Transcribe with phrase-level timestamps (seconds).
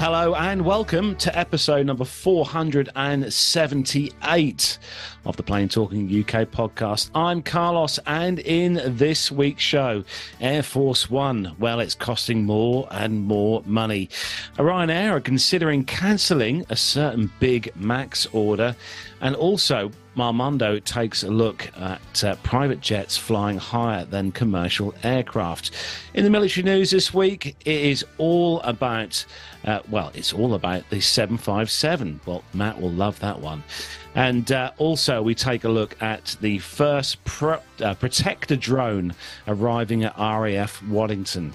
[0.00, 4.78] Hello and welcome to episode number 478
[5.26, 7.10] of the Plane Talking UK podcast.
[7.14, 10.02] I'm Carlos, and in this week's show,
[10.40, 11.54] Air Force One.
[11.58, 14.08] Well, it's costing more and more money.
[14.56, 18.74] Ryanair are considering cancelling a certain big MAX order,
[19.20, 25.70] and also Armando takes a look at uh, private jets flying higher than commercial aircraft.
[26.14, 29.24] In the military news this week, it is all about,
[29.64, 32.20] uh, well, it's all about the 757.
[32.26, 33.62] Well, Matt will love that one.
[34.14, 39.14] And uh, also, we take a look at the first pro- uh, protector drone
[39.46, 41.52] arriving at RAF Waddington.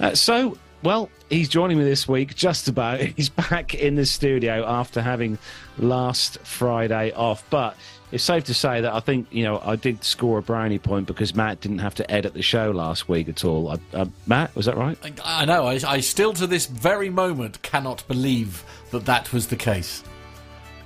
[0.00, 3.00] Uh, so, well, he's joining me this week, just about.
[3.16, 5.38] He's back in the studio after having
[5.78, 7.44] last Friday off.
[7.50, 7.76] But
[8.10, 11.06] it's safe to say that I think, you know, I did score a brownie point
[11.06, 13.70] because Matt didn't have to edit the show last week at all.
[13.70, 14.98] I, uh, Matt, was that right?
[15.24, 15.66] I, I know.
[15.66, 20.02] I, I still, to this very moment, cannot believe that that was the case.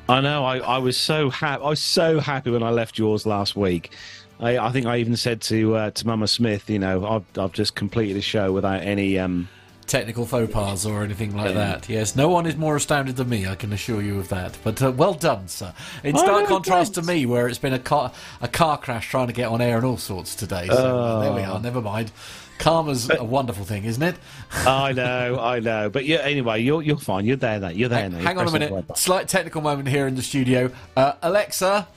[0.08, 0.44] I know.
[0.44, 1.62] I, I was so happy.
[1.64, 3.92] I was so happy when I left yours last week.
[4.38, 7.53] I, I think I even said to uh, to Mama Smith, you know, I've I've
[7.53, 9.48] just completed a show without any um,
[9.86, 11.88] technical faux pas or anything like that.
[11.88, 13.46] Yes, no one is more astounded than me.
[13.46, 14.58] I can assure you of that.
[14.64, 15.72] But uh, well done, sir.
[16.02, 17.06] In stark oh, contrast thanks.
[17.06, 19.76] to me, where it's been a car a car crash trying to get on air
[19.76, 20.66] and all sorts today.
[20.66, 21.60] So uh, there we are.
[21.60, 22.10] Never mind.
[22.58, 24.16] Karma's a wonderful thing, isn't it?
[24.50, 25.91] I know, I know.
[25.91, 27.26] But yeah, anyway, you're you're fine.
[27.26, 27.60] You're there.
[27.60, 27.69] Now.
[27.69, 28.19] You're there hang, now.
[28.19, 28.96] Hang on a minute.
[28.96, 30.70] Slight technical moment here in the studio.
[30.96, 31.88] Uh, Alexa,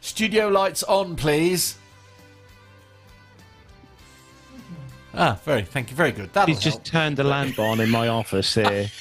[0.00, 1.76] studio lights on, please.
[5.16, 6.32] Ah, very, thank you, very good.
[6.32, 8.90] That'll He's just turned the lamp on in my office here.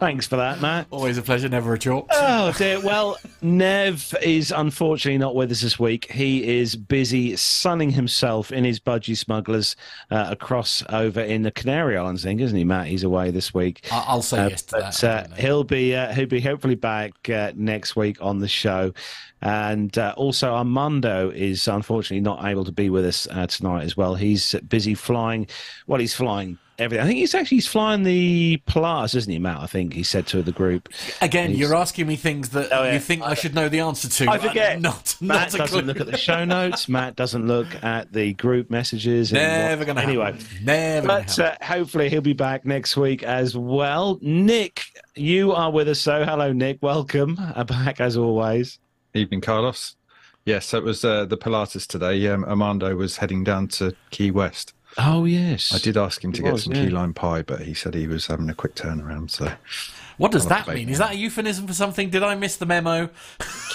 [0.00, 0.86] Thanks for that, Matt.
[0.90, 2.06] Always a pleasure, never a chore.
[2.10, 2.80] Oh dear.
[2.80, 6.10] Well, Nev is unfortunately not with us this week.
[6.10, 9.76] He is busy sunning himself in his budgie smugglers
[10.10, 12.86] uh, across over in the Canary Islands, thing, isn't he, Matt?
[12.86, 13.86] He's away this week.
[13.92, 15.32] I'll say uh, yes to but, that.
[15.32, 18.94] Uh, he'll be uh, he'll be hopefully back uh, next week on the show.
[19.42, 23.96] And uh, also, Armando is unfortunately not able to be with us uh, tonight as
[23.96, 24.14] well.
[24.14, 25.46] He's busy flying.
[25.86, 27.04] Well, he's flying everything.
[27.04, 29.60] I think he's actually he's flying the Pilatus, isn't he, Matt?
[29.60, 30.88] I think he said to the group.
[31.20, 31.58] Again, he's...
[31.58, 32.94] you're asking me things that oh, yeah.
[32.94, 34.30] you think I, I, should know the answer to.
[34.30, 34.80] I forget.
[34.80, 36.88] Not, Matt not doesn't look at the show notes.
[36.88, 39.32] Matt doesn't look at the group messages.
[39.32, 41.06] Never going to Anyway, never.
[41.06, 44.18] But uh, hopefully he'll be back next week as well.
[44.22, 44.84] Nick,
[45.14, 46.00] you are with us.
[46.00, 46.78] So hello, Nick.
[46.82, 48.78] Welcome uh, back as always.
[49.14, 49.96] Evening, Carlos.
[50.44, 52.26] Yes, it was uh, the Pilatus today.
[52.28, 54.72] Um, Armando was heading down to Key West.
[54.98, 56.84] Oh yes, I did ask him to get some yeah.
[56.84, 59.30] key lime pie, but he said he was having a quick turnaround.
[59.30, 59.52] So,
[60.16, 60.88] what does that mean?
[60.88, 62.10] Is that a euphemism for something?
[62.10, 63.08] Did I miss the memo?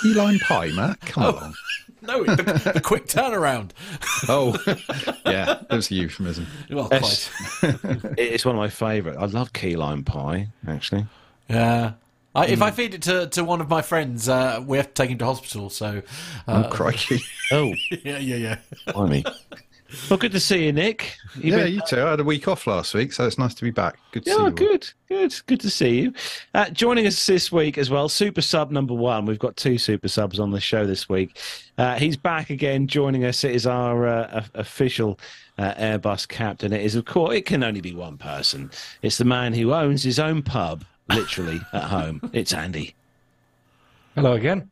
[0.02, 1.00] Key lime pie, Matt.
[1.06, 1.54] Come oh, on.
[2.02, 3.72] No, the, the, quick turnaround.
[4.28, 4.58] oh,
[5.26, 6.48] yeah, it was a euphemism.
[6.70, 7.32] Well, quite.
[8.18, 9.18] it's one of my favourite.
[9.18, 11.06] I love key lime pie, actually.
[11.50, 11.94] Yeah,
[12.36, 12.76] I, if I hmm.
[12.76, 15.26] feed it to, to one of my friends, uh, we have to take him to
[15.26, 15.70] hospital.
[15.70, 16.02] So,
[16.48, 17.20] uh, oh crikey!
[17.52, 17.74] oh,
[18.04, 18.58] yeah, yeah, yeah.
[18.94, 19.24] Blimey.
[20.10, 21.16] Well, good to see you, Nick.
[21.36, 21.74] You've yeah, been...
[21.76, 22.02] you too.
[22.02, 23.98] I had a week off last week, so it's nice to be back.
[24.12, 24.52] Good to yeah, see you.
[24.52, 26.14] good, good, good to see you.
[26.54, 29.26] Uh, joining us this week as well, super sub number one.
[29.26, 31.40] We've got two super subs on the show this week.
[31.78, 33.44] Uh, he's back again, joining us.
[33.44, 35.20] It is our uh, official
[35.58, 36.74] uh, Airbus captain.
[36.74, 38.72] It is, of course, it can only be one person.
[39.02, 42.30] It's the man who owns his own pub literally at home.
[42.34, 42.96] It's Andy.
[44.16, 44.70] Hello again.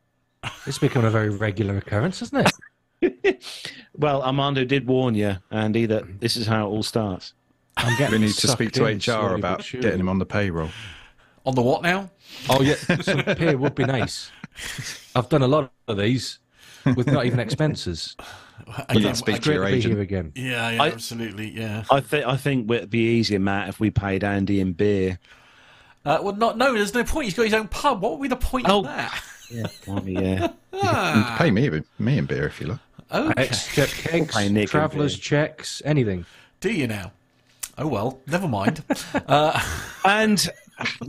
[0.66, 2.52] It's become a very regular occurrence, isn't
[3.02, 3.44] it?
[3.98, 7.34] well, Armando did warn you, Andy, that this is how it all starts.
[7.78, 10.70] I'm getting we need to speak to HR about getting him on the payroll.
[11.46, 12.10] On the what now?
[12.50, 14.32] Oh yeah, some pay would be nice.
[15.16, 16.40] I've done a lot of these
[16.96, 18.16] with not even expenses.
[18.68, 20.32] I you speak to your agent again.
[20.36, 21.50] Yeah, yeah, I, absolutely.
[21.50, 21.84] Yeah.
[21.92, 25.20] I think I think it'd be easier, Matt, if we paid Andy in beer.
[26.06, 26.74] Uh, well, not no.
[26.74, 27.26] There's no point.
[27.26, 28.02] He's got his own pub.
[28.02, 28.80] What would be the point oh.
[28.80, 29.24] of that?
[29.50, 29.68] Yeah,
[30.06, 30.48] yeah.
[30.74, 31.36] ah.
[31.38, 32.80] pay me, me and beer if you like.
[33.12, 33.34] Okay.
[33.38, 36.26] Extra kegs, travellers checks, anything.
[36.60, 37.12] Do you now?
[37.78, 38.84] Oh well, never mind.
[39.28, 39.60] uh,
[40.04, 40.50] and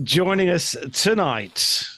[0.02, 1.88] joining us tonight,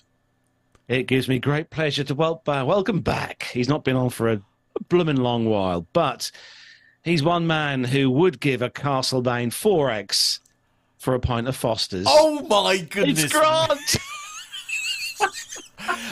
[0.88, 3.44] it gives me great pleasure to wel- uh, welcome back.
[3.52, 6.30] He's not been on for a, a blooming long while, but
[7.02, 10.40] he's one man who would give a Castlemaine 4X
[10.98, 12.06] for a pint of Foster's.
[12.08, 13.24] Oh my goodness!
[13.24, 13.96] It's Grant.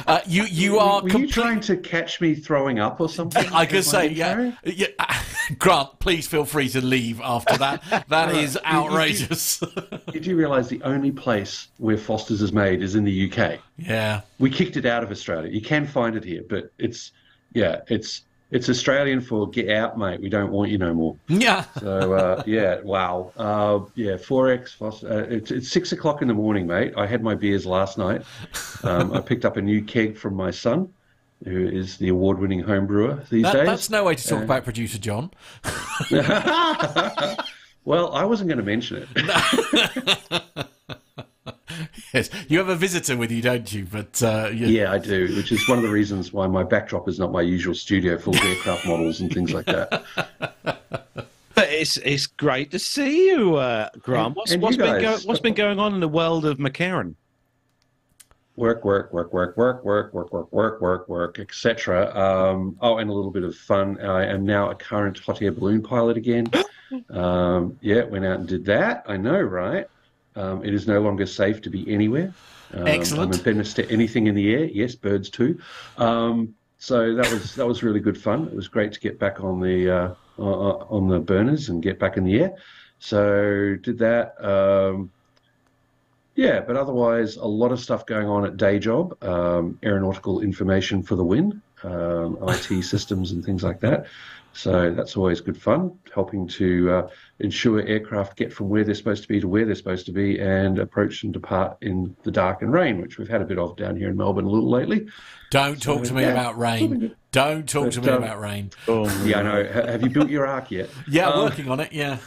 [0.06, 1.02] Uh, you you are.
[1.02, 3.46] Were, you trying to catch me throwing up or something?
[3.52, 4.88] I could say, yeah, yeah.
[5.58, 8.06] Grant, please feel free to leave after that.
[8.08, 9.60] That is outrageous.
[9.62, 13.32] You, you, you do realise the only place where Foster's is made is in the
[13.32, 13.60] UK.
[13.78, 15.50] Yeah, we kicked it out of Australia.
[15.50, 17.12] You can find it here, but it's
[17.54, 18.22] yeah, it's
[18.54, 20.20] it's Australian for get out, mate.
[20.20, 21.16] We don't want you no more.
[21.26, 21.64] Yeah.
[21.80, 23.32] So uh, yeah, wow.
[23.36, 24.80] Uh, yeah, forex.
[24.80, 26.94] Uh, it's, it's six o'clock in the morning, mate.
[26.96, 28.22] I had my beers last night.
[28.84, 30.88] Um, I picked up a new keg from my son,
[31.44, 33.66] who is the award-winning home brewer these That, days.
[33.66, 35.32] that's no way to talk about producer John.
[37.86, 40.66] Well, I wasn't going to mention it.
[42.12, 43.86] Yes, you have a visitor with you, don't you?
[43.90, 47.08] But uh, you- yeah, I do, which is one of the reasons why my backdrop
[47.08, 50.02] is not my usual studio full of aircraft models and things like that.
[50.62, 54.36] But it's it's great to see you, uh, Grant.
[54.36, 57.14] What's, and what's you been go, what's been going on in the world of McHerron?
[58.56, 62.14] work, work, work, work, work, work, work, work, work, work, work, etc.
[62.16, 64.00] Um, oh, and a little bit of fun.
[64.00, 66.46] I am now a current hot air balloon pilot again.
[67.10, 69.04] Um, yeah, went out and did that.
[69.08, 69.86] I know, right?
[70.36, 72.32] Um, it is no longer safe to be anywhere.
[72.72, 73.46] Um, Excellent.
[73.46, 74.64] I'm to anything in the air.
[74.64, 75.60] Yes, birds too.
[75.96, 78.48] Um, so that was that was really good fun.
[78.48, 81.98] It was great to get back on the uh, on on the burners and get
[81.98, 82.54] back in the air.
[82.98, 84.34] So did that.
[84.44, 85.10] Um,
[86.34, 91.00] yeah, but otherwise, a lot of stuff going on at day job, um, aeronautical information
[91.02, 94.06] for the win, um, IT systems and things like that.
[94.52, 97.08] So that's always good fun, helping to uh,
[97.40, 100.38] ensure aircraft get from where they're supposed to be to where they're supposed to be
[100.38, 103.76] and approach and depart in the dark and rain, which we've had a bit of
[103.76, 105.06] down here in Melbourne a little lately.
[105.50, 106.30] don't talk to me yeah.
[106.30, 107.14] about rain.
[107.32, 108.70] Don't talk to But, me um, about rain.
[108.86, 109.64] Oh, Yeah, I know.
[109.64, 110.88] Have you built your ark yet?
[111.08, 111.92] Yeah, um, working on it.
[111.92, 112.18] Yeah.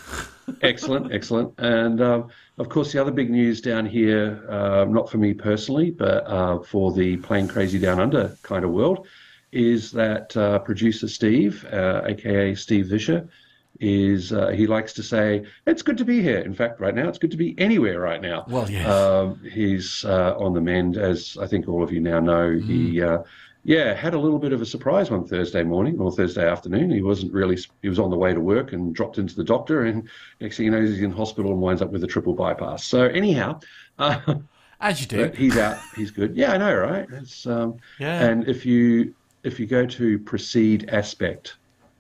[0.62, 1.54] excellent, excellent.
[1.58, 5.92] And um, of course, the other big news down here, uh, not for me personally,
[5.92, 9.08] but uh, for the Plane Crazy Down Under kind of world,
[9.54, 13.30] is that uh, producer Steve, uh, aka Steve Visscher,
[13.80, 16.40] is uh, he likes to say it's good to be here.
[16.40, 18.46] In fact, right now it's good to be anywhere right now.
[18.48, 18.88] Well, yes.
[18.88, 22.50] Um, he's uh, on the mend, as I think all of you now know.
[22.50, 22.64] Mm.
[22.66, 23.20] He, uh,
[23.64, 26.90] yeah, had a little bit of a surprise one Thursday morning or Thursday afternoon.
[26.90, 27.58] He wasn't really.
[27.82, 30.08] He was on the way to work and dropped into the doctor, and
[30.40, 32.86] next thing you know, he's in hospital and winds up with a triple bypass.
[32.86, 33.60] So anyhow,
[34.00, 34.36] uh,
[34.80, 35.32] As you do.
[35.36, 35.78] he's out.
[35.96, 36.36] He's good.
[36.36, 37.08] Yeah, I know, right?
[37.12, 38.24] It's um, Yeah.
[38.26, 39.14] and if you
[39.44, 41.56] if you go to proceed aspect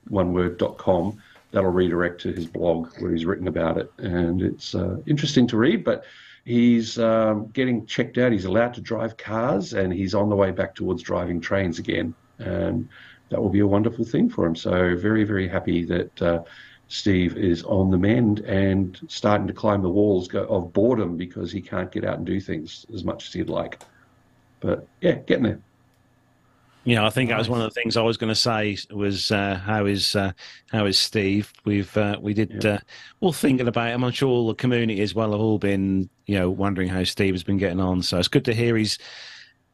[0.07, 1.21] one word.com
[1.51, 5.57] that'll redirect to his blog where he's written about it and it's uh, interesting to
[5.57, 6.03] read but
[6.45, 10.51] he's um, getting checked out he's allowed to drive cars and he's on the way
[10.51, 12.87] back towards driving trains again and
[13.29, 16.39] that will be a wonderful thing for him so very very happy that uh,
[16.89, 21.61] Steve is on the mend and starting to climb the walls of boredom because he
[21.61, 23.81] can't get out and do things as much as he'd like.
[24.61, 25.59] But yeah, getting there.
[26.87, 29.29] Yeah, I think that was one of the things I was going to say was
[29.29, 30.31] uh, how is uh,
[30.71, 31.51] how is Steve?
[31.65, 32.77] We've uh, we did uh,
[33.19, 34.05] all thinking about him.
[34.05, 37.33] I'm sure all the community as well have all been you know wondering how Steve
[37.33, 38.01] has been getting on.
[38.03, 38.97] So it's good to hear he's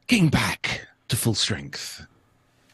[0.08, 2.04] getting back to full strength.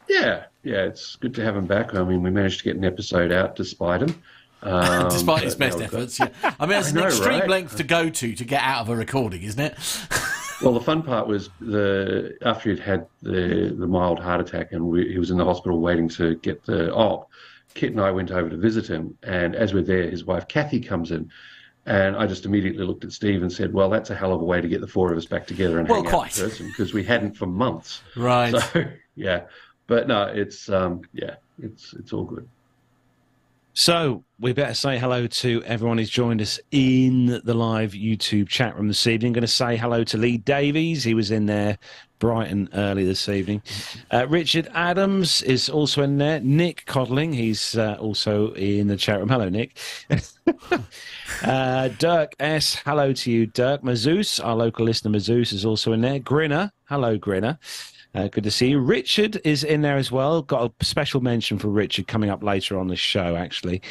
[0.09, 1.95] Yeah, yeah, it's good to have him back.
[1.95, 4.23] I mean, we managed to get an episode out despite him.
[4.63, 6.53] Um, Despite his best now we've got- efforts, yeah.
[6.61, 7.49] I mean, it's an extreme right?
[7.49, 9.75] length to go to to get out of a recording, isn't it?
[10.63, 14.85] Well, the fun part was the after he'd had the the mild heart attack and
[14.85, 17.29] we, he was in the hospital waiting to get the op.
[17.75, 20.81] Kit and I went over to visit him, and as we're there, his wife Kathy
[20.81, 21.31] comes in,
[21.87, 24.45] and I just immediately looked at Steve and said, "Well, that's a hell of a
[24.45, 26.33] way to get the four of us back together and Well, hang quite.
[26.33, 28.53] out in person because we hadn't for months." Right.
[28.73, 29.43] So yeah,
[29.87, 32.49] but no, it's um, yeah, it's it's all good.
[33.81, 38.77] So we better say hello to everyone who's joined us in the live YouTube chat
[38.77, 39.33] room this evening.
[39.33, 41.03] going to say hello to Lee Davies.
[41.03, 41.79] He was in there
[42.19, 43.63] bright and early this evening.
[44.13, 46.41] Uh, Richard Adams is also in there.
[46.41, 49.31] Nick Codling, he's uh, also in the chat room.
[49.31, 49.79] Hello, Nick.
[51.43, 53.81] uh, Dirk S, hello to you, Dirk.
[53.81, 56.19] Mazoos, our local listener Mazoos, is also in there.
[56.19, 57.59] Grinner, hello, Grinner.
[58.15, 58.81] Uh, good to see you.
[58.81, 60.43] Richard is in there as well.
[60.43, 63.83] Got a special mention for Richard coming up later on the show, actually.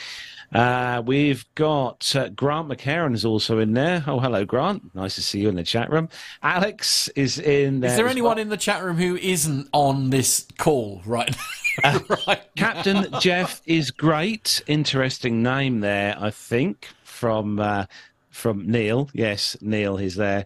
[0.52, 4.04] Uh, we've got uh, Grant McHerron is also in there.
[4.08, 4.94] Oh, hello, Grant.
[4.96, 6.10] Nice to see you in the chat room.
[6.42, 7.92] Alex is in there.
[7.92, 8.40] Is there anyone well.
[8.40, 11.36] in the chat room who isn't on this call right
[11.84, 12.00] now?
[12.28, 12.42] right.
[12.56, 14.62] Captain Jeff is great.
[14.68, 17.86] Interesting name there, I think, from uh,
[18.32, 19.10] from Neil.
[19.14, 20.46] Yes, Neil is there.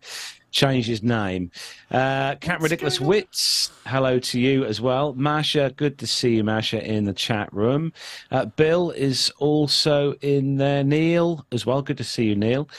[0.54, 1.50] Changed his name.
[1.90, 5.14] Uh, Cat Ridiculous Wits, hello to you as well.
[5.14, 7.92] Masha, good to see you, Masha, in the chat room.
[8.30, 10.84] Uh, Bill is also in there.
[10.84, 12.70] Neil as well, good to see you, Neil.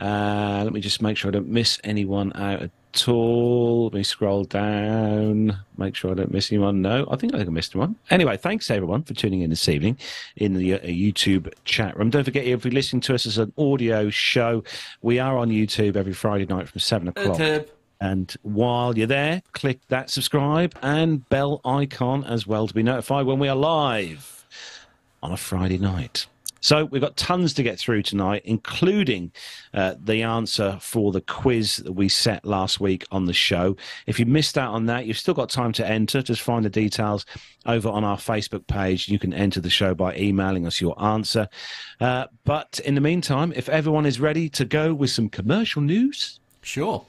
[0.00, 3.84] Uh, let me just make sure I don't miss anyone out at all.
[3.84, 6.82] Let me scroll down, make sure I don't miss anyone.
[6.82, 7.96] No, I think I think I missed one.
[8.10, 9.98] Anyway, thanks everyone for tuning in this evening
[10.36, 12.10] in the uh, YouTube chat room.
[12.10, 14.62] Don't forget, if you're listening to us as an audio show,
[15.00, 17.38] we are on YouTube every Friday night from seven o'clock.
[17.38, 17.68] YouTube.
[18.00, 23.26] And while you're there, click that subscribe and bell icon as well to be notified
[23.26, 24.44] when we are live
[25.22, 26.26] on a Friday night.
[26.62, 29.32] So we've got tons to get through tonight, including
[29.74, 33.76] uh, the answer for the quiz that we set last week on the show.
[34.06, 36.22] If you missed out on that, you've still got time to enter.
[36.22, 37.26] Just find the details
[37.66, 39.08] over on our Facebook page.
[39.08, 41.48] You can enter the show by emailing us your answer.
[42.00, 46.38] Uh, but in the meantime, if everyone is ready to go with some commercial news,
[46.62, 47.04] Sure.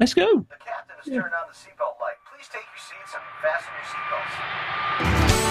[0.00, 0.24] let's go.
[0.48, 2.16] The captain has turned on the seatbelt light.
[2.34, 5.43] Please take your seats and fasten your seatbelts.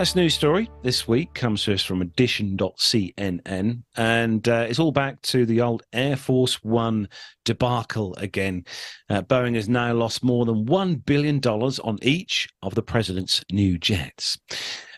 [0.00, 5.20] First news story this week comes to us from edition.cnn, and uh, it's all back
[5.20, 7.06] to the old Air Force One
[7.44, 8.64] debacle again.
[9.10, 13.76] Uh, Boeing has now lost more than $1 billion on each of the president's new
[13.76, 14.38] jets.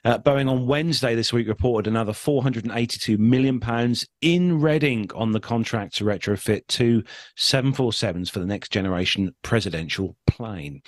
[0.05, 5.33] Uh, Boeing on Wednesday this week reported another 482 million pounds in red ink on
[5.33, 7.03] the contract to retrofit two
[7.37, 10.81] 747s for the next generation presidential plane.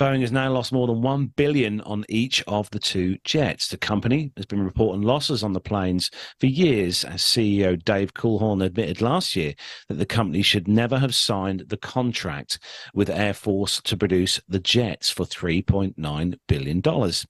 [0.00, 3.68] Boeing has now lost more than 1 billion on each of the two jets.
[3.68, 8.60] The company has been reporting losses on the planes for years as CEO Dave Calhoun
[8.60, 9.54] admitted last year
[9.88, 12.58] that the company should never have signed the contract
[12.92, 17.24] with Air Force to produce the jets for 3.9 billion dollars.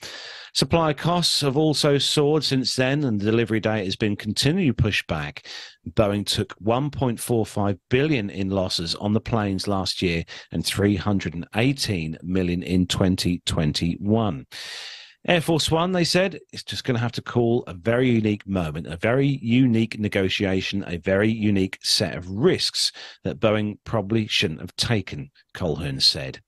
[0.54, 5.06] Supply costs have also soared since then, and the delivery date has been continually pushed
[5.06, 5.46] back.
[5.94, 12.86] Boeing took 1.45 billion in losses on the planes last year and 318 million in
[12.86, 14.46] 2021.
[15.26, 18.46] Air Force One, they said, is just going to have to call a very unique
[18.46, 22.92] moment, a very unique negotiation, a very unique set of risks
[23.24, 26.40] that Boeing probably shouldn't have taken, Calhoun said.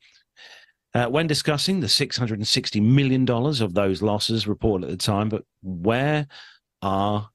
[0.95, 6.27] Uh, when discussing the $660 million of those losses reported at the time, but where
[6.83, 7.29] are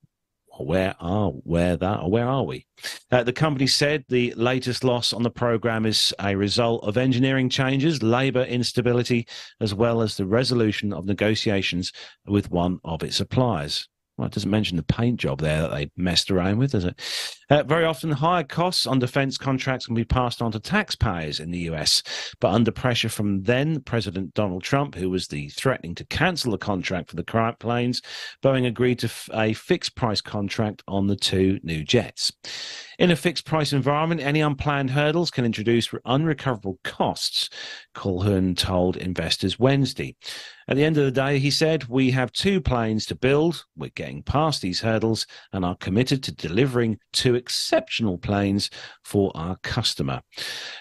[0.63, 2.65] where are where that or where are we?
[3.11, 7.49] Uh, the company said the latest loss on the program is a result of engineering
[7.49, 9.27] changes, labor instability,
[9.59, 11.91] as well as the resolution of negotiations
[12.25, 13.87] with one of its suppliers.
[14.17, 17.01] Well, it doesn't mention the paint job there that they messed around with, does it?
[17.49, 21.51] Uh, very often, higher costs on defense contracts can be passed on to taxpayers in
[21.51, 22.01] the US.
[22.39, 26.57] But under pressure from then President Donald Trump, who was the threatening to cancel the
[26.57, 28.01] contract for the current planes,
[28.41, 32.31] Boeing agreed to f- a fixed price contract on the two new jets.
[32.97, 37.49] In a fixed price environment, any unplanned hurdles can introduce unrecoverable costs,
[37.93, 40.15] Calhoun told investors Wednesday.
[40.67, 43.65] At the end of the day, he said, we have two planes to build.
[43.75, 48.69] We're getting past these hurdles and are committed to delivering two exceptional planes
[49.03, 50.21] for our customer.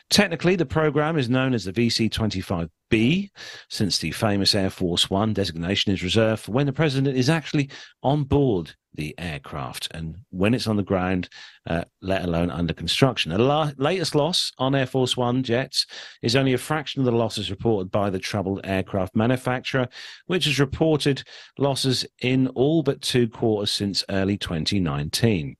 [0.09, 3.33] Technically, the program is known as the VC25 B,
[3.69, 7.69] since the famous Air Force One designation is reserved for when the president is actually
[8.05, 11.29] on board the aircraft and when it's on the ground,
[11.67, 13.33] uh, let alone under construction.
[13.33, 15.87] The la- latest loss on Air Force One jets
[16.23, 19.89] is only a fraction of the losses reported by the troubled aircraft manufacturer,
[20.27, 21.25] which has reported
[21.59, 25.57] losses in all but two quarters since early 2019.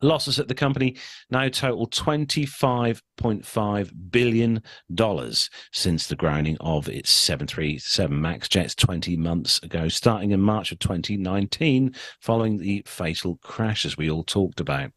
[0.00, 0.96] Losses at the company
[1.30, 4.62] now total $25.5 billion
[5.72, 10.78] since the grounding of its 737 MAX jets 20 months ago, starting in March of
[10.78, 14.92] 2019, following the fatal crashes we all talked about.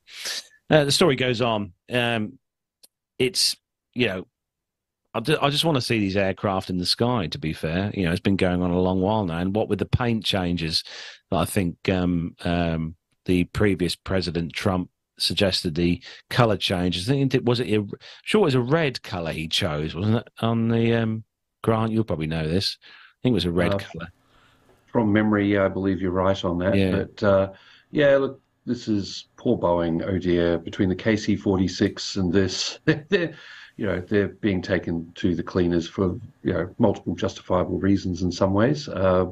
[0.70, 1.74] Uh, the story goes on.
[1.91, 2.38] Um,
[3.17, 3.55] it's,
[3.93, 4.27] you know,
[5.13, 7.27] I I just want to see these aircraft in the sky.
[7.27, 9.67] To be fair, you know, it's been going on a long while now, and what
[9.67, 10.84] with the paint changes
[11.29, 17.09] that I think um, um, the previous president Trump suggested the color changes.
[17.09, 17.85] I think it was it a,
[18.23, 20.27] sure it was a red color he chose, wasn't it?
[20.39, 21.23] On the um,
[21.63, 22.77] Grant, you'll probably know this.
[22.81, 24.07] I think it was a red Uh, color.
[24.91, 26.75] From memory, I believe you're right on that.
[26.75, 26.91] Yeah.
[26.91, 27.51] But uh,
[27.91, 30.03] yeah, look, this is poor Boeing.
[30.05, 33.33] Oh dear, between the KC-46 and this, they're,
[33.77, 38.31] you know, they're being taken to the cleaners for you know multiple justifiable reasons in
[38.31, 38.89] some ways.
[38.89, 39.27] Uh,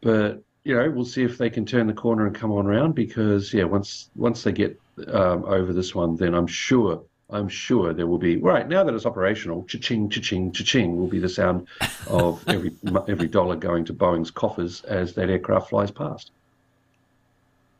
[0.00, 2.94] but you know, we'll see if they can turn the corner and come on around
[2.94, 7.02] because yeah, once once they get um, over this one, then I'm sure.
[7.32, 9.62] I'm sure there will be right now that it's operational.
[9.62, 11.68] Cha-ching, cha-ching, cha-ching will be the sound
[12.08, 12.72] of every
[13.06, 16.32] every dollar going to Boeing's coffers as that aircraft flies past.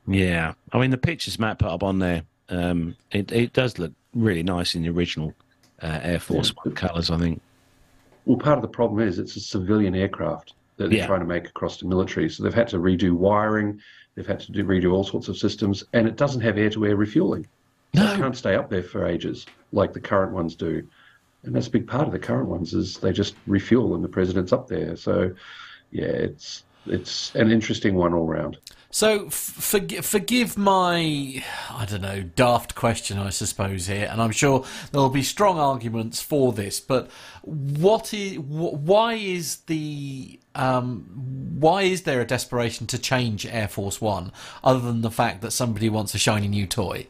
[0.06, 2.22] Yeah, I mean the pictures Matt put up on there.
[2.48, 5.34] Um, it it does look really nice in the original
[5.82, 7.10] uh, Air Force One colours.
[7.10, 7.42] I think.
[8.26, 10.54] Well, part of the problem is it's a civilian aircraft.
[10.80, 11.06] That they're Yeah.
[11.06, 12.30] trying to make across the military.
[12.30, 13.80] So they've had to redo wiring,
[14.14, 17.46] they've had to do, redo all sorts of systems, and it doesn't have air-to-air refueling.
[17.94, 20.82] So it can't stay up there for ages like the current ones do.
[21.44, 24.08] And that's a big part of the current ones is they just refuel when the
[24.08, 24.96] president's up there.
[24.96, 25.32] So
[25.90, 28.56] yeah, it's it's an interesting one all round.
[28.92, 34.32] So, f- forg- forgive my, I don't know, daft question, I suppose here, and I'm
[34.32, 36.80] sure there will be strong arguments for this.
[36.80, 37.08] But
[37.42, 41.04] what is, wh- why is the, um,
[41.60, 44.32] why is there a desperation to change Air Force One,
[44.64, 47.06] other than the fact that somebody wants a shiny new toy?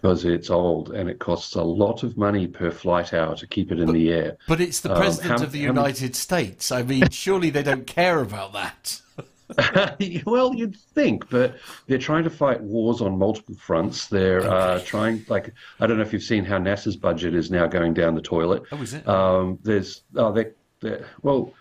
[0.00, 3.72] because it's old and it costs a lot of money per flight hour to keep
[3.72, 4.36] it in the air.
[4.46, 6.70] But it's the Um, president how- of the how United States.
[6.70, 9.00] I mean, surely they don't care about that.
[10.26, 14.06] well, you'd think, but they're trying to fight wars on multiple fronts.
[14.06, 17.66] They're uh, trying, like, I don't know if you've seen how NASA's budget is now
[17.66, 18.62] going down the toilet.
[18.72, 19.08] Oh, is it?
[19.08, 20.46] Um, there's, oh, they,
[20.80, 21.52] they, well,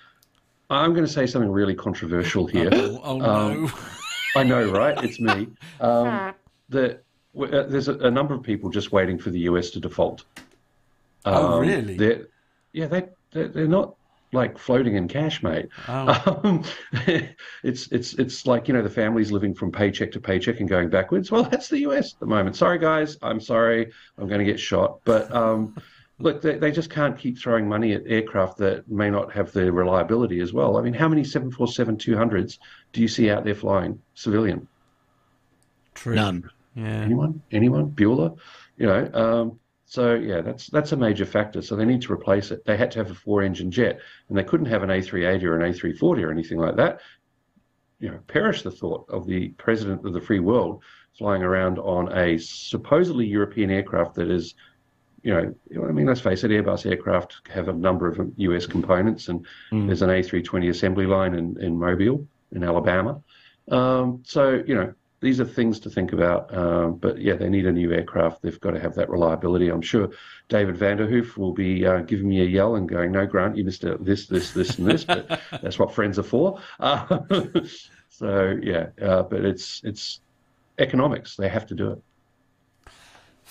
[0.69, 2.69] I'm going to say something really controversial here.
[2.73, 3.71] Oh, oh Um, no.
[4.35, 5.01] I know, right?
[5.03, 5.47] It's me.
[5.79, 6.33] Um,
[6.69, 6.99] the,
[7.33, 10.25] w- uh, there's a, a number of people just waiting for the US to default.
[11.25, 11.95] Oh, Um, really?
[11.95, 12.27] They're,
[12.73, 13.95] yeah, they, they're, they're not
[14.37, 15.67] like floating in cash, mate.
[15.87, 16.41] Oh.
[16.47, 16.63] Um,
[17.63, 20.89] it's it's it's like you know the families living from paycheck to paycheck and going
[20.89, 21.31] backwards.
[21.31, 22.55] Well, that's the US at the moment.
[22.55, 23.17] Sorry, guys.
[23.21, 23.91] I'm sorry.
[24.17, 24.99] I'm going to get shot.
[25.03, 25.75] But um,
[26.19, 29.71] look, they, they just can't keep throwing money at aircraft that may not have the
[29.71, 30.77] reliability as well.
[30.77, 32.59] I mean, how many 747-200s
[32.93, 34.67] do you see out there flying civilian?
[35.95, 36.15] True.
[36.15, 36.49] None.
[36.75, 37.01] Yeah.
[37.01, 37.41] Anyone?
[37.51, 37.91] Anyone?
[37.91, 38.37] Bueller?
[38.77, 39.09] You know.
[39.13, 41.61] Um, so yeah, that's that's a major factor.
[41.61, 42.65] So they need to replace it.
[42.65, 45.73] They had to have a four-engine jet, and they couldn't have an A380 or an
[45.73, 46.99] A340 or anything like that.
[47.99, 50.83] You know, perish the thought of the president of the free world
[51.17, 54.55] flying around on a supposedly European aircraft that is,
[55.23, 55.55] you know,
[55.87, 59.45] I mean, let's face it, Airbus aircraft have a number of US components, and
[59.87, 63.21] there's an A320 assembly line in, in Mobile, in Alabama.
[63.71, 66.55] Um, so, you know, these are things to think about.
[66.55, 68.41] Um, but yeah, they need a new aircraft.
[68.41, 69.69] They've got to have that reliability.
[69.69, 70.09] I'm sure
[70.49, 73.83] David Vanderhoof will be uh, giving me a yell and going, "No, Grant, you missed
[73.85, 76.59] out this, this, this, and this." But that's what friends are for.
[76.79, 77.19] Uh,
[78.09, 80.21] so yeah, uh, but it's it's
[80.77, 81.35] economics.
[81.35, 82.01] They have to do it.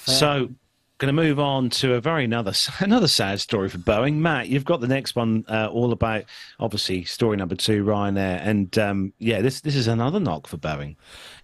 [0.04, 0.50] So,
[0.98, 4.14] going to move on to a very another another sad story for Boeing.
[4.14, 6.24] Matt, you've got the next one uh, all about
[6.58, 10.96] obviously story number two, Ryanair, and um, yeah, this this is another knock for Boeing.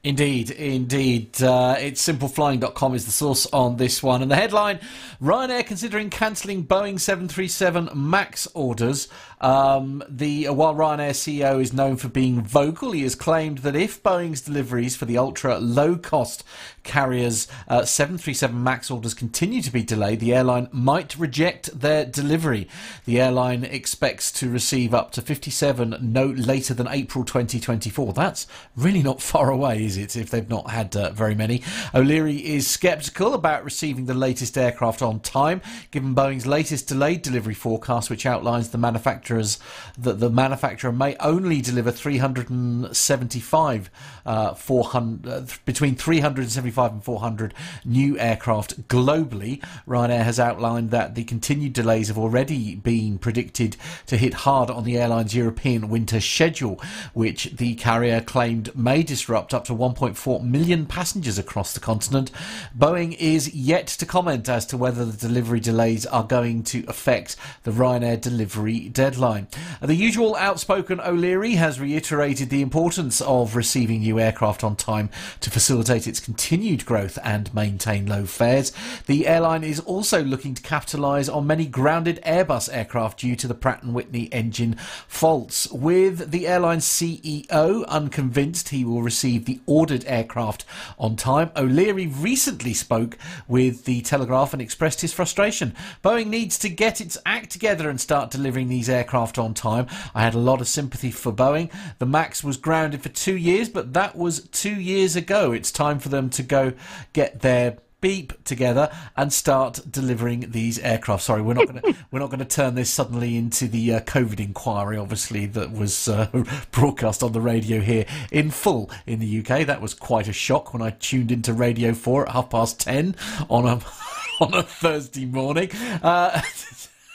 [0.05, 1.41] Indeed, indeed.
[1.41, 4.21] Uh, it's simpleflying.com is the source on this one.
[4.21, 4.81] And the headline
[5.23, 9.07] Ryanair considering cancelling Boeing 737 MAX orders.
[9.41, 14.03] Um, the While Ryanair CEO is known for being vocal, he has claimed that if
[14.03, 16.43] Boeing's deliveries for the ultra low cost
[16.83, 22.68] carriers uh, 737 MAX orders continue to be delayed, the airline might reject their delivery.
[23.05, 28.12] The airline expects to receive up to 57 no later than April 2024.
[28.12, 31.62] That's really not far away, is it, if they've not had uh, very many?
[31.95, 37.55] O'Leary is sceptical about receiving the latest aircraft on time, given Boeing's latest delayed delivery
[37.55, 39.59] forecast, which outlines the manufacturers
[39.99, 43.90] that the manufacturer may only deliver 375
[44.25, 47.55] uh, 400 uh, between 375 and 400
[47.85, 49.63] new aircraft globally.
[49.87, 54.85] Ryanair has outlined that the continued delays have already been predicted to hit hard on
[54.85, 56.81] the airline's European winter schedule,
[57.13, 62.31] which the carrier claimed may disrupt up to 1.4 million passengers across the continent.
[62.77, 67.37] Boeing is yet to comment as to whether the delivery delays are going to affect
[67.65, 69.49] the Ryanair delivery deadline.
[69.81, 75.51] The usual outspoken O'Leary has reiterated the importance of receiving new aircraft on time to
[75.51, 78.72] facilitate its continued growth and maintain low fares.
[79.07, 83.55] The airline is also looking to capitalise on many grounded Airbus aircraft due to the
[83.55, 84.77] Pratt & Whitney engine
[85.09, 85.70] faults.
[85.72, 90.64] With the airline's CEO unconvinced he will receive the ordered aircraft
[90.98, 95.75] on time, O'Leary recently spoke with the Telegraph and expressed his frustration.
[96.05, 99.88] Boeing needs to get its act together and start delivering these aircraft on time.
[100.14, 101.72] I had a lot of sympathy for Boeing.
[101.98, 105.51] The MAX was grounded for two years, but that was two years ago.
[105.51, 106.73] It's time for them to go
[107.12, 111.23] get their beep together and start delivering these aircraft.
[111.23, 114.01] Sorry, we're not going to we're not going to turn this suddenly into the uh,
[114.01, 114.99] COVID inquiry.
[114.99, 116.29] Obviously, that was uh,
[116.71, 119.67] broadcast on the radio here in full in the UK.
[119.67, 123.17] That was quite a shock when I tuned into Radio Four at half past ten
[123.49, 123.81] on a
[124.41, 125.71] on a Thursday morning.
[126.03, 126.43] Uh,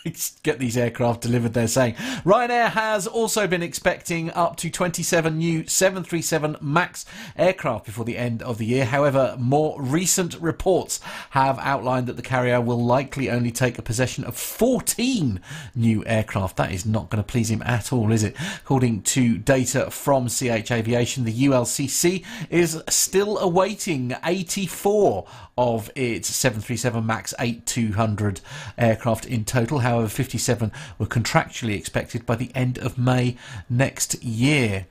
[0.43, 1.96] get these aircraft delivered, they're saying.
[2.24, 8.41] Ryanair has also been expecting up to 27 new 737 MAX aircraft before the end
[8.41, 8.86] of the year.
[8.86, 11.00] However, more recent reports
[11.32, 15.41] have outlined that the carrier will likely only take a possession of 14
[15.76, 16.58] new aircraft.
[16.58, 18.36] That is not going to please him at all, is it?
[18.58, 27.06] According to data from CH Aviation, the ULCC is still awaiting 84 of its 737
[27.06, 28.41] MAX 8200
[28.78, 29.80] aircraft in total.
[29.80, 33.38] However, 57 were contractually expected by the end of May
[33.70, 34.86] next year.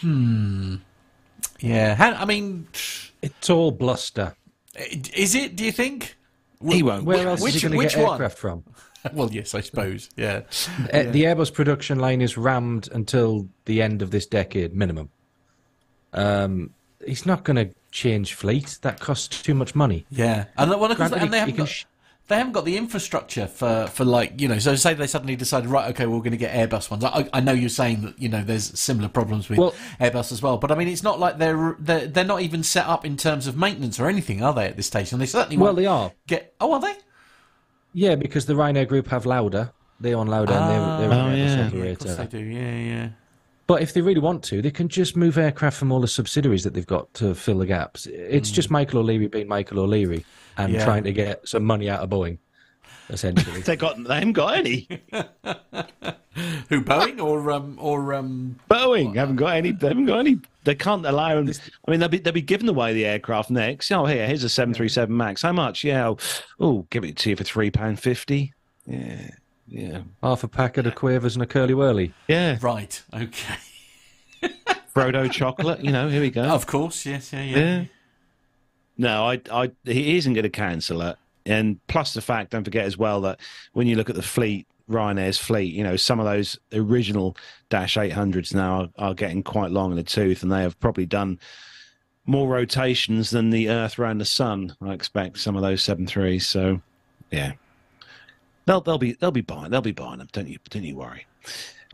[0.00, 0.76] Hmm.
[1.60, 1.96] Yeah.
[2.18, 2.68] I mean,
[3.22, 4.34] It's all bluster.
[4.76, 5.56] is it?
[5.56, 6.16] Do you think?
[6.64, 7.04] He won't.
[7.04, 8.12] Where else which is he going to get one?
[8.12, 8.64] aircraft from?
[9.12, 10.10] Well, yes, I suppose.
[10.16, 10.42] Yeah.
[10.92, 15.10] Uh, The Airbus production line is rammed until the end of this decade minimum.
[16.12, 16.70] Um,
[17.04, 18.78] he's not going to change fleet.
[18.82, 20.04] That costs too much money.
[20.10, 21.84] Yeah, and, well, of course, Granted, and they haven't got, sh-
[22.28, 24.58] they haven't got the infrastructure for, for like you know.
[24.58, 27.04] So say they suddenly decided, right, okay, we're going to get Airbus ones.
[27.04, 30.42] I, I know you're saying that you know there's similar problems with Well- Airbus as
[30.42, 33.16] well, but I mean it's not like they're, they're they're not even set up in
[33.16, 36.12] terms of maintenance or anything, are they at this station they certainly Well, they are.
[36.26, 36.54] get.
[36.60, 36.94] Oh, are they?
[37.94, 39.72] Yeah, because the Ryanair Group have Lauda.
[40.00, 41.24] They own Lauda and they're, they're ah.
[41.24, 41.84] Oh, an Airbus yeah.
[41.84, 42.38] Yeah, of course they do.
[42.38, 43.08] Yeah, yeah.
[43.72, 46.62] But if they really want to, they can just move aircraft from all the subsidiaries
[46.64, 48.06] that they've got to fill the gaps.
[48.06, 50.26] It's just Michael O'Leary being Michael O'Leary
[50.58, 50.78] and Hmm.
[50.78, 50.84] Yeah.
[50.84, 52.36] trying to get some money out of Boeing,
[53.08, 53.62] essentially.
[53.64, 53.96] They got.
[54.04, 54.86] They haven't got any.
[56.68, 59.70] Who Boeing or um or um Boeing haven't got any.
[59.72, 60.38] They haven't got any.
[60.64, 61.50] They can't allow them.
[61.88, 63.90] I mean, they'll be they'll be giving away the aircraft next.
[63.90, 65.40] Oh, here, here's a seven three seven Max.
[65.40, 65.82] How much?
[65.82, 66.08] Yeah.
[66.08, 66.18] Oh,
[66.60, 68.52] oh, give it to you for three pound fifty.
[68.86, 69.30] Yeah.
[69.72, 70.02] Yeah.
[70.22, 72.12] Half a packet of Quavers and a Curly Whirly.
[72.28, 72.58] Yeah.
[72.60, 73.02] right?
[73.14, 73.56] Okay,
[74.94, 75.80] Freddo chocolate.
[75.80, 76.08] You know.
[76.08, 76.42] Here we go.
[76.42, 77.56] of course, yes, yeah, yeah.
[77.58, 77.84] Yeah.
[78.98, 81.16] No, I, I, he isn't going to cancel it.
[81.46, 83.40] And plus the fact, don't forget as well that
[83.72, 87.34] when you look at the fleet, Ryanair's fleet, you know, some of those original
[87.70, 91.06] Dash 800s now are, are getting quite long in the tooth, and they have probably
[91.06, 91.40] done
[92.26, 94.76] more rotations than the Earth around the Sun.
[94.82, 96.42] I expect some of those 73s.
[96.42, 96.80] So,
[97.30, 97.52] yeah,
[98.66, 100.28] they'll they'll be they'll be buying they'll be buying them.
[100.32, 101.26] Don't you don't you worry.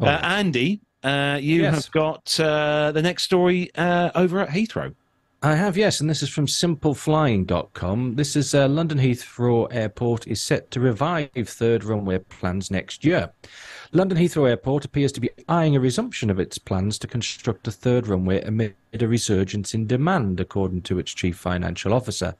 [0.00, 0.06] Oh.
[0.06, 1.74] Uh, Andy, uh, you Yes.
[1.84, 4.94] have got uh, the next story uh, over at Heathrow.
[5.40, 8.16] I have, yes, and this is from simpleflying.com.
[8.16, 13.30] This is uh, London Heathrow Airport is set to revive third runway plans next year.
[13.92, 17.72] London Heathrow Airport appears to be eyeing a resumption of its plans to construct a
[17.72, 22.34] third runway amid a resurgence in demand, according to its chief financial officer.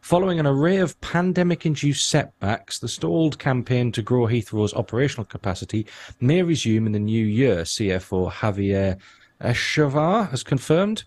[0.00, 5.86] Following an array of pandemic induced setbacks, the stalled campaign to grow Heathrow's operational capacity
[6.20, 8.98] may resume in the new year, CFO Javier
[9.40, 11.04] Echave has confirmed.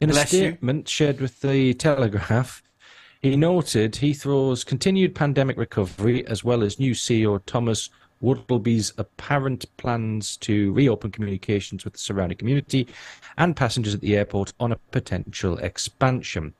[0.00, 0.38] In a Bless you.
[0.38, 2.62] statement shared with the Telegraph,
[3.22, 7.90] he noted Heathrow's continued pandemic recovery, as well as new CEO Thomas
[8.22, 12.88] Woldbye's apparent plans to reopen communications with the surrounding community
[13.36, 16.54] and passengers at the airport on a potential expansion.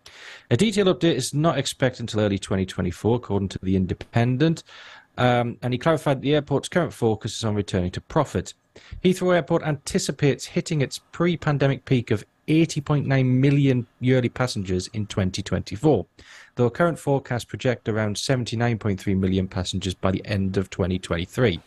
[0.51, 4.63] A detailed update is not expected until early 2024, according to The Independent.
[5.17, 8.55] Um, and he clarified the airport's current focus is on returning to profit.
[9.03, 16.07] Heathrow Airport anticipates hitting its pre pandemic peak of 80.9 million yearly passengers in 2024,
[16.59, 21.61] though current forecasts project around 79.3 million passengers by the end of 2023.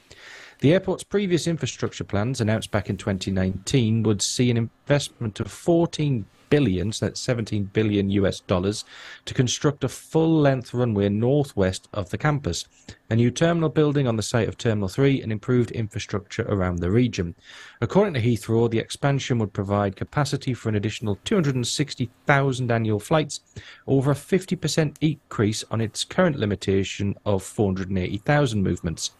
[0.60, 6.25] The airport's previous infrastructure plans, announced back in 2019, would see an investment of 14
[6.51, 8.85] billion, so that's 17 billion US dollars,
[9.25, 12.67] to construct a full-length runway northwest of the campus,
[13.09, 16.91] a new terminal building on the site of Terminal 3, and improved infrastructure around the
[16.91, 17.33] region.
[17.81, 23.39] According to Heathrow, the expansion would provide capacity for an additional 260,000 annual flights,
[23.87, 29.11] over a 50% increase on its current limitation of 480,000 movements.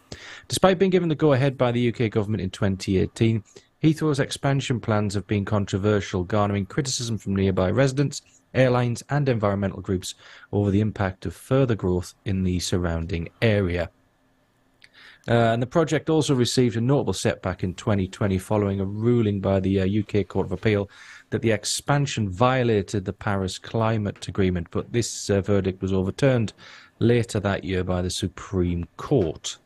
[0.48, 3.42] Despite being given the go-ahead by the UK government in 2018,
[3.82, 8.22] Heathrow's expansion plans have been controversial, garnering criticism from nearby residents,
[8.54, 10.14] airlines, and environmental groups
[10.52, 13.90] over the impact of further growth in the surrounding area.
[15.28, 19.58] Uh, and the project also received a notable setback in 2020 following a ruling by
[19.58, 20.88] the uh, UK Court of Appeal
[21.30, 26.52] that the expansion violated the Paris Climate Agreement, but this uh, verdict was overturned
[26.98, 29.58] later that year by the Supreme Court.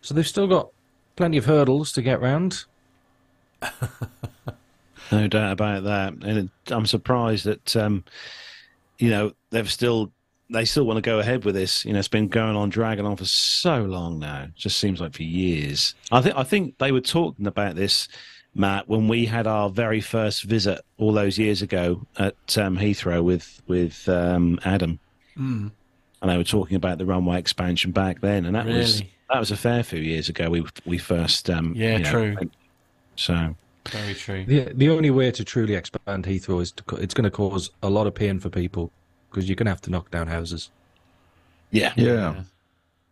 [0.00, 0.70] So they've still got
[1.16, 2.64] plenty of hurdles to get round.
[5.10, 8.02] No doubt about that, and I'm surprised that um,
[8.98, 10.10] you know they've still
[10.48, 11.84] they still want to go ahead with this.
[11.84, 14.44] You know, it's been going on, dragging on for so long now.
[14.44, 15.94] It just seems like for years.
[16.10, 18.08] I think I think they were talking about this,
[18.54, 23.22] Matt, when we had our very first visit all those years ago at um, Heathrow
[23.22, 24.98] with with um, Adam,
[25.36, 25.72] Mm.
[26.22, 29.50] and they were talking about the runway expansion back then, and that was that was
[29.50, 30.48] a fair few years ago.
[30.48, 32.36] We we first um, Yeah, you know, true.
[33.16, 33.54] So
[33.88, 34.44] Very true.
[34.46, 37.90] The the only way to truly expand Heathrow is to, it's going to cause a
[37.90, 38.90] lot of pain for people
[39.30, 40.70] because you're going to have to knock down houses.
[41.70, 42.42] yeah, Yeah.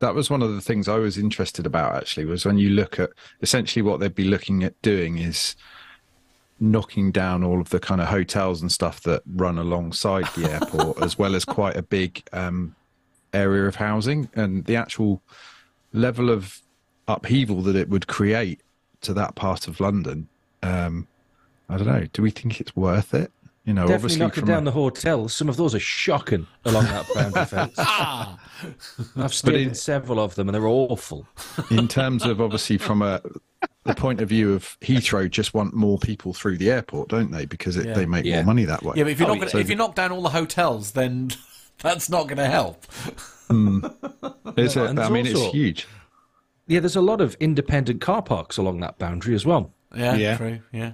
[0.00, 2.98] That was one of the things I was interested about actually was when you look
[2.98, 3.10] at
[3.42, 5.56] essentially what they'd be looking at doing is
[6.58, 11.02] knocking down all of the kind of hotels and stuff that run alongside the airport
[11.02, 12.74] as well as quite a big um,
[13.32, 15.22] area of housing and the actual
[15.92, 16.60] level of
[17.08, 18.60] upheaval that it would create
[19.02, 20.28] to that part of London
[20.62, 21.06] um,
[21.68, 23.30] I don't know do we think it's worth it
[23.64, 25.34] you know Definitely obviously knocking down a- the hotels.
[25.34, 27.78] Some of those are shocking along that boundary fence.
[29.16, 31.26] I've stayed in- in several of them and they're awful.
[31.70, 33.20] in terms of obviously from a
[33.84, 37.44] the point of view of Heathrow just want more people through the airport, don't they?
[37.44, 37.92] Because it, Yeah.
[37.94, 38.36] they make Yeah.
[38.36, 38.94] more money that way.
[38.96, 40.92] Yeah, but if you're Oh, not gonna, so if you knock down all the hotels,
[40.92, 41.30] then
[41.82, 42.84] that's not going to help.
[44.56, 44.98] Is it?
[44.98, 45.86] I mean, also- it's huge.
[46.70, 49.72] Yeah, there's a lot of independent car parks along that boundary as well.
[49.92, 50.36] Yeah, Yeah.
[50.36, 50.60] true.
[50.70, 50.92] Yeah,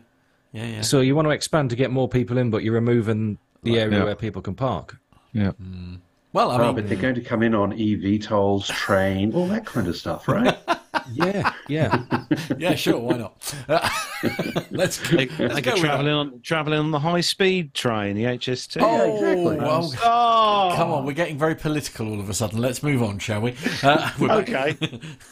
[0.53, 0.81] yeah, yeah.
[0.81, 3.99] So you want to expand to get more people in, but you're removing the area
[3.99, 4.05] Yeah.
[4.05, 4.97] where people can park.
[5.35, 5.97] Yeah, hmm.
[6.33, 9.67] Well, I Oh, mean, but they're going to come in on eVTOLs, train, all that
[9.67, 10.57] kind of stuff, right?
[11.13, 12.03] Yeah, yeah.
[12.59, 13.55] yeah, sure, why not?
[14.71, 15.17] let's go.
[15.17, 18.79] they, let's they go traveling on traveling on the high speed train, the HST.
[18.81, 19.57] Oh, exactly.
[19.57, 22.61] well, Oh, come on, we're getting very political all of a sudden.
[22.61, 23.55] Let's move on, shall we?
[23.83, 24.11] Uh.
[24.21, 24.77] Okay,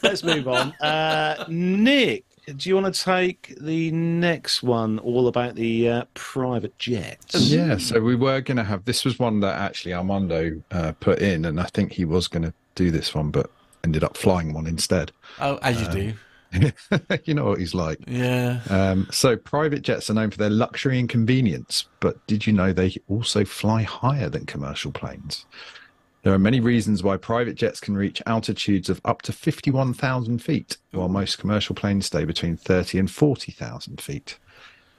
[0.03, 0.73] let's move on.
[0.81, 2.25] Uh, Nick,
[2.57, 7.35] do you want to take the next one, all about the uh, private jets?
[7.49, 7.77] yeah.
[7.79, 11.45] So we were going to have this was one that actually Armando uh, put in,
[11.47, 13.51] and I think he was going to do this one, but
[13.85, 15.13] ended up flying one instead.
[15.39, 16.15] Oh, as you do.
[17.25, 17.99] you know what he's like.
[18.07, 18.61] Yeah.
[18.71, 22.73] Um, so private jets are known for their luxury and convenience, but did you know
[22.73, 25.47] they also fly higher than commercial planes?
[26.23, 30.79] There are many reasons why private jets can reach altitudes of up to 51,000 feet,
[30.93, 34.39] while most commercial planes stay between 30 and 40,000 feet.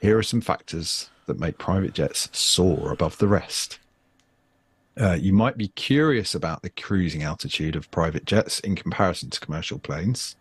[0.01, 3.79] Here are some factors that make private jets soar above the rest.
[4.99, 9.39] Uh, you might be curious about the cruising altitude of private jets in comparison to
[9.39, 10.35] commercial planes.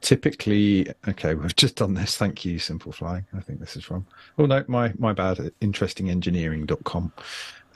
[0.00, 2.16] Typically okay we've just done this.
[2.16, 4.06] Thank you simple flying i think this is from.
[4.38, 5.38] Oh no my my bad.
[5.60, 7.12] Interestingengineering.com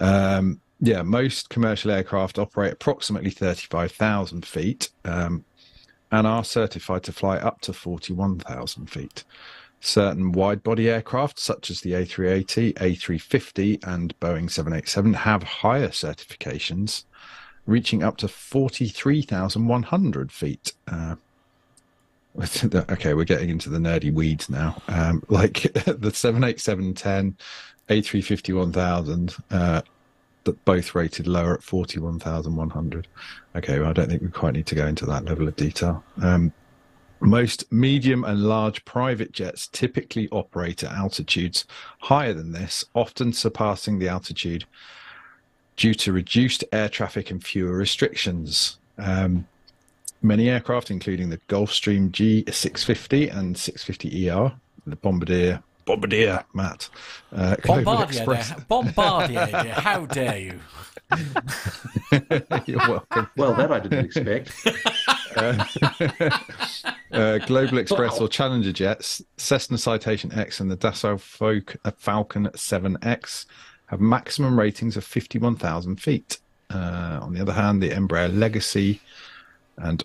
[0.00, 5.44] um yeah most commercial aircraft operate approximately 35000 feet um,
[6.10, 9.24] and are certified to fly up to 41000 feet
[9.84, 17.04] certain wide body aircraft such as the a380 a350 and boeing 787 have higher certifications
[17.66, 21.16] reaching up to 43100 feet uh,
[22.90, 24.82] okay, we're getting into the nerdy weeds now.
[24.88, 27.34] Um, like the 787-10,
[27.88, 29.82] A350-1000, uh,
[30.44, 33.06] that both rated lower at 41,100.
[33.56, 36.04] Okay, well, I don't think we quite need to go into that level of detail.
[36.20, 36.52] Um,
[37.24, 41.64] most medium and large private jets typically operate at altitudes
[42.00, 44.64] higher than this, often surpassing the altitude
[45.76, 48.78] due to reduced air traffic and fewer restrictions.
[48.98, 49.46] Um,
[50.24, 54.54] Many aircraft, including the Gulfstream G650 and 650ER,
[54.86, 56.88] the Bombardier, Bombardier, Matt,
[57.30, 58.48] uh, Bombardier, Express.
[58.56, 58.64] there.
[58.66, 59.74] Bombardier, dear.
[59.74, 60.60] How dare you?
[62.66, 63.28] You're welcome.
[63.36, 64.50] well, that I didn't expect.
[67.14, 73.46] Uh, Global Express or Challenger jets, Cessna Citation X and the Dassault uh, Falcon 7X
[73.86, 76.38] have maximum ratings of 51,000 feet.
[76.70, 79.00] Uh, on the other hand, the Embraer Legacy
[79.76, 80.02] and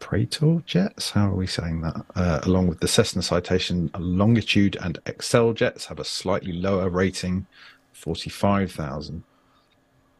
[0.00, 2.06] Praetor jets, how are we saying that?
[2.14, 7.46] Uh, along with the Cessna Citation Longitude and Excel jets have a slightly lower rating,
[7.92, 9.22] 45,000.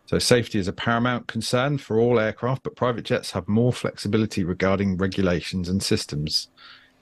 [0.08, 4.42] So safety is a paramount concern for all aircraft, but private jets have more flexibility
[4.42, 6.48] regarding regulations and systems.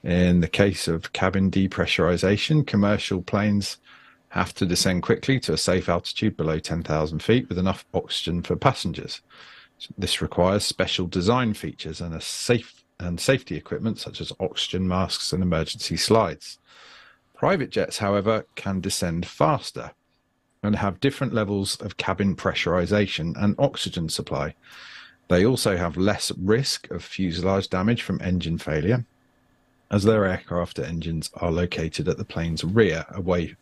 [0.03, 3.77] In the case of cabin depressurization, commercial planes
[4.29, 8.57] have to descend quickly to a safe altitude below 10,000 feet with enough oxygen for
[8.57, 9.21] passengers.
[9.97, 15.31] This requires special design features and a safe and safety equipment such as oxygen masks
[15.31, 16.59] and emergency slides.
[17.33, 19.91] Private jets, however, can descend faster
[20.63, 24.55] and have different levels of cabin pressurization and oxygen supply.
[25.27, 29.05] They also have less risk of fuselage damage from engine failure,
[29.91, 33.55] as their aircraft engines are located at the plane's rear, away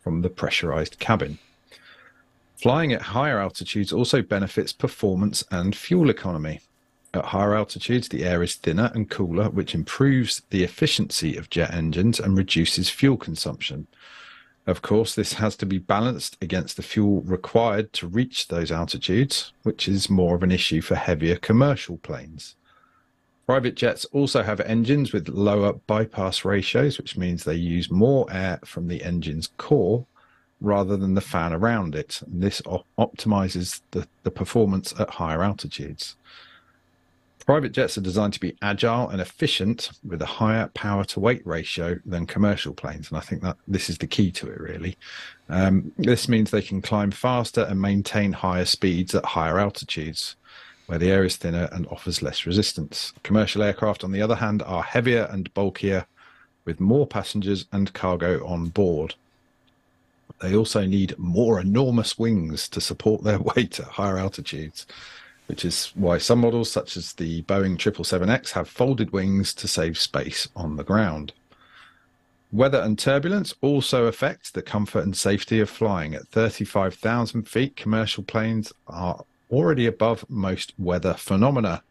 [0.00, 1.38] from the pressurized cabin.
[2.56, 6.60] Flying at higher altitudes also benefits performance and fuel economy.
[7.14, 11.74] At higher altitudes, the air is thinner and cooler, which improves the efficiency of jet
[11.74, 13.86] engines and reduces fuel consumption.
[14.66, 19.52] Of course, this has to be balanced against the fuel required to reach those altitudes,
[19.64, 22.54] which is more of an issue for heavier commercial planes.
[23.44, 28.60] Private jets also have engines with lower bypass ratios, which means they use more air
[28.64, 30.06] from the engine's core
[30.60, 32.22] rather than the fan around it.
[32.24, 36.16] And this op- optimizes the, the performance at higher altitudes.
[37.46, 41.44] Private jets are designed to be agile and efficient with a higher power to weight
[41.46, 43.08] ratio than commercial planes.
[43.08, 44.96] And I think that this is the key to it, really.
[45.48, 50.36] Um, this means they can climb faster and maintain higher speeds at higher altitudes
[50.86, 53.12] where the air is thinner and offers less resistance.
[53.22, 56.06] Commercial aircraft, on the other hand, are heavier and bulkier
[56.64, 59.14] with more passengers and cargo on board.
[60.40, 64.86] They also need more enormous wings to support their weight at higher altitudes,
[65.52, 69.98] which is why some models, such as the Boeing 777X, have folded wings to save
[69.98, 71.34] space on the ground.
[72.50, 76.14] Weather and turbulence also affect the comfort and safety of flying.
[76.14, 81.82] At 35,000 feet, commercial planes are already above most weather phenomena,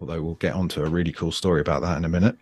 [0.00, 2.38] although we'll get onto a really cool story about that in a minute.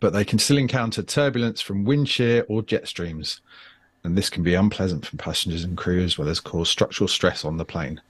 [0.00, 3.40] But they can still encounter turbulence from wind shear or jet streams,
[4.02, 7.44] and this can be unpleasant for passengers and crew as well as cause structural stress
[7.44, 8.00] on the plane.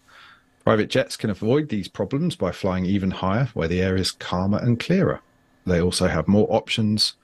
[0.65, 4.59] Private jets can avoid these problems by flying even higher where the air is calmer
[4.59, 5.21] and clearer.
[5.67, 7.15] They also have more options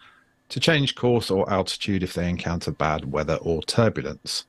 [0.48, 4.44] to change course or altitude if they encounter bad weather or turbulence.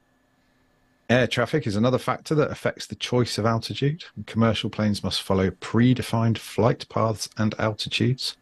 [1.09, 4.05] Air traffic is another factor that affects the choice of altitude.
[4.25, 8.37] Commercial planes must follow predefined flight paths and altitudes,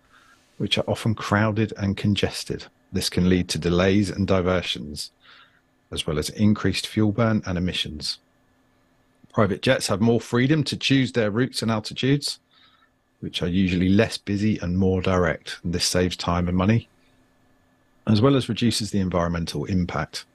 [0.57, 2.65] which are often crowded and congested.
[2.91, 5.11] This can lead to delays and diversions,
[5.91, 8.19] as well as increased fuel burn and emissions.
[9.37, 12.39] Private jets have more freedom to choose their routes and altitudes,
[13.19, 15.59] which are usually less busy and more direct.
[15.63, 16.89] And this saves time and money,
[18.07, 20.25] as well as reduces the environmental impact.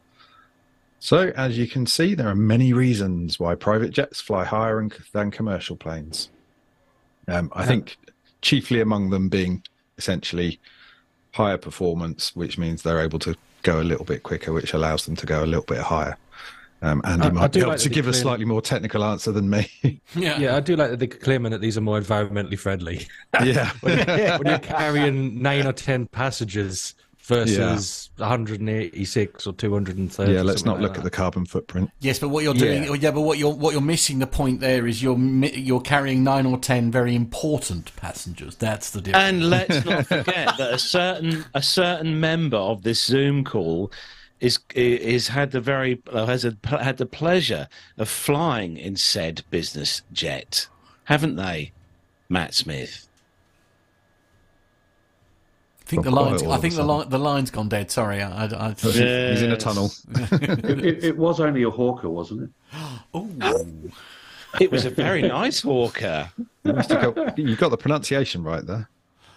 [1.01, 5.33] So, as you can see, there are many reasons why private jets fly higher than
[5.33, 6.31] commercial planes.
[7.27, 7.97] Um, I think
[8.41, 9.65] chiefly among them being
[9.99, 10.61] essentially
[11.33, 13.35] higher performance, which means they're able to
[13.65, 16.17] go a little bit quicker, which allows them to go a little bit higher.
[16.83, 18.61] Um, Andy I- I might do be able like to that give a slightly more
[18.61, 19.69] technical answer than me.
[20.15, 20.39] Yeah.
[20.39, 23.07] Yeah, I do like that they're claiming that these are more environmentally friendly.
[23.45, 23.71] yeah.
[23.81, 30.33] when, when you're carrying nine or ten passengers versus 186 or 230.
[30.33, 30.99] Yeah, let's not like look that.
[30.99, 31.91] at the carbon footprint.
[32.01, 32.95] Yes, but what you're doing, Yeah.
[32.95, 36.47] yeah, but what you're what you're missing the point there is you're you're carrying nine
[36.47, 38.57] or ten very important passengers.
[38.57, 39.25] That's the difference.
[39.25, 43.93] And let's not forget that a certain a certain member of this Zoom call
[44.43, 49.45] is is had the very uh, has a, had the pleasure of flying in said
[49.51, 50.67] business jet,
[51.05, 51.71] haven't they,
[52.29, 53.09] Matt Smith?
[55.81, 56.43] I think the lines.
[56.43, 57.93] I think the line, the line's gone dead.
[57.93, 58.47] Sorry, I.
[58.47, 59.93] I, I He's in a tunnel.
[60.33, 62.51] It, it, it was only a hawker, wasn't it?
[63.15, 63.29] oh,
[64.59, 66.33] It was a very nice hawker.
[66.65, 68.89] You have got, you got the pronunciation right there.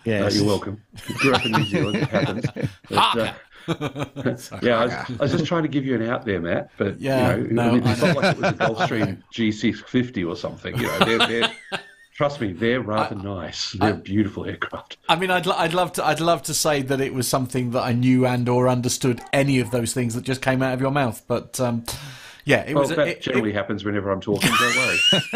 [0.06, 0.82] No, Yes, you're welcome.
[1.18, 2.46] Grew up in New Zealand, it happens.
[2.90, 3.34] But, uh,
[3.68, 6.72] yeah, I was, I was just trying to give you an out there, Matt.
[6.78, 10.36] But Yeah, you know, no, it's I not like it was a Gulfstream G650 or
[10.36, 10.78] something.
[10.78, 11.52] You know, they're, they're,
[12.14, 13.72] trust me, they're rather nice.
[13.74, 14.98] They're beautiful aircraft.
[15.10, 16.06] I mean, I'd, I'd love to.
[16.06, 19.60] I'd love to say that it was something that I knew and or understood any
[19.60, 21.22] of those things that just came out of your mouth.
[21.28, 21.84] But um,
[22.46, 22.92] yeah, it Well, was.
[22.92, 24.50] Oh, a- that it, generally happens whenever I'm talking.
[24.60, 24.98] Don't worry.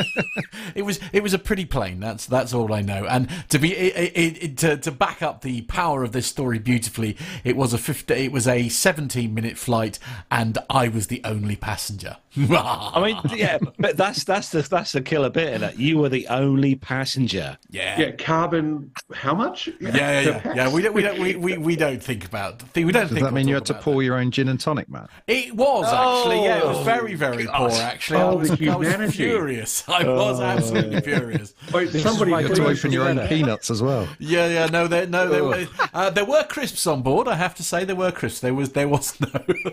[0.76, 2.00] It was it was a pretty plane.
[2.00, 3.06] That's that's all I know.
[3.06, 6.60] And to be it, it, it, to to back up the power of this story
[6.60, 9.98] beautifully, it was a 50, It was a seventeen minute flight,
[10.30, 12.18] and I was the only passenger.
[12.52, 15.78] I mean, yeah, but that's that's the that's the killer bit of it.
[15.78, 17.58] You were the only passenger.
[17.70, 18.00] yeah.
[18.00, 18.92] Yeah, carbon.
[19.14, 19.68] How much?
[19.82, 20.74] Yeah, yeah, yeah, yeah.
[20.74, 22.62] We don't, we don't, we, we, we don't think about.
[22.76, 23.24] We don't Does think.
[23.24, 25.08] that mean we'll you had to about pour your own gin and tonic, man?
[25.28, 26.60] It was actually, yeah.
[26.60, 27.72] It was Oh, very, very poor.
[27.72, 29.84] Actually, I Oh, was, I was furious.
[29.90, 31.54] I was absolutely furious.
[31.74, 34.08] Wait, somebody had to open your own peanuts as well.
[34.20, 37.28] Yeah, yeah, no, there, no, there were, uh, there were crisps on board.
[37.28, 38.40] I have to say, there were crisps.
[38.42, 39.28] There was, there was no,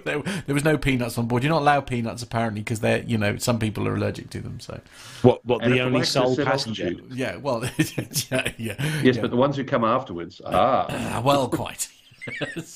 [0.05, 1.45] there, there was no peanuts on board.
[1.45, 4.61] You're not allowed peanuts apparently because they're, you know, some people are allergic to them.
[4.61, 4.81] So,
[5.23, 5.45] What?
[5.45, 5.63] What?
[5.63, 6.93] And the only lactose sole passenger?
[7.11, 8.75] yeah, well, yeah, yeah.
[9.03, 9.21] Yes, yeah.
[9.23, 10.41] but the ones who come afterwards.
[10.45, 11.89] Ah, Ah, well, quite.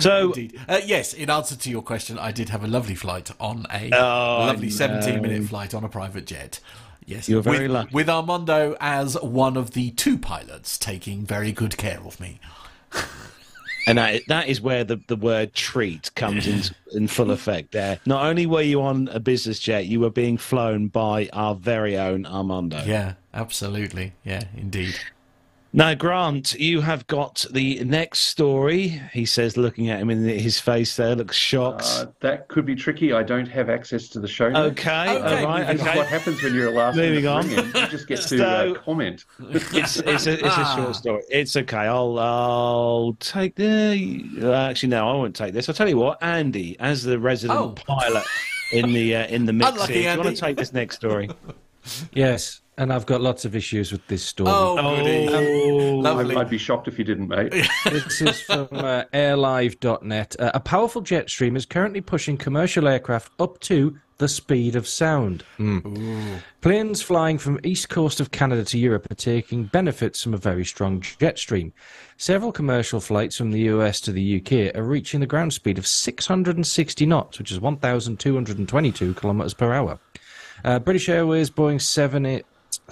[0.00, 0.58] So Indeed.
[0.68, 3.90] Uh, yes, in answer to your question, I did have a lovely flight on a
[3.92, 5.20] Oh, lovely 17 know.
[5.22, 6.60] minute flight on a private jet.
[7.04, 7.94] Yes, You were very with, lucky.
[7.94, 12.38] with Armando as one of the two pilots taking very good care of me.
[13.86, 16.62] And that, that is where the, the word treat comes in,
[16.96, 17.98] in full effect there.
[18.06, 21.96] Not only were you on a business jet, you were being flown by our very
[21.98, 22.82] own Armando.
[22.84, 24.12] Yeah, absolutely.
[24.24, 24.94] Yeah, indeed.
[25.74, 28.88] Now, Grant, you have got the next story.
[29.14, 31.84] He says, looking at him in his face there, looks shocked.
[31.86, 33.14] Uh, that could be tricky.
[33.14, 34.50] I don't have access to the show.
[34.50, 34.78] notes.
[34.78, 37.46] okay, Okay, all right, This is what happens when you're a last Moving minute on.
[37.48, 37.66] ring-in.
[37.74, 39.24] You just get to So- uh, comment.
[39.50, 40.76] It's it's a, it's a Ah.
[40.76, 41.22] short story.
[41.30, 41.76] It's okay.
[41.78, 44.24] I'll I'll take the.
[44.42, 45.68] uh, Actually, no, I won't take this.
[45.70, 47.70] I'll tell you what, Andy, as the resident Oh.
[47.86, 48.24] pilot
[48.72, 50.96] in the uh, in the mix, Unlucky, here, do you want to take this next
[50.96, 51.30] story?
[52.12, 54.50] Yes, and I've got lots of issues with this story.
[54.52, 55.28] Oh, goody.
[55.72, 56.34] Oh, Lovely.
[56.36, 57.52] I'd be shocked if you didn't, mate.
[57.84, 60.36] This is from uh, airlive.net.
[60.38, 64.88] Uh, a powerful jet stream is currently pushing commercial aircraft up to the speed of
[64.88, 65.44] sound.
[65.58, 66.40] Mm.
[66.60, 70.64] Planes flying from east coast of Canada to Europe are taking benefits from a very
[70.64, 71.72] strong jet stream.
[72.16, 75.86] Several commercial flights from the US to the UK are reaching the ground speed of
[75.86, 79.98] 660 knots, which is 1,222 kilometers per hour.
[80.64, 81.80] Uh, British Airways Boeing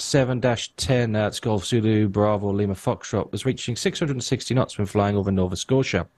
[0.01, 5.57] 787-10 at Golf Zulu Bravo Lima Foxtrot was reaching 660 knots when flying over Nova
[5.57, 6.09] Scotia.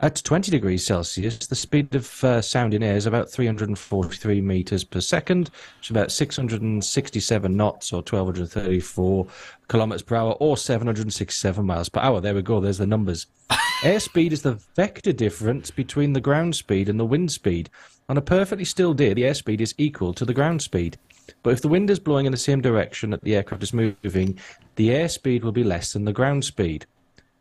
[0.00, 4.84] At 20 degrees Celsius, the speed of uh, sound in air is about 343 meters
[4.84, 9.26] per second, which is about 667 knots or 1234
[9.66, 12.20] kilometers per hour or 767 miles per hour.
[12.20, 13.26] There we go, there's the numbers.
[13.82, 17.68] Airspeed is the vector difference between the ground speed and the wind speed.
[18.08, 20.96] On a perfectly still day, the airspeed is equal to the ground speed.
[21.42, 24.38] But if the wind is blowing in the same direction that the aircraft is moving,
[24.76, 26.86] the airspeed will be less than the ground speed.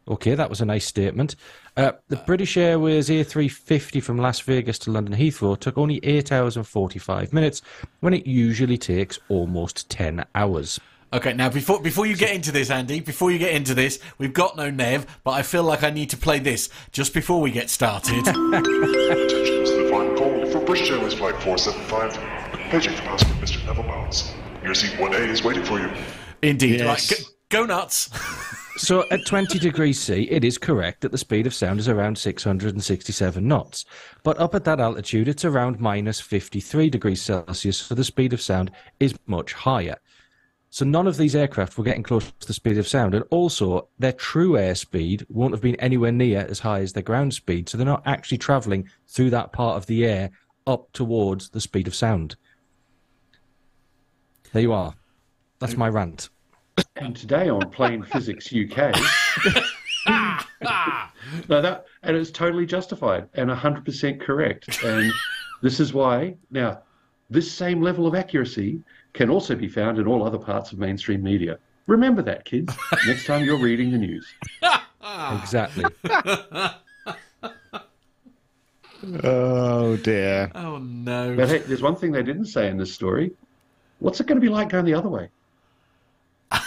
[0.09, 1.35] Okay, that was a nice statement.
[1.75, 6.55] Uh, the British Airways A350 from Las Vegas to London Heathrow took only 8 hours
[6.55, 7.61] and 45 minutes
[7.99, 10.79] when it usually takes almost 10 hours.
[11.13, 14.33] Okay, now before before you get into this, Andy, before you get into this, we've
[14.33, 17.49] got no Nev, but I feel like I need to play this just before we
[17.49, 18.27] get started.
[18.27, 18.51] Attention,
[18.91, 22.36] this is the final call for British Airways Flight 475.
[22.70, 23.65] Paging for passenger Mr.
[23.65, 24.34] Neville Miles.
[24.61, 25.89] Your seat 1A is waiting for you.
[26.41, 27.11] Indeed, Yes.
[27.11, 28.09] right, go, go nuts.
[28.78, 32.15] So at 20 degrees C, it is correct that the speed of sound is around
[32.15, 33.86] 667 knots.
[34.22, 38.41] But up at that altitude, it's around minus 53 degrees Celsius, so the speed of
[38.41, 39.95] sound is much higher.
[40.70, 43.88] So none of these aircraft were getting close to the speed of sound, and also
[43.97, 47.78] their true airspeed won't have been anywhere near as high as their ground speed, so
[47.80, 50.30] they're not actually travelling through that part of the air
[50.68, 52.36] up towards the speed of sound.
[54.58, 54.95] There you are.
[55.60, 56.30] That's my rant.
[56.95, 58.91] And today on Plane Physics UK,
[61.47, 64.84] no, that and it's totally justified and 100% correct.
[64.84, 65.14] And
[65.62, 66.82] this is why now
[67.30, 68.82] this same level of accuracy
[69.14, 71.60] can also be found in all other parts of mainstream media.
[71.86, 72.76] Remember that, kids.
[73.05, 74.26] Next time you're reading the news.
[75.39, 75.86] Exactly.
[79.24, 80.51] oh dear.
[80.55, 81.36] Oh no.
[81.36, 83.32] But hey, there's one thing they didn't say in this story.
[83.99, 85.29] What's it going to be like going the other way?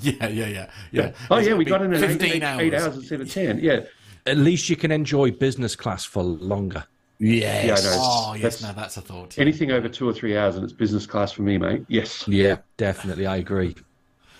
[0.00, 1.12] Yeah, yeah, yeah, yeah.
[1.28, 2.60] Oh It's yeah, we got in at eight, 15 eight, hours.
[2.62, 3.58] eight hours instead of ten.
[3.58, 3.80] Yeah,
[4.26, 6.84] At least you can enjoy business class for longer.
[7.18, 7.66] Yes.
[7.66, 8.00] Yeah, I know.
[8.00, 9.36] Oh yes, That's- now that's a thought.
[9.36, 9.40] yeah.
[9.42, 11.84] anything over two or three hours and it's business class for me, mate.
[11.88, 12.28] Yes.
[12.28, 13.26] Yeah, definitely.
[13.26, 13.74] I agree.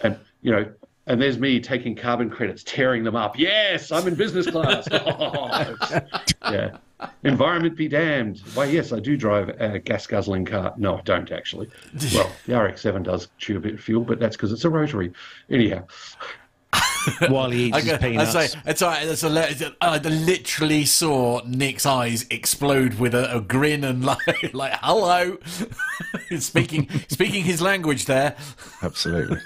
[0.04, 0.64] and you know,
[1.08, 3.36] and there's me taking carbon credits, tearing them up.
[3.36, 4.86] Yes, I'm in business class.
[4.92, 6.76] Oh, yeah.
[7.22, 8.40] Environment be damned.
[8.54, 10.74] Why, yes, I do drive a gas guzzling car.
[10.76, 11.68] No, I don't actually.
[12.14, 15.12] Well, the RX-7 does chew a bit of fuel, but that's because it's a rotary.
[15.50, 15.84] Anyhow,
[17.28, 19.06] While he eats I, his go- I say it's all right.
[19.06, 24.52] It's a, le- I literally saw Nick's eyes explode with a, a grin and like,
[24.52, 25.38] like hello,
[26.38, 28.36] speaking speaking his language there.
[28.82, 29.38] Absolutely.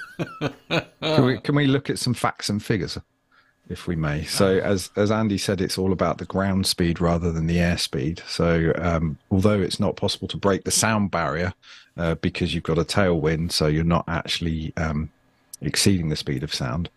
[1.01, 2.99] can, we, can we look at some facts and figures,
[3.73, 4.25] if we may?
[4.25, 7.79] So, as as Andy said, it's all about the ground speed rather than the air
[7.79, 8.23] speed.
[8.29, 11.53] So, um, although it's not possible to break the sound barrier
[11.97, 15.11] uh, because you've got a tailwind, so you're not actually um,
[15.61, 16.91] exceeding the speed of sound.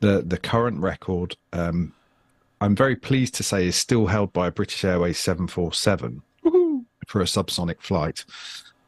[0.00, 1.94] The the current record, um,
[2.60, 6.22] I'm very pleased to say, is still held by a British Airways 747
[7.06, 8.24] for a subsonic flight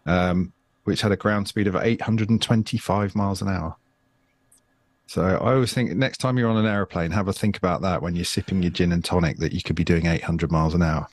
[0.07, 0.53] um,
[0.85, 3.77] which had a ground speed of 825 miles an hour.
[5.07, 8.03] So I always think next time you're on an aeroplane, have a think about that
[8.03, 10.83] when you're sipping your gin and tonic that you could be doing 800 miles an
[10.83, 11.07] hour.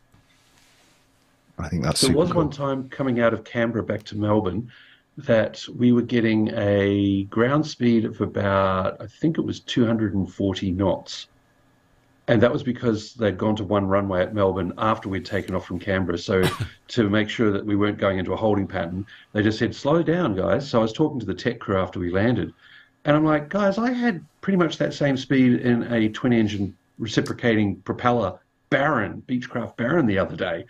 [1.60, 2.44] I think that's there was cool.
[2.44, 4.72] one time coming out of Canberra back to Melbourne
[5.18, 11.28] that we were getting a ground speed of about, I think it was 240 knots.
[12.28, 15.66] And that was because they'd gone to one runway at Melbourne after we'd taken off
[15.66, 16.18] from Canberra.
[16.18, 16.44] So,
[16.89, 20.02] to make sure that we weren't going into a holding pattern, they just said, slow
[20.02, 20.70] down, guys.
[20.70, 22.54] So, I was talking to the tech crew after we landed.
[23.06, 26.76] And I'm like, guys, I had pretty much that same speed in a twin engine
[26.99, 28.39] reciprocating propeller
[28.70, 30.66] Baron, Beechcraft Baron, the other day.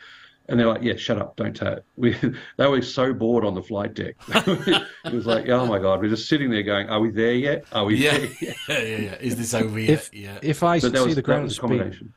[0.50, 2.14] And they're like, "Yeah, shut up, don't tell it." We
[2.58, 4.16] they were so bored on the flight deck.
[4.28, 7.64] it was like, "Oh my god," we're just sitting there going, "Are we there yet?
[7.72, 8.18] Are we Yeah.
[8.18, 9.16] there yet?" yeah, yeah, yeah.
[9.22, 9.90] Is this over yet?
[9.92, 10.40] If yeah.
[10.42, 12.14] if I But see was, the ground speed, combination.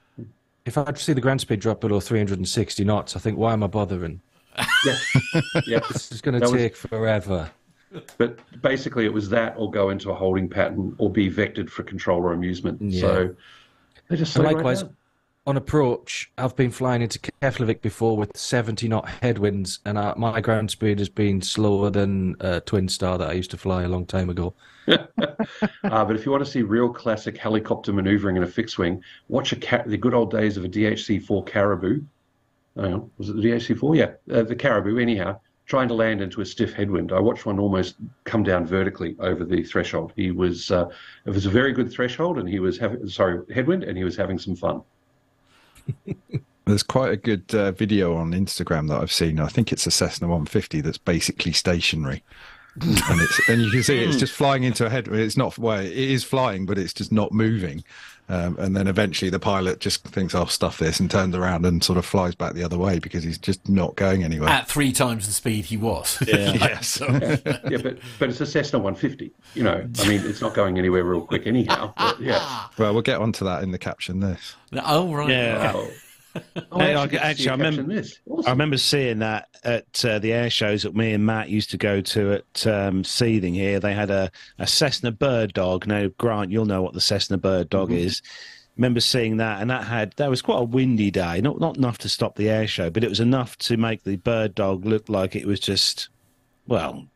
[0.64, 3.68] if I see the ground speed drop below 360 knots, I think why am I
[3.68, 4.20] bothering?
[4.84, 4.96] Yeah,
[5.66, 5.80] yeah.
[5.92, 7.50] This is going That to was- take forever.
[8.18, 11.82] But basically, it was that or go into a holding pattern or be vectored for
[11.82, 12.80] control or amusement.
[12.80, 13.00] Yeah.
[13.00, 13.36] So
[14.08, 14.84] they just slowed right likewise,
[15.46, 20.40] on approach, I've been flying into Keflavik before with 70 knot headwinds, and uh, my
[20.40, 23.88] ground speed has been slower than a twin star that I used to fly a
[23.88, 24.54] long time ago.
[25.84, 29.02] Uh, but if you want to see real classic helicopter maneuvering in a fixed wing,
[29.28, 32.00] watch a ca- the good old days of a DHC-4 Caribou.
[32.76, 33.96] Hang was it the DHC-4?
[33.96, 34.98] Yeah, uh, the Caribou.
[34.98, 37.12] Anyhow, trying to land into a stiff headwind.
[37.12, 40.12] I watched one almost come down vertically over the threshold.
[40.14, 40.88] He was uh,
[41.24, 44.16] it was a very good threshold, and he was having sorry headwind, and he was
[44.16, 44.82] having some fun.
[46.66, 49.38] There's quite a good uh, video on Instagram that I've seen.
[49.38, 52.24] I think it's a Cessna 150 that's basically stationary.
[52.80, 55.08] And it's and you can see it's just flying into a head.
[55.08, 57.84] It's not well, it is flying, but it's just not moving.
[58.26, 61.84] Um, and then eventually the pilot just thinks, "I'll stuff this," and turns around and
[61.84, 64.48] sort of flies back the other way because he's just not going anywhere.
[64.48, 66.18] At three times the speed he was.
[66.26, 67.00] yes.
[67.00, 67.36] yeah,
[67.82, 69.30] but but it's a Cessna 150.
[69.54, 71.92] You know, I mean, it's not going anywhere real quick anyhow.
[71.98, 72.66] But yeah.
[72.78, 74.20] well, we'll get onto that in the caption.
[74.20, 74.56] This.
[74.72, 75.28] oh, right.
[75.28, 75.86] Yeah.
[76.72, 78.18] Oh, I I- actually, actually, I remember- This.
[78.46, 81.76] I remember seeing that at uh, the air shows that me and Matt used to
[81.76, 83.78] go to at um, Seething here.
[83.80, 85.86] They had a, a Cessna bird dog.
[85.86, 88.20] Now, Grant, you'll know what the Cessna bird dog is.
[88.76, 91.40] Remember seeing that, and that had that was quite a windy day.
[91.40, 94.16] Not not enough to stop the air show, but it was enough to make the
[94.16, 96.08] bird dog look like it was just,
[96.66, 97.06] well,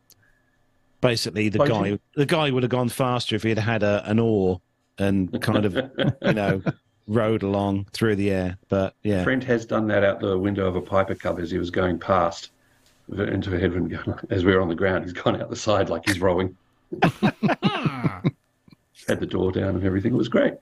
[1.01, 4.19] basically the guy the guy would have gone faster if he had had a, an
[4.19, 4.61] oar
[4.97, 5.75] and kind of
[6.21, 6.61] you know
[7.09, 8.57] rode along through the air.
[8.69, 11.57] But yeah, Friend has done that out the window of a Piper Cub as he
[11.57, 12.51] was going past
[13.11, 13.97] into a headwind.
[14.29, 16.55] As we were on the ground, he's gone out the side like he's rowing.
[19.07, 20.13] Had the door down and everything.
[20.13, 20.53] It was great.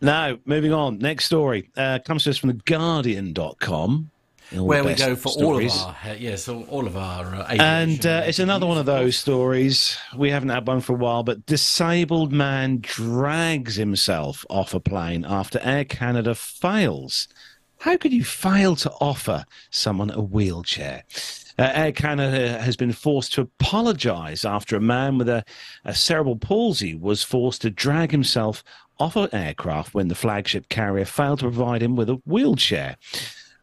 [0.00, 0.98] Now, moving on.
[0.98, 3.40] Next story uh, comes to us from the Guardian.com.
[3.70, 4.15] All the
[4.52, 5.76] Where we go for stories.
[5.76, 7.34] all of our, yes, all, all of our.
[7.34, 9.98] Uh, And uh, it's another one of those stories.
[10.16, 15.24] We haven't had one for a while, but disabled man drags himself off a plane
[15.28, 17.28] after Air Canada fails.
[17.80, 21.04] How could you fail to offer someone a wheelchair?
[21.58, 25.42] Uh, Air Canada has been forced to apologise after a man with a,
[25.84, 28.62] a cerebral palsy was forced to drag himself
[28.98, 32.96] off an aircraft when the flagship carrier failed to provide him with a wheelchair.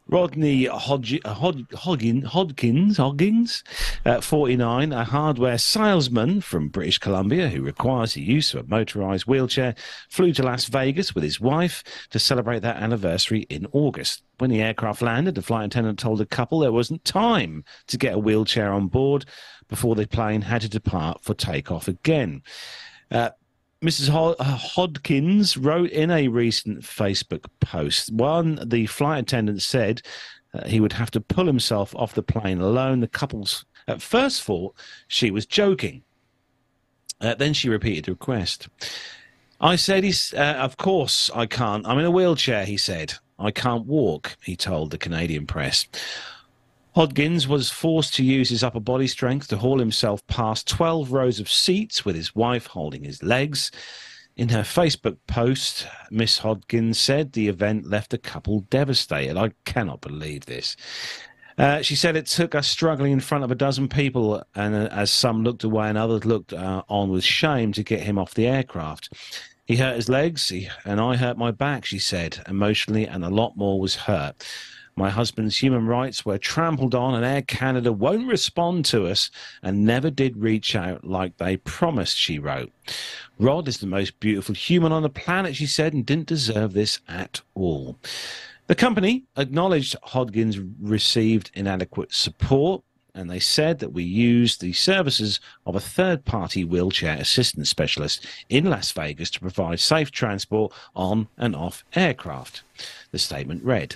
[0.07, 3.63] Rodney Hodg- Hod- Hoggin- Hodgkins, Hoggins,
[4.05, 9.25] uh, 49, a hardware salesman from British Columbia who requires the use of a motorised
[9.27, 9.75] wheelchair,
[10.09, 14.23] flew to Las Vegas with his wife to celebrate that anniversary in August.
[14.39, 18.13] When the aircraft landed, the flight attendant told the couple there wasn't time to get
[18.13, 19.25] a wheelchair on board
[19.69, 22.41] before the plane had to depart for takeoff again.
[23.09, 23.29] Uh,
[23.83, 24.09] Mrs.
[24.39, 28.13] Uh, Hodkins wrote in a recent Facebook post.
[28.13, 30.01] One, the flight attendant said
[30.53, 33.01] uh, he would have to pull himself off the plane alone.
[33.01, 34.73] The couple's at first thought
[35.09, 36.03] she was joking.
[37.19, 38.69] Uh, then she repeated the request.
[39.59, 41.85] I said, uh, Of course I can't.
[41.85, 43.15] I'm in a wheelchair, he said.
[43.37, 45.87] I can't walk, he told the Canadian press.
[46.95, 51.39] Hodgins was forced to use his upper body strength to haul himself past 12 rows
[51.39, 53.71] of seats with his wife holding his legs.
[54.35, 59.37] In her Facebook post, Miss Hodgins said the event left the couple devastated.
[59.37, 60.75] I cannot believe this.
[61.57, 64.89] Uh, she said it took us struggling in front of a dozen people, and uh,
[64.91, 68.33] as some looked away and others looked uh, on with shame to get him off
[68.33, 69.13] the aircraft.
[69.65, 73.29] He hurt his legs, he, and I hurt my back, she said, emotionally, and a
[73.29, 74.43] lot more was hurt.
[74.95, 79.31] My husband's human rights were trampled on, and Air Canada won't respond to us
[79.63, 82.71] and never did reach out like they promised, she wrote.
[83.39, 86.99] Rod is the most beautiful human on the planet, she said, and didn't deserve this
[87.07, 87.97] at all.
[88.67, 92.83] The company acknowledged Hodgins received inadequate support,
[93.15, 98.25] and they said that we used the services of a third party wheelchair assistance specialist
[98.47, 102.63] in Las Vegas to provide safe transport on and off aircraft.
[103.11, 103.95] The statement read.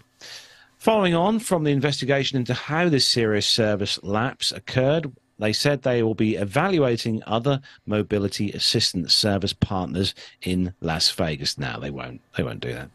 [0.77, 6.03] Following on from the investigation into how this serious service lapse occurred, they said they
[6.03, 11.57] will be evaluating other mobility assistance service partners in Las Vegas.
[11.57, 12.21] Now they won't.
[12.35, 12.89] They won't do that.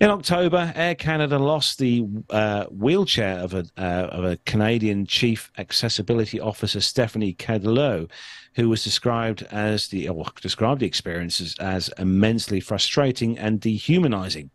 [0.00, 5.50] In October, Air Canada lost the uh, wheelchair of a uh, of a Canadian Chief
[5.58, 8.08] Accessibility Officer, Stephanie Cadelot,
[8.54, 10.08] who was described as the
[10.40, 14.50] described the experiences as immensely frustrating and dehumanizing.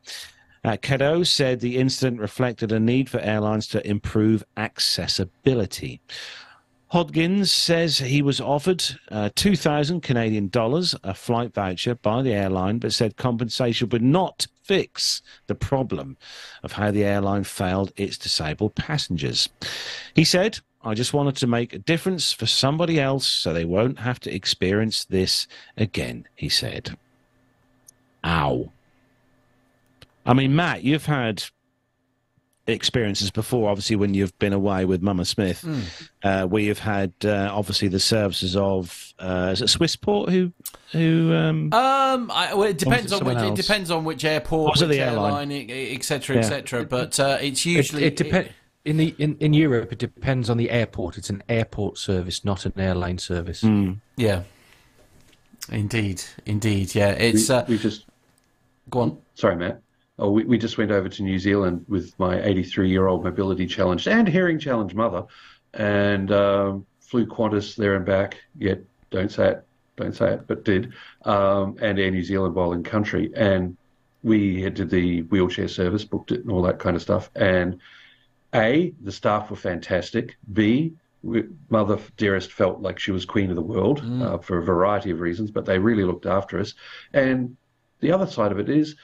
[0.64, 5.99] Uh, said the incident reflected a need for airlines to improve accessibility.
[6.93, 12.78] Hodgins says he was offered uh, 2,000 Canadian dollars, a flight voucher, by the airline,
[12.78, 16.18] but said compensation would not fix the problem
[16.61, 19.49] of how the airline failed its disabled passengers.
[20.14, 23.99] He said, I just wanted to make a difference for somebody else so they won't
[23.99, 26.95] have to experience this again, he said.
[28.24, 28.72] Ow.
[30.26, 31.44] I mean, Matt, you've had
[32.66, 35.66] experiences before, obviously, when you've been away with Mama Smith,
[36.24, 40.52] uh, where you've had uh, obviously the services of uh, is it Swissport who
[40.94, 43.60] who um, Um, I, well, it depends on someone which.
[43.60, 45.52] It depends on which airport, which the airline?
[45.52, 46.42] etc., Yeah.
[46.42, 46.86] etc.
[46.86, 48.50] But uh, it's usually it depends.
[48.86, 51.18] In the in, in Europe, it depends on the airport.
[51.18, 53.62] It's an airport service, not an airline service.
[53.62, 53.94] hmm.
[54.18, 54.44] Yeah,
[55.72, 56.94] indeed, indeed.
[56.96, 58.06] Yeah, We, it's uh, we just
[58.90, 59.18] go on.
[59.36, 59.82] sorry, Matt.
[60.20, 63.66] Oh, we, we just went over to New Zealand with my 83 year old mobility
[63.66, 65.26] challenged and hearing challenged mother,
[65.74, 68.38] and um, flew Qantas there and back.
[68.57, 70.93] Yet don't say it, don't say it, but did.
[71.26, 73.76] Um, and Air New Zealand while in country, and
[74.24, 77.30] we had did the wheelchair service, booked it, and all that kind of stuff.
[77.36, 77.80] And
[78.53, 80.38] a, the staff were fantastic.
[80.53, 80.93] B,
[81.24, 85.09] we, Mother Dearest felt like she was queen of the world uh, for a variety
[85.09, 86.76] of reasons, but they really looked after us.
[87.14, 87.57] And
[87.99, 88.95] the other side of it is,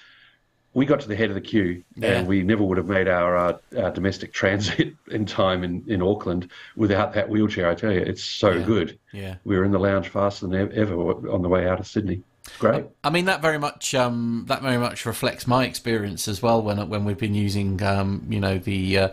[0.74, 2.12] we got to the head of the queue, Yeah.
[2.20, 6.02] and we never would have made our, uh, our domestic transit in time in, in
[6.02, 7.68] Auckland without that wheelchair.
[7.70, 8.66] I tell you, it's so Yeah.
[8.66, 9.00] good.
[9.12, 9.36] Yeah.
[9.44, 10.96] We were in the lounge faster than ever
[11.30, 12.22] on the way out of Sydney.
[12.58, 12.86] Great.
[13.04, 16.90] I mean that very much um, that very much reflects my experience as well when
[16.90, 19.10] when we've been using um, you know the uh,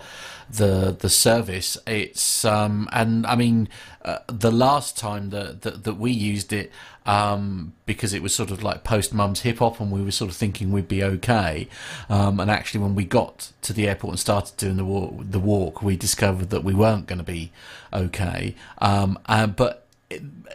[0.51, 1.77] the the service.
[1.87, 3.69] It's um, and I mean
[4.05, 6.73] uh, the last time that, that that we used it
[7.07, 10.31] um, because it was sort of like post mum's hip hop and we were sort
[10.31, 11.69] of thinking we'd be okay.
[12.09, 15.39] Um, and actually when we got to the airport and started doing the walk, the
[15.39, 17.53] walk, we discovered that we weren't going to be
[17.93, 18.55] okay.
[18.79, 19.86] Um, uh, but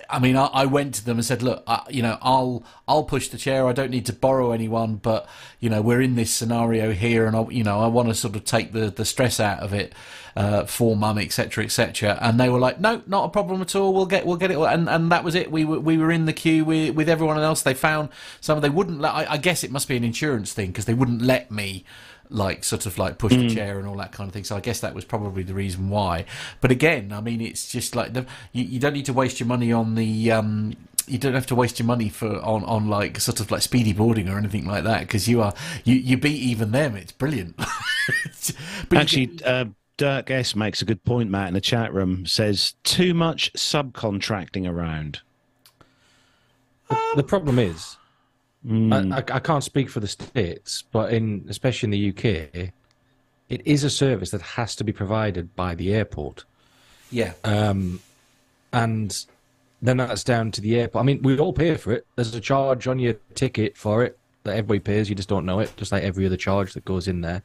[0.10, 3.04] I mean, I, I went to them and said, "Look, I, you know, I'll I'll
[3.04, 3.68] push the chair.
[3.68, 5.28] I don't need to borrow anyone, but
[5.60, 8.36] you know, we're in this scenario here, and I, you know, I want to sort
[8.38, 9.93] of take the the stress out of it
[10.38, 13.93] uh, for mum, etc., etc." And they were like, "No, not a problem at all.
[13.93, 15.52] We'll get we'll get it." And and that was it.
[15.52, 17.62] We were we were in the queue with with everyone else.
[17.62, 18.08] They found
[18.39, 18.62] some.
[18.62, 19.14] They wouldn't let.
[19.14, 21.84] I, I guess it must be an insurance thing because they wouldn't let me
[22.32, 24.43] like sort of like push the chair and all that kind of thing.
[24.43, 26.25] So I guess that was probably the reason why.
[26.61, 29.47] But again, I mean, it's just like the, you, you don't need to waste your
[29.47, 30.32] money on the.
[30.32, 30.75] Um,
[31.07, 33.91] you don't have to waste your money for on, on like sort of like speedy
[33.91, 35.53] boarding or anything like that because you are
[35.84, 36.95] you, you beat even them.
[36.95, 37.59] It's brilliant.
[38.89, 39.65] But you Actually, uh,
[39.97, 42.25] Dirk S makes a good point, Matt, in the chat room.
[42.25, 45.21] Says too much subcontracting around.
[47.15, 47.97] The problem is,
[48.64, 49.14] I, mm.
[49.14, 52.72] I, I can't speak for the states, but in especially in the UK,
[53.49, 56.45] it is a service that has to be provided by the airport,
[57.09, 57.99] yeah, um,
[58.72, 59.26] and
[59.82, 61.03] then that's down to the airport.
[61.03, 62.05] I mean, we all pay for it.
[62.16, 65.09] There's a charge on your ticket for it that everybody pays.
[65.09, 67.41] You just don't know it, just like every other charge that goes in there.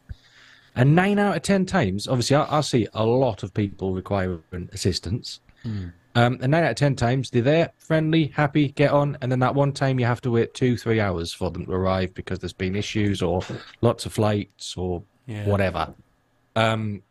[0.75, 4.69] And nine out of ten times, obviously, I, I see a lot of people requiring
[4.73, 5.41] assistance.
[5.65, 5.93] Mm.
[6.17, 9.39] Um, and nine out of ten times, they're there, friendly, happy, get on, and then
[9.41, 12.39] that one time you have to wait two, three hours for them to arrive because
[12.39, 13.43] there's been issues or
[13.83, 15.45] lots of flights or Yeah.
[15.47, 15.95] whatever.
[16.57, 17.03] Um,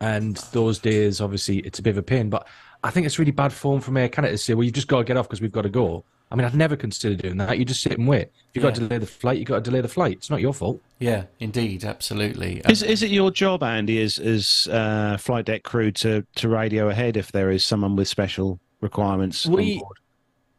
[0.00, 2.30] and those days, obviously, it's a bit of a pain.
[2.30, 2.46] But
[2.84, 4.98] I think it's really bad form from Air Canada to say, "Well, you've just got
[4.98, 7.58] to get off because we've got to go." I mean, I'd never consider doing that.
[7.58, 8.28] You just sit and wait.
[8.28, 10.12] If you've got to delay the flight, you've got to delay the flight.
[10.18, 10.80] It's not your fault.
[11.00, 12.62] yeah, indeed, absolutely.
[12.68, 16.88] Is is it your job, Andy, as as uh, flight deck crew to to radio
[16.88, 19.46] ahead if there is someone with special requirements?
[19.46, 19.96] on We- board?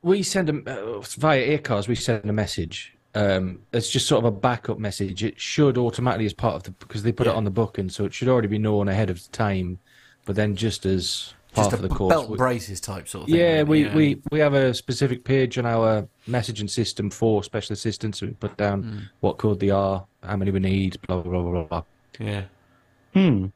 [0.04, 1.88] we send them uh, via ACARS.
[1.88, 2.94] We send a message.
[3.14, 5.24] Um, it's just sort of a backup message.
[5.24, 7.34] It should automatically, as part of the because they put Yeah.
[7.34, 9.80] it on the booking, so it should already be known ahead of time.
[10.26, 13.24] But then, just as part Just of a the course, belt we- braces type sort
[13.24, 13.40] of thing.
[13.40, 13.96] yeah, we, yeah.
[13.96, 18.22] we we have a specific page on our messaging system for special assistance.
[18.22, 18.98] We put down Hmm.
[19.20, 21.64] what code they are, how many we need, blah blah blah blah.
[21.64, 21.84] blah.
[22.20, 22.44] yeah.
[23.14, 23.48] Hmm.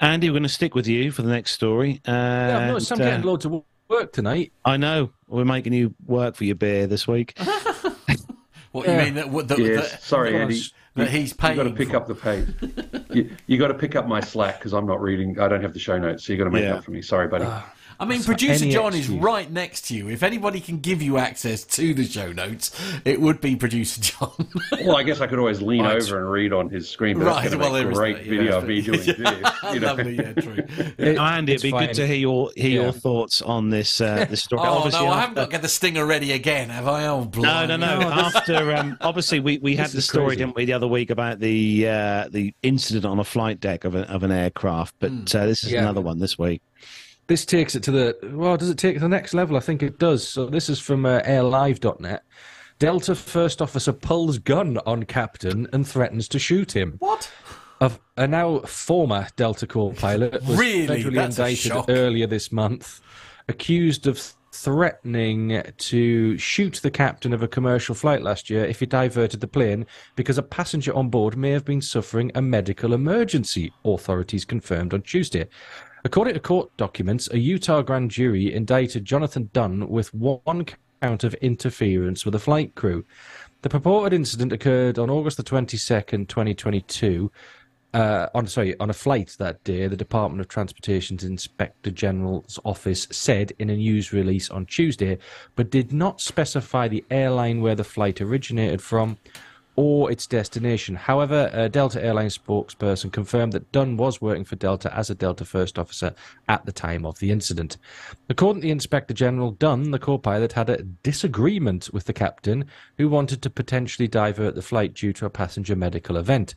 [0.00, 2.00] Andy, we're going to stick with you for the next story.
[2.06, 4.52] Uh, Yeah, I've noticed I'm and, uh, getting loads of work tonight.
[4.64, 7.36] I know we're making you work for your beer this week.
[8.70, 8.98] What Yeah.
[8.98, 9.30] you mean that?
[9.30, 10.60] what- that, Yes, that, sorry, that Andy.
[10.98, 12.46] That he's You've got to pick for- up the pace.
[13.12, 15.38] you, you got to pick up my slack because I'm not reading.
[15.40, 16.76] I don't have the show notes, so you've got to make Yeah.
[16.76, 17.02] up for me.
[17.02, 17.44] Sorry, buddy.
[17.46, 17.72] Ah.
[18.00, 20.08] I mean, for producer any John is right next to you.
[20.08, 22.70] If anybody can give you access to the show notes,
[23.04, 24.32] it would be producer John.
[24.84, 26.00] Well, I guess I could always lean Right.
[26.00, 27.18] over and read on his screen.
[27.18, 29.74] But Right, That's well, well, there a is great video of me that's- doing this.
[29.74, 29.86] You know?
[29.88, 30.64] Lovely, yeah, true.
[30.96, 31.86] It- Andy, it's it'd be fine.
[31.88, 32.82] good to hear your hear Yeah.
[32.84, 34.62] your thoughts on this uh, this story.
[34.64, 37.06] Oh Obviously, no, I haven't got to get the stinger ready again, have I?
[37.06, 37.86] Oh, No, no, no.
[38.08, 40.38] After um, obviously we, we had the story, crazy.
[40.44, 43.94] didn't we, the other week about the uh, the incident on a flight deck of,
[43.96, 44.94] a, of an aircraft.
[45.00, 45.80] But uh, this is Yeah.
[45.82, 46.62] another one this week.
[47.28, 48.56] This takes it to the well.
[48.56, 49.56] Does it take it to the next level?
[49.56, 50.26] I think it does.
[50.26, 52.24] So this is from uh, airlive.net.
[52.78, 56.96] Delta first officer pulls gun on captain and threatens to shoot him.
[57.00, 57.30] What?
[57.80, 61.02] Of a now former Delta co-pilot was Really?
[61.04, 63.00] federally That's indicted earlier this month,
[63.48, 64.18] accused of
[64.52, 69.46] threatening to shoot the captain of a commercial flight last year if he diverted the
[69.46, 73.72] plane because a passenger on board may have been suffering a medical emergency.
[73.84, 75.46] Authorities confirmed on Tuesday.
[76.04, 80.64] According to court documents, a Utah grand jury indicted Jonathan Dunn with one
[81.02, 83.04] count of interference with a flight crew.
[83.62, 87.30] The purported incident occurred on August the 22nd, 2022.
[87.94, 93.08] Uh, on sorry, on a flight that day, the Department of Transportation's Inspector General's office
[93.10, 95.18] said in a news release on Tuesday,
[95.56, 99.16] but did not specify the airline where the flight originated from
[99.78, 100.96] or its destination.
[100.96, 105.44] However, a Delta Airlines spokesperson confirmed that Dunn was working for Delta as a Delta
[105.44, 106.16] First Officer
[106.48, 107.76] at the time of the incident.
[108.28, 112.64] According to the Inspector General, Dunn, the co pilot, had a disagreement with the captain
[112.96, 116.56] who wanted to potentially divert the flight due to a passenger medical event.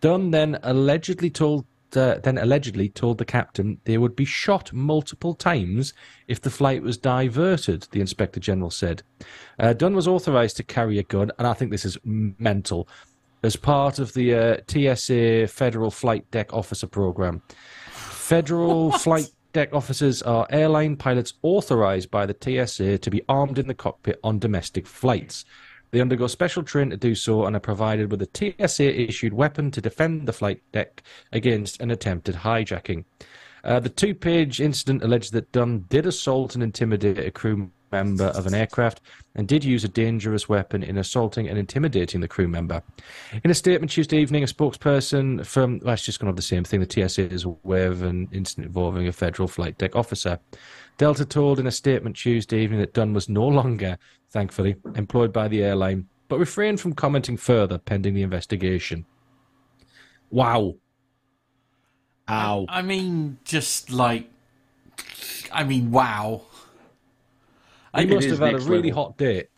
[0.00, 1.66] Dunn then allegedly told
[1.96, 5.94] uh, then allegedly told the captain they would be shot multiple times
[6.28, 9.02] if the flight was diverted, the Inspector General said.
[9.58, 12.88] Uh, Dunn was authorized to carry a gun, and I think this is mental,
[13.42, 17.42] as part of the uh, TSA Federal Flight Deck Officer Program.
[17.90, 22.36] Federal flight deck officers are airline pilots authorized by the
[22.66, 25.44] TSA to be armed in the cockpit on domestic flights.
[25.92, 29.70] They undergo special training to do so and are provided with a TSA issued weapon
[29.72, 33.04] to defend the flight deck against an attempted hijacking.
[33.62, 38.24] Uh, the two page incident alleged that Dunn did assault and intimidate a crew member
[38.28, 39.02] of an aircraft
[39.34, 42.82] and did use a dangerous weapon in assaulting and intimidating the crew member.
[43.44, 46.42] In a statement Tuesday evening, a spokesperson from, well, it's just going to have the
[46.42, 50.40] same thing, the TSA is aware of an incident involving a federal flight deck officer.
[50.98, 53.98] Delta told in a statement Tuesday evening that Dunn was no longer,
[54.30, 59.04] thankfully, employed by the airline, but refrained from commenting further pending the investigation.
[60.30, 60.76] Wow.
[62.28, 62.66] Ow.
[62.68, 64.30] I mean, just like,
[65.52, 66.42] I mean, wow.
[67.96, 69.04] He must have had a really level.
[69.04, 69.48] hot date.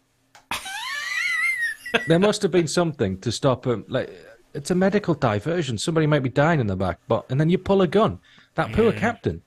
[2.09, 3.85] there must have been something to stop him.
[3.87, 4.11] Like
[4.55, 5.79] it's a medical diversion.
[5.79, 8.19] Somebody might be dying in the back, but and then you pull a gun.
[8.55, 9.43] That poor captain.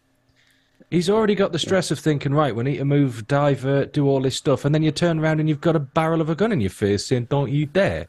[0.90, 4.22] He's already got the stress of thinking, right, we need to move, divert, do all
[4.22, 6.54] this stuff, and then you turn around and you've got a barrel of a gun
[6.54, 8.08] in your face saying, "Don't you dare!"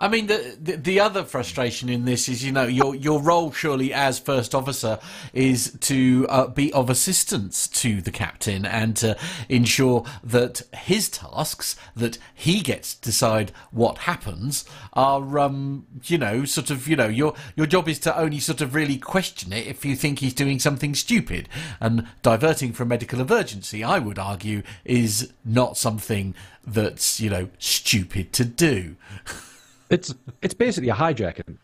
[0.00, 3.50] I mean, the, the the other frustration in this is, you know, your your role
[3.50, 5.00] surely as first officer
[5.32, 9.16] is to uh, be of assistance to the captain and to
[9.48, 16.44] ensure that his tasks that he gets to decide what happens are, um, you know,
[16.44, 19.66] sort of, you know, your your job is to only sort of really question it
[19.66, 21.48] if you think he's doing something stupid
[21.80, 23.82] and diverting from medical emergency.
[23.82, 28.94] I would argue is not something that's you know stupid to do.
[29.90, 31.56] It's it's basically a hijacking,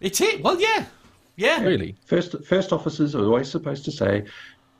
[0.00, 0.42] It's it.
[0.42, 0.84] Well, yeah,
[1.36, 1.62] yeah.
[1.62, 1.96] really.
[2.04, 4.24] First, first officers are always supposed to say,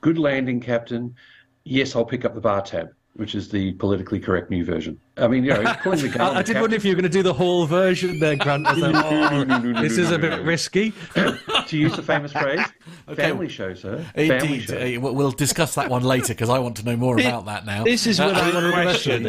[0.01, 1.15] "Good landing, Captain.
[1.63, 4.99] Yes, I'll pick up the bar tab," which is the politically correct new version.
[5.17, 6.21] I mean, you know, pulling the gun.
[6.21, 8.19] on I, I the did wonder if you were going to do the whole version
[8.19, 8.65] there, Grant.
[8.67, 10.93] I was like, oh, no, no, this is a bit risky.
[11.15, 12.61] to use the famous phrase,
[13.09, 13.21] Okay.
[13.23, 14.03] family show, sir.
[14.15, 14.63] Family Indeed.
[14.63, 14.77] show.
[14.77, 17.65] Uh, we'll- we'll discuss that one later because I want to know more about that
[17.65, 17.83] now.
[17.83, 19.23] This is Uh, without question.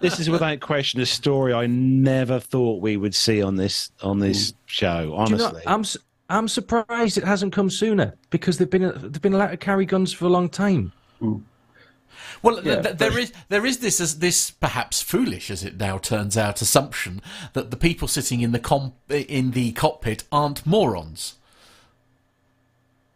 [0.00, 4.18] this is without question a story I never thought we would see on this on
[4.18, 5.02] this show.
[5.02, 5.96] Do you Honestly, know, I'm s-
[6.30, 10.12] I'm surprised it hasn't come sooner because they've been they've been allowed to carry guns
[10.12, 10.92] for a long time.
[12.42, 15.76] Well, th- Yeah, th- there is there is this as this perhaps foolish as it
[15.78, 17.20] now turns out assumption
[17.52, 21.34] that the people sitting in the com- in the cockpit aren't morons.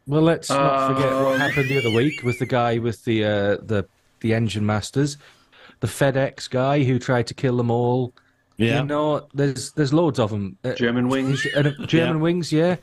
[0.06, 3.56] Well, let's not forget what happened the other week with the guy with the uh,
[3.62, 3.86] the
[4.20, 5.16] the engine masters,
[5.80, 8.12] the FedEx guy who tried to kill them all.
[8.56, 8.80] yeah.
[8.80, 10.58] You know, there's there's loads of them.
[10.64, 11.86] Uh, Germanwings.
[11.86, 12.76] German wings, yeah.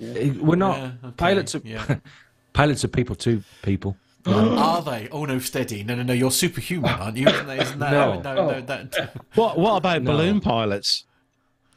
[0.00, 1.54] Uh, We're not Yeah, okay, pilots.
[1.56, 1.96] Are, yeah.
[2.52, 3.42] pilots are people too.
[3.62, 3.96] People.
[4.26, 5.08] Are they?
[5.10, 5.84] Oh no, steady.
[5.84, 6.12] No, no, no.
[6.14, 7.26] You're superhuman, aren't you?
[7.28, 7.58] Isn't that?
[7.62, 8.20] Isn't that No.
[8.20, 8.60] no, no, oh.
[8.62, 10.12] that, What what about No.
[10.12, 11.04] balloon pilots?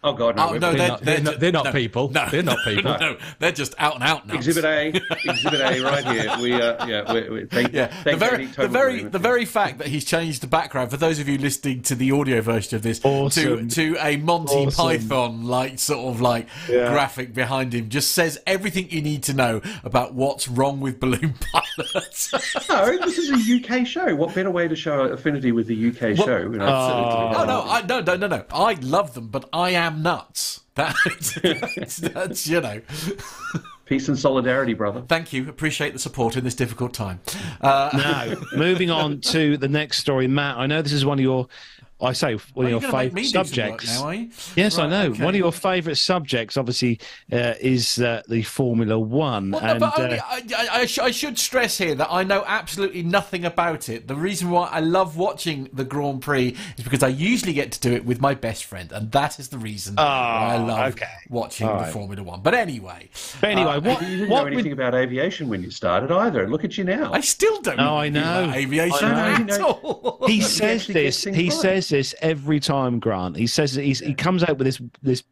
[0.07, 0.49] Oh God, no!
[0.49, 2.09] Oh, no, They're they're, not- they're not- they're not people.
[2.11, 2.91] No, They're not people.
[2.91, 4.35] No, no, they're just out and out now.
[4.35, 4.87] Exhibit A,
[5.29, 6.33] Exhibit A, right here.
[6.41, 9.79] We, uh, yeah, we, we, thank, Yeah, thank the very, the very, the very fact
[9.79, 12.83] that he's changed the background for those of you listening to the audio version of
[12.83, 13.67] this Awesome.
[13.69, 14.71] to to a Monty Awesome.
[14.85, 16.89] Python like sort of like Yeah.
[16.91, 21.33] graphic behind him just says everything you need to know about what's wrong with balloon
[21.51, 22.31] pilots.
[22.69, 24.15] No, this is a UK show.
[24.15, 26.37] What better way to show affinity with the UK show?
[26.39, 28.45] You know, oh no, I, no, no, no, no!
[28.53, 30.61] I love them, but I am nuts.
[30.75, 30.95] That,
[31.75, 32.81] that's, that's you know.
[33.85, 35.01] Peace and solidarity, brother.
[35.07, 35.47] Thank you.
[35.49, 37.21] Appreciate the support in this difficult time.
[37.61, 40.57] Uh, Now, moving on to the next story, Matt.
[40.57, 41.47] I know this is one of your,
[41.99, 44.01] I say, one are you of your gonna make me favourite do some work subjects.
[44.01, 44.29] now, you?
[44.55, 45.05] Yes, I know.
[45.11, 45.23] okay.
[45.23, 46.99] One of your favourite subjects, obviously,
[47.31, 49.49] uh, is uh, the Formula One.
[49.49, 52.09] Well, no, and but only, uh, I, I, I, sh- I should stress here that
[52.11, 54.07] I know absolutely nothing about it.
[54.07, 57.79] The reason why I love watching the Grand Prix is because I usually get to
[57.79, 60.85] do it with my best friend, and that is the reason why I love Ah,
[60.89, 61.05] okay.
[61.29, 61.87] watching All the.
[61.87, 62.41] Formula One.
[62.41, 63.09] But anyway,
[63.41, 66.11] but anyway, uh, what, You didn't what know would- anything about aviation when you started
[66.11, 66.47] either.
[66.47, 67.11] Look at you now.
[67.11, 67.77] I still don't.
[67.77, 68.53] No, I know know.
[68.53, 69.53] aviation I know.
[69.55, 70.19] at all.
[70.27, 71.23] he says this.
[71.23, 71.53] He right.
[71.53, 73.35] says this every time, Grant.
[73.35, 75.23] He says he comes out with this this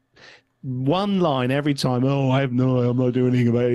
[0.61, 2.03] one line every time.
[2.03, 3.65] Oh, I have no, I'm not doing anything about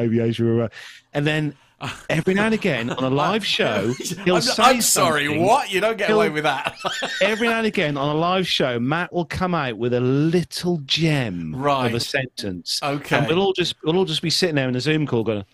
[0.00, 0.68] aviation,
[1.12, 1.54] and then
[2.10, 3.92] every now and again on a live show,
[4.24, 5.28] he'll I'm, say I'm sorry.
[5.28, 5.70] What?
[5.70, 6.76] You don't get away with that,
[7.20, 10.78] Every now and again on a live show, Matt will come out with a little
[10.84, 12.80] gem of a sentence.
[12.82, 13.16] Okay.
[13.16, 15.44] and we'll all just we'll all just be sitting there in a Zoom call going.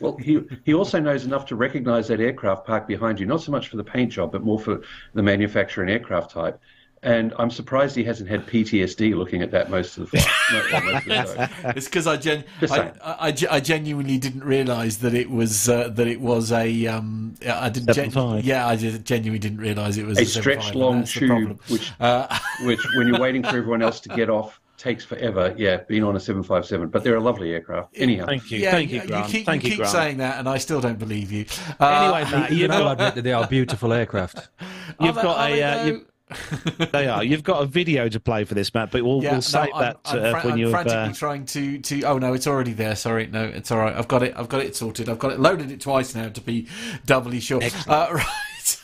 [0.00, 3.52] Well, he he also knows enough to recognise that aircraft parked behind you, not so
[3.52, 4.82] much for the paint job, but more for
[5.14, 6.60] the manufacturer and aircraft type.
[7.00, 10.72] And I'm surprised he hasn't had PTSD looking at that most of the flight.
[10.72, 11.68] no, most of the show.
[11.76, 12.78] it's because I, gen- I.
[12.78, 17.36] I, I I genuinely didn't realise that it was uh, that it was a um,
[17.48, 21.04] I didn't gen- yeah I just genuinely didn't realise it was A a, stretched long
[21.04, 25.54] tube, which Uh, which when you're waiting for everyone else to get off takes forever.
[25.58, 27.96] Yeah, being on a 757, but they're a lovely aircraft.
[27.96, 29.92] Anyhow, Thank you, yeah, thank you, you, keep, thank you you, keep Grant.
[29.92, 31.44] saying that, and I still don't believe you.
[31.80, 34.48] Uh, Anyway, Matt, you've Even I'll admit that they are beautiful aircraft.
[35.00, 36.04] you've are got they- a uh, they you've,
[36.92, 37.24] they are.
[37.24, 39.70] You've got a video to play for this, Matt, but we'll, Yeah, we'll no, save
[39.74, 40.70] I'm, that I'm, uh, fra- when I'm you've.
[40.72, 42.02] frantically Uh, trying to, to.
[42.02, 42.94] Oh no, it's already there.
[42.96, 43.96] Sorry, no, it's all right.
[43.96, 44.34] I've got it.
[44.36, 45.08] I've got it sorted.
[45.08, 46.68] I've got it loaded it twice now to be
[47.06, 47.62] doubly sure.
[47.88, 48.26] Uh, right.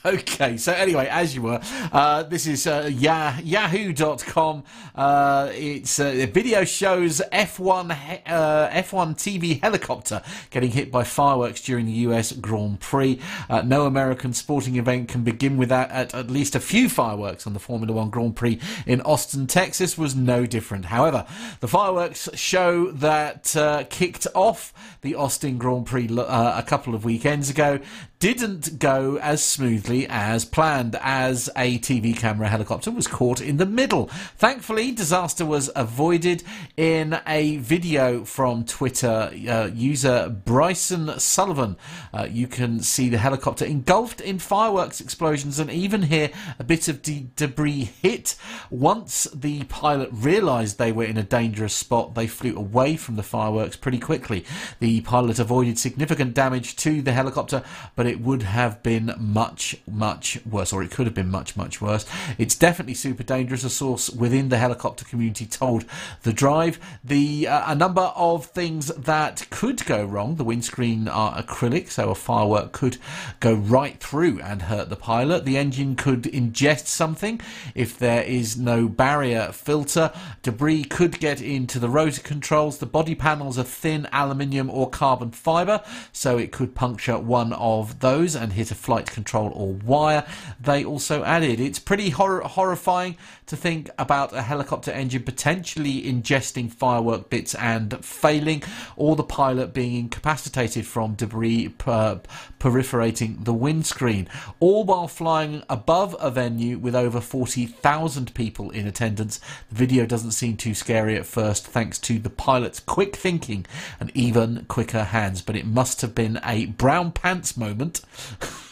[0.15, 0.59] Okay.
[0.59, 4.63] So anyway, as you were, uh, this is uh, Yah- Yahoo.com.
[4.95, 11.63] Uh, it's uh, video shows F1 he- uh, F1 TV helicopter getting hit by fireworks
[11.63, 13.19] during the US Grand Prix.
[13.49, 17.55] Uh, no American sporting event can begin without at, at least a few fireworks on
[17.55, 20.85] the Formula One Grand Prix in Austin, Texas was no different.
[20.87, 21.25] However,
[21.61, 27.07] the fireworks show that uh, kicked off the Austin Grand Prix uh, a couple of
[27.07, 27.81] weekends ago
[28.19, 33.67] didn't go as smoothly as planned as a TV camera helicopter was caught in the
[33.67, 34.07] middle.
[34.37, 36.43] Thankfully, disaster was avoided
[36.77, 41.77] in a video from Twitter uh, user Bryson Sullivan.
[42.13, 46.89] Uh, you can see the helicopter engulfed in fireworks explosions and even hear a bit
[46.89, 48.37] of de- debris hit.
[48.71, 53.23] Once the pilot realized they were in a dangerous spot, they flew away from the
[53.23, 54.45] fireworks pretty quickly.
[54.81, 57.63] The pilot avoided significant damage to the helicopter,
[57.97, 61.81] but it would have been much, much worse, or it could have been much, much
[61.81, 62.07] worse.
[62.39, 63.65] It's definitely super dangerous.
[63.65, 65.85] A source within the helicopter community told
[66.23, 70.37] the drive the uh, a number of things that could go wrong.
[70.37, 72.99] The windscreen are acrylic, so a firework could
[73.41, 75.45] go right through and hurt the pilot.
[75.45, 77.41] The engine could ingest something
[77.75, 80.13] if there is no barrier filter.
[80.43, 82.79] Debris could get into the rotor controls.
[82.79, 85.83] The body panels are thin aluminium or carbon fiber,
[86.13, 90.25] so it could puncture one of those and hit a flight control or wire.
[90.61, 93.17] They also added it's pretty hor- horrifying
[93.47, 98.63] to think about a helicopter engine potentially ingesting firework bits and failing,
[98.97, 102.21] or the pilot being incapacitated from debris per-
[102.59, 104.29] perforating the windscreen,
[104.61, 109.41] all while flying above a venue with over 40,000 people in attendance.
[109.69, 113.67] The video doesn't seem too scary at first, thanks to the pilot's quick thinking
[114.01, 118.01] and even quicker hands, but it must have been a brown pants moment.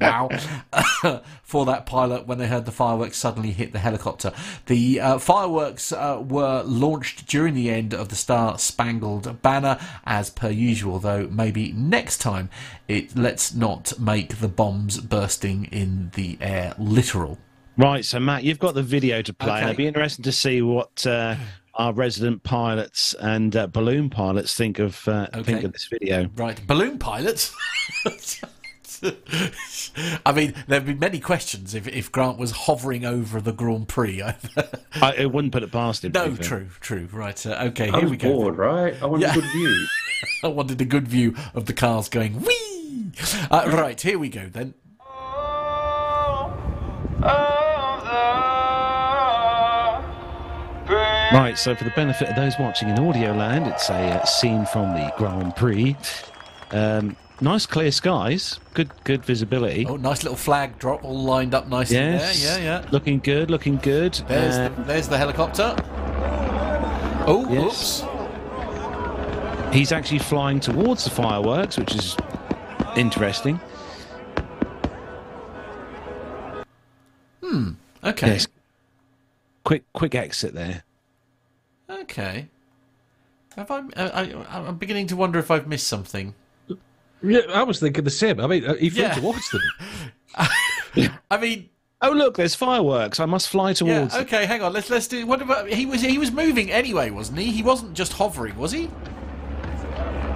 [0.00, 0.28] wow
[1.42, 4.32] for that pilot when they heard the fireworks suddenly hit the helicopter
[4.66, 10.30] the uh, fireworks uh, were launched during the end of the star spangled banner as
[10.30, 12.48] per usual though maybe next time
[12.86, 17.38] it let's not make the bombs bursting in the air literal
[17.76, 19.50] right, so Matt, you've got the video to play.
[19.50, 19.64] and Okay.
[19.66, 21.36] It'd be interesting to see what uh,
[21.74, 25.42] our resident pilots and uh, balloon pilots think of uh, Okay.
[25.44, 26.28] think of this video.
[26.34, 27.54] right balloon pilots
[30.26, 34.22] I mean, there'd be many questions if, if Grant was hovering over the Grand Prix.
[35.02, 36.12] I, it wouldn't put it past him.
[36.12, 36.44] no, be fair.
[36.44, 37.08] true, true.
[37.12, 37.46] Right.
[37.46, 38.32] Uh, okay, I here was we go.
[38.32, 38.94] bored, right?
[39.02, 39.32] I wanted Yeah.
[39.32, 39.86] a good view.
[40.44, 43.12] I wanted a good view of the cars going whee.
[43.50, 44.74] Uh, right, here we go then.
[51.30, 54.64] Right, so for the benefit of those watching in audio land, it's a uh, scene
[54.66, 55.94] from the Grand Prix.
[56.70, 59.86] Um, nice clear skies, good good visibility.
[59.86, 62.58] Oh, nice little flag drop, all lined up nicely yes, there.
[62.60, 62.88] Yeah, yeah.
[62.90, 64.14] looking good, looking good.
[64.28, 65.74] There's Uh, the, there's the helicopter.
[67.30, 68.02] Oh, Yes.
[68.02, 69.74] oops.
[69.74, 72.16] he's actually flying towards the fireworks, which is
[72.96, 73.60] interesting.
[77.42, 77.72] Hmm.
[78.04, 78.28] Okay.
[78.28, 78.48] Yes,
[79.64, 80.84] quick quick exit there.
[81.90, 82.48] Okay.
[83.56, 86.34] Have I, I, I, I'm beginning to wonder if I've missed something.
[87.22, 88.40] Yeah, I was thinking the same.
[88.40, 89.14] I mean, uh, he flew Yeah.
[89.14, 89.62] towards them.
[91.30, 91.68] I mean,
[92.00, 93.18] Oh look, there's fireworks.
[93.18, 93.74] I must fly yeah.
[93.74, 94.14] towards.
[94.14, 94.22] them.
[94.22, 94.72] Okay, hang on.
[94.72, 95.26] Let's let's do.
[95.26, 97.50] What about he was he was moving anyway, wasn't he?
[97.50, 98.88] He wasn't just hovering, was he?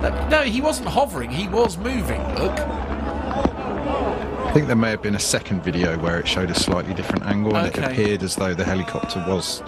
[0.02, 1.30] No, no, he wasn't hovering.
[1.30, 2.20] He was moving.
[2.34, 2.58] Look.
[2.58, 7.24] I think there may have been a second video where it showed a slightly different
[7.24, 9.62] angle and it appeared as though the helicopter was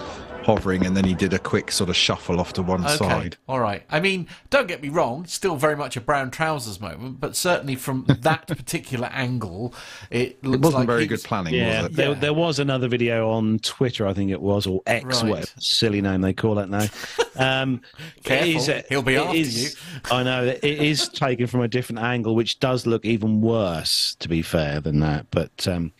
[0.45, 2.95] hovering and then he did a quick sort of shuffle off to one Okay.
[2.97, 3.37] side.
[3.49, 3.83] All right.
[3.89, 5.25] I mean, don't get me wrong.
[5.25, 9.73] Still very much a brown trousers moment, but certainly from that particular angle,
[10.11, 11.95] it looks It wasn't like very he good planning, Yeah, was it?
[11.95, 12.13] there, Yeah.
[12.19, 15.29] there was another video on Twitter, I think it was, or X, Right.
[15.29, 16.85] whatever silly name they call it now.
[17.37, 17.81] Um,
[18.15, 19.79] it Careful, he'll be after is- you.
[20.09, 24.29] I know it is taken from a different angle, which does look even worse, to
[24.29, 25.25] be fair, than that.
[25.31, 25.91] But um,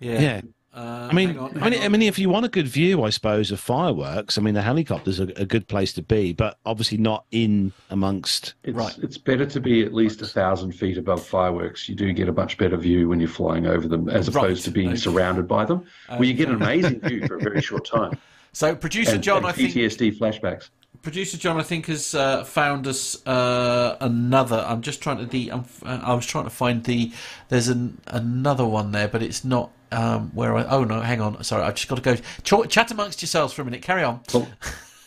[0.00, 0.20] Yeah.
[0.20, 0.40] yeah,
[0.78, 2.68] Uh, I mean, hang on, I mean, hang I mean, if you want a good
[2.68, 6.32] view, I suppose, of fireworks, I mean, the helicopter's a, a good place to be,
[6.32, 8.54] but obviously not in amongst.
[8.62, 8.96] It's, Right.
[9.02, 11.88] it's better to be at least a thousand feet above fireworks.
[11.88, 14.44] You do get a much better view when you're flying over them, as Right.
[14.44, 14.98] opposed to being Okay.
[14.98, 15.82] surrounded by them,
[16.16, 18.12] where you get an amazing view for a very short time.
[18.52, 20.68] so producer And, John, and I think PTSD flashbacks.
[21.02, 24.64] producer John, I think has uh, found us uh, another.
[24.68, 25.50] I'm just trying to the.
[25.50, 27.10] I'm, uh, I was trying to find the.
[27.48, 30.64] There's an another one there, but it's not um, where I.
[30.64, 31.42] Oh no, hang on.
[31.44, 32.16] Sorry, I've just got to go.
[32.42, 33.82] Ch- chat amongst yourselves for a minute.
[33.82, 34.20] Carry on.
[34.32, 34.48] Well,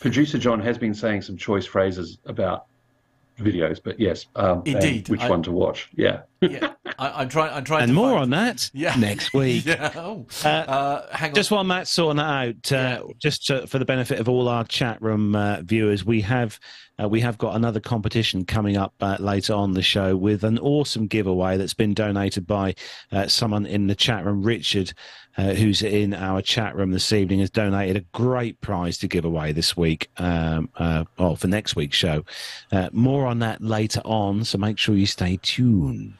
[0.00, 2.66] producer John has been saying some choice phrases about
[3.38, 5.88] videos, but yes, um, Indeed, which I- one to watch?
[5.94, 6.22] Yeah.
[6.40, 7.52] Yeah, I, I'm trying.
[7.52, 7.84] I'm trying.
[7.84, 8.96] And to more find- on that Yeah.
[8.96, 9.64] next week.
[9.66, 9.92] Yeah.
[9.94, 10.26] Oh.
[10.44, 11.34] Uh, Uh, hang on.
[11.36, 14.64] Just while Matt's sorting that out, uh, just to, for the benefit of all our
[14.64, 16.58] chat room uh, viewers, we have
[17.02, 20.58] uh, we have got another competition coming up uh, later on the show with an
[20.58, 22.74] awesome giveaway that's been donated by
[23.10, 24.92] uh, someone in the chat room, Richard,
[25.36, 29.24] uh, who's in our chat room this evening, has donated a great prize to give
[29.24, 32.24] away this week, um, uh, well, for next week's show.
[32.70, 36.14] Uh, more on that later on, so make sure you stay tuned.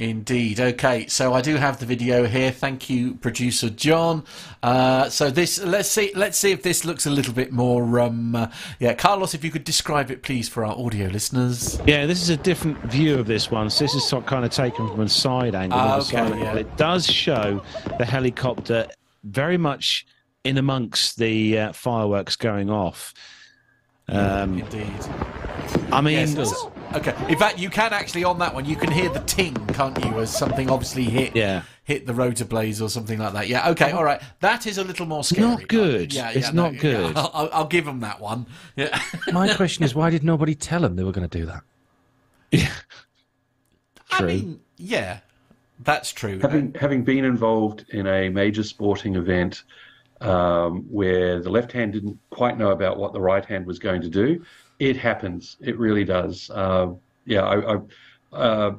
[0.00, 0.60] Indeed.
[0.60, 2.50] Okay, so I do have the video here.
[2.50, 4.24] Thank you, producer John.
[4.62, 8.00] Uh, so this, let's see, let's see if this looks a little bit more.
[8.00, 8.46] Um, uh,
[8.78, 11.78] yeah, Carlos, if you could describe it, please, for our audio listeners.
[11.86, 13.68] Yeah, this is a different view of this one.
[13.68, 15.78] So this is kind of taken from a side angle.
[15.78, 16.54] A okay, side yeah.
[16.54, 17.62] It does show
[17.98, 18.86] the helicopter
[19.24, 20.06] very much
[20.44, 23.12] in amongst the uh, fireworks going off.
[24.08, 24.88] Um, Indeed.
[25.92, 26.34] I mean, Yes,
[26.94, 27.14] okay.
[27.28, 30.18] In fact, you can actually on that one, you can hear the ting, can't you,
[30.18, 31.34] as something obviously hit.
[31.36, 31.62] Yeah.
[31.84, 33.48] Hit the rotor blades or something like that.
[33.48, 33.70] Yeah.
[33.70, 33.90] Okay.
[33.90, 34.22] All right.
[34.40, 35.48] That is a little more scary.
[35.48, 36.14] Not good.
[36.14, 36.30] Yeah.
[36.30, 37.14] It's yeah, not good.
[37.14, 38.46] Yeah, I'll, I'll, I'll give them that one.
[38.76, 38.96] Yeah.
[39.32, 41.62] My question is, why did nobody tell them they were going to do that?
[42.52, 42.72] Yeah.
[44.12, 44.26] I True.
[44.26, 45.20] mean, yeah,
[45.82, 46.38] that's true.
[46.40, 49.62] having having been involved in a major sporting event
[50.20, 54.02] um, where the left hand didn't quite know about what the right hand was going
[54.02, 54.44] to do,
[54.80, 55.58] it happens.
[55.60, 56.50] It really does.
[56.50, 56.88] Uh,
[57.26, 57.78] yeah, I, I
[58.32, 58.76] uh,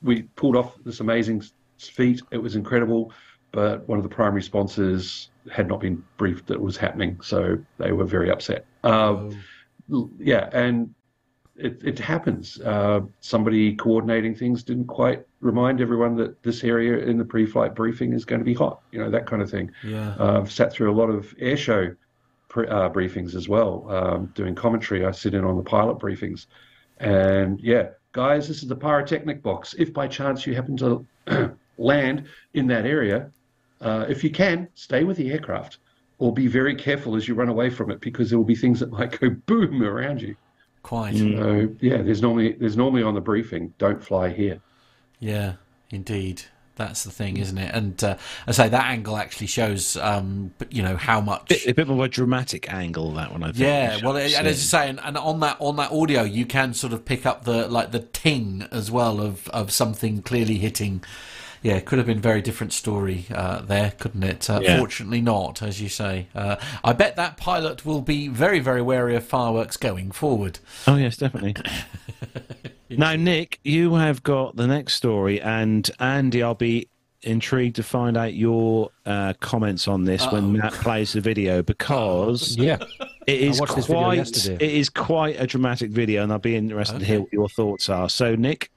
[0.00, 1.42] we pulled off this amazing
[1.78, 2.22] feat.
[2.30, 3.12] It was incredible,
[3.52, 7.58] but one of the primary sponsors had not been briefed that it was happening, so
[7.78, 8.64] they were very upset.
[8.84, 9.38] Um,
[9.92, 10.94] L- yeah, and
[11.56, 12.60] it, it happens.
[12.60, 18.12] Uh, somebody coordinating things didn't quite remind everyone that this area in the pre-flight briefing
[18.12, 18.80] is going to be hot.
[18.92, 19.72] You know that kind of thing.
[19.82, 20.14] Yeah.
[20.18, 21.94] Uh, I've sat through a lot of air show
[22.50, 25.06] pre- uh, briefings as well, um, doing commentary.
[25.06, 26.46] I sit in on the pilot briefings,
[26.98, 29.74] and yeah, guys, this is the pyrotechnic box.
[29.78, 33.30] If by chance you happen to land in that area,
[33.80, 35.78] uh, if you can, stay with the aircraft.
[36.18, 38.78] Or be very careful as you run away from it because there will be things
[38.80, 40.36] that might go boom around you.
[40.82, 41.16] Quite.
[41.16, 44.60] So yeah, there's normally there's normally on the briefing, don't fly here.
[45.18, 45.54] Yeah,
[45.88, 46.42] indeed.
[46.80, 47.74] That's the thing, isn't it?
[47.74, 48.16] And uh,
[48.46, 51.48] I say that angle actually shows, um, you know, how much.
[51.48, 53.42] Bit, a bit more of a dramatic angle that one.
[53.42, 53.58] I think.
[53.58, 56.46] Yeah, well, Shows, and as you say, and, and on that on that audio, you
[56.46, 60.56] can sort of pick up the like the ting as well of of something clearly
[60.56, 61.04] hitting.
[61.62, 64.48] Yeah, it could have been a very different story uh, there, couldn't it?
[64.48, 64.78] Uh, Yeah.
[64.78, 66.28] Fortunately, not, as you say.
[66.34, 70.58] Uh, I bet that pilot will be very, very wary of fireworks going forward.
[70.86, 71.56] Oh yes, definitely.
[72.90, 76.88] now, Nick, you have got the next story, and Andy, I'll be
[77.22, 82.56] intrigued to find out your uh, comments on this when Matt plays the video because
[82.58, 82.78] Yeah.
[83.26, 86.56] it is watched this video quite it is quite a dramatic video, and I'll be
[86.56, 88.08] interested to hear what your thoughts are.
[88.08, 88.70] So, Nick,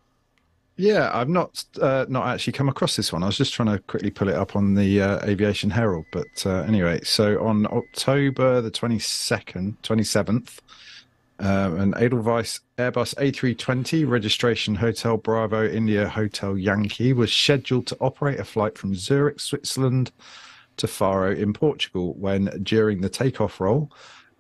[0.76, 3.24] Yeah, I've not uh, not actually come across this one.
[3.24, 6.06] I was just trying to quickly pull it up on the uh, Aviation Herald.
[6.12, 10.62] But uh, anyway, so on October the twenty second, twenty seventh,
[11.44, 18.40] um, an Edelweiss Airbus A320 registration Hotel Bravo India Hotel Yankee was scheduled to operate
[18.40, 20.12] a flight from Zurich, Switzerland,
[20.78, 23.92] to Faro in Portugal when, during the takeoff roll,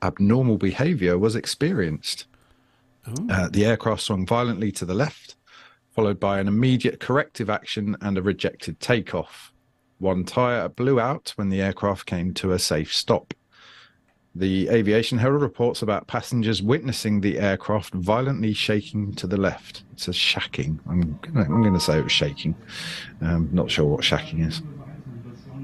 [0.02, 2.26] abnormal behaviour was experienced.
[3.30, 5.36] Uh, the aircraft swung violently to the left,
[5.92, 9.52] followed by an immediate corrective action and a rejected takeoff.
[10.00, 13.34] One tyre blew out when the aircraft came to a safe stop.
[14.36, 19.84] The Aviation Herald reports about passengers witnessing the aircraft violently shaking to the left.
[19.94, 20.80] It says shacking.
[20.88, 21.20] I'm
[21.62, 22.56] going to say it was shaking.
[23.22, 24.64] Um, not sure what shacking is.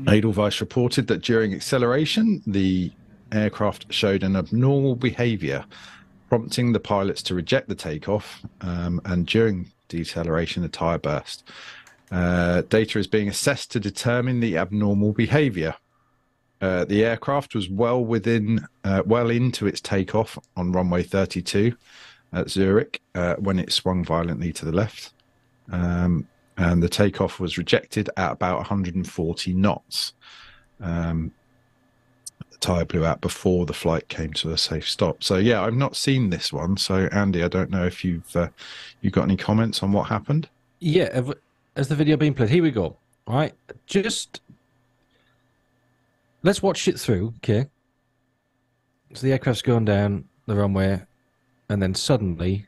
[0.07, 2.91] Edelweiss reported that during acceleration, the
[3.31, 5.65] aircraft showed an abnormal behavior,
[6.29, 8.41] prompting the pilots to reject the takeoff.
[8.61, 11.43] Um, and during deceleration, the tire burst.
[12.11, 15.75] Uh, data is being assessed to determine the abnormal behavior.
[16.61, 21.73] Uh, the aircraft was well within, uh, well into its takeoff on runway 32
[22.33, 25.13] at Zurich uh, when it swung violently to the left.
[25.71, 30.13] Um, and the takeoff was rejected at about 140 knots.
[30.81, 31.31] Um,
[32.51, 35.23] the tire blew out before the flight came to a safe stop.
[35.23, 36.75] So yeah, I've not seen this one.
[36.75, 38.49] So Andy, I don't know if you've uh,
[39.01, 40.49] you got any comments on what happened.
[40.79, 41.21] Yeah,
[41.75, 42.49] has the video been played?
[42.49, 42.97] Here we go.
[43.27, 43.53] All right,
[43.85, 44.41] just
[46.43, 47.33] let's watch it through.
[47.37, 47.67] Okay.
[49.13, 51.01] So the aircraft's going down the runway,
[51.69, 52.67] and then suddenly,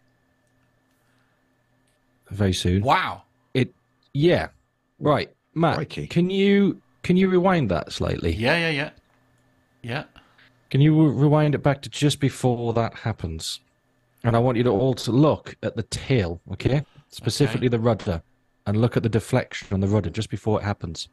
[2.29, 3.23] very soon, Wow.
[3.53, 3.73] it
[4.13, 4.49] yeah,
[4.99, 5.75] right, Matt.
[5.75, 6.07] Crikey.
[6.07, 8.33] Can you can you rewind that slightly?
[8.33, 8.89] Yeah, yeah, yeah.
[9.83, 10.03] Yeah.
[10.69, 13.59] Can you re- rewind it back to just before that happens?
[14.23, 16.85] And I want you to also look at the tail, okay?
[17.09, 18.21] Specifically the rudder,
[18.67, 21.09] and look at the deflection on the rudder just before it happens.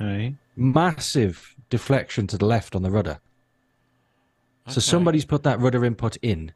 [0.00, 0.34] Okay.
[0.56, 3.20] Massive deflection to the left on the rudder.
[4.68, 6.52] So somebody's put that rudder input in.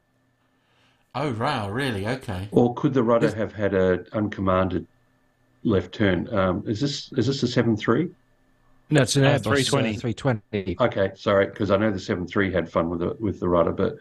[1.14, 2.06] Oh, wow, really?
[2.06, 2.48] Okay.
[2.50, 4.86] Or could the rudder have had a uncommanded
[5.64, 6.32] left turn?
[6.34, 8.10] Um, is this is this a seven three?
[8.90, 9.96] No, it's an Uh, Airbus 320.
[9.96, 10.76] 320.
[10.80, 13.72] Okay, sorry, because I know the seven three had fun with the with the rudder,
[13.72, 13.96] but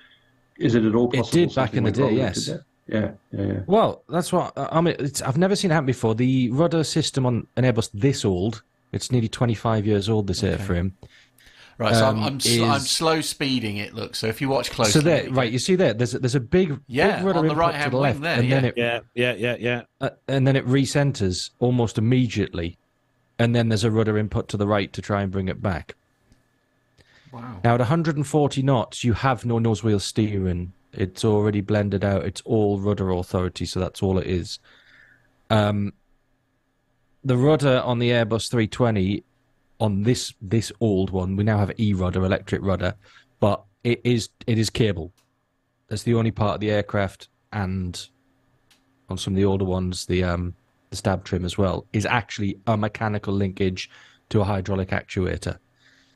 [0.57, 1.19] is it at all possible?
[1.19, 1.39] It possible?
[1.39, 2.45] did back something in the day, wrong it yes.
[2.45, 2.63] did that?
[2.87, 3.59] Yeah, yeah, yeah.
[3.67, 4.95] Well, that's what I mean.
[4.97, 6.15] It's, I've never seen it happen before.
[6.15, 10.93] The rudder system on an Airbus this old, it's nearly 25 years old, this airframe.
[11.77, 14.13] Right, so I'm, Um, I'm, sl- I'm slow speeding it, look.
[14.13, 14.91] So if you watch closely.
[14.91, 17.47] So there, right, you see there, there's a, there's a big, Yeah, big rudder on
[17.47, 18.69] the right-hand the wing left, there, and then yeah.
[18.97, 19.81] it Yeah, yeah, yeah, yeah.
[20.01, 22.77] uh, and then it recenters almost immediately,
[23.37, 25.95] and then there's a rudder input to the right to try and bring it back.
[27.31, 27.61] Wow.
[27.63, 30.73] Now at 140 knots, you have no nose wheel steering.
[30.91, 32.25] It's already blended out.
[32.25, 34.59] It's all rudder authority, so that's all it is.
[35.49, 35.93] Um,
[37.24, 39.24] the rudder on the Airbus 320,
[39.80, 42.95] on this this old one, we now have e rudder, electric rudder,
[43.39, 45.13] but it is it is cable.
[45.88, 47.99] That's the only part of the aircraft, and
[49.09, 50.53] on some of the older ones, the um
[50.89, 53.89] the stab trim as well is actually a mechanical linkage
[54.30, 55.57] to a hydraulic actuator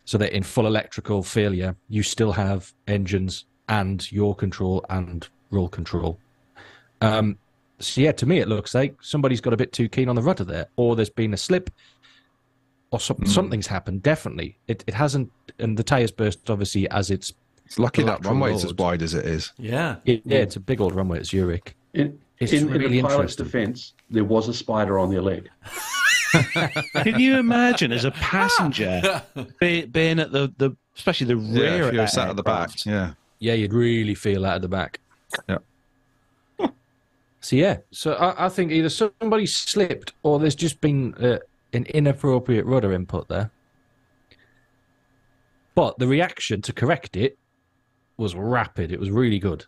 [0.05, 5.69] so that in full electrical failure, you still have engines and your control and roll
[5.69, 6.19] control.
[7.01, 7.37] Um,
[7.79, 10.21] so yeah, to me, it looks like somebody's got a bit too keen on the
[10.21, 11.69] rudder there, or there's been a slip,
[12.91, 13.25] or some, hmm.
[13.25, 14.03] something's happened.
[14.03, 17.33] Definitely, it it hasn't, and the tires burst obviously as it's
[17.65, 19.51] It's lucky The that lateral runway's as wide as it is.
[19.57, 19.97] Yeah.
[20.05, 21.75] it, yeah, it's a big old runway at Zurich.
[21.93, 23.45] In, It's in, in the pilot's interesting.
[23.45, 25.49] defence, there was a spider on their leg.
[26.95, 29.21] Can you imagine as a passenger
[29.59, 32.85] be, being at the, the especially the rear Yeah, if you're sat at the back.
[32.85, 33.13] Yeah.
[33.39, 34.99] Yeah, you'd really feel that at the back.
[35.49, 35.57] Yeah.
[37.43, 41.39] So yeah, so I, I think either somebody slipped or there's just been uh,
[41.73, 43.51] an inappropriate rudder input there.
[45.75, 47.37] But the reaction to correct it
[48.15, 48.93] was rapid.
[48.93, 49.65] It was really good.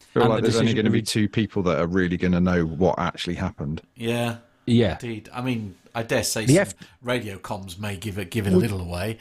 [0.00, 1.88] I feel And like the there's only going to to be two people that are
[1.88, 3.82] really going to know what actually happened.
[3.96, 4.36] Yeah.
[4.68, 5.28] Yeah, Indeed.
[5.32, 8.52] I mean, I dare say The some F- radio comms may give it give it
[8.52, 9.18] a little away.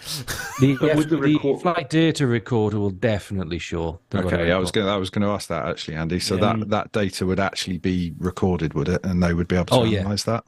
[0.59, 3.99] the, But with the the record- flight data recorder will definitely show.
[4.09, 4.87] the Okay, I was going.
[4.87, 6.19] I was going to ask that actually, Andy.
[6.19, 6.53] So Yeah.
[6.57, 9.05] that that data would actually be recorded, would it?
[9.05, 9.99] And they would be able to Oh, yeah.
[10.01, 10.43] analyze that.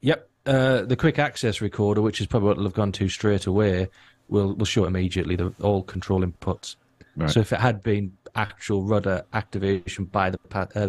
[0.00, 0.28] Yep.
[0.44, 3.88] Uh, the quick access recorder, which is probably what they'll have gone to straight away,
[4.28, 6.76] will will show immediately the all control inputs.
[7.16, 7.30] Right.
[7.30, 10.88] So if it had been actual rudder activation by the pa- uh,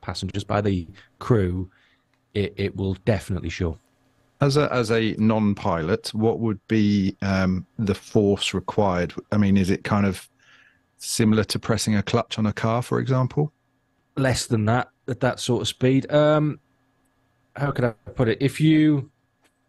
[0.00, 0.86] passengers, by the
[1.20, 1.70] crew,
[2.38, 3.78] it, it will definitely show.
[4.40, 9.12] As a as a non-pilot, what would be um, the force required?
[9.32, 10.28] I mean, is it kind of
[10.98, 13.52] similar to pressing a clutch on a car, for example?
[14.16, 16.10] Less than that at that sort of speed.
[16.12, 16.60] Um,
[17.56, 18.38] how could I put it?
[18.40, 19.10] If you,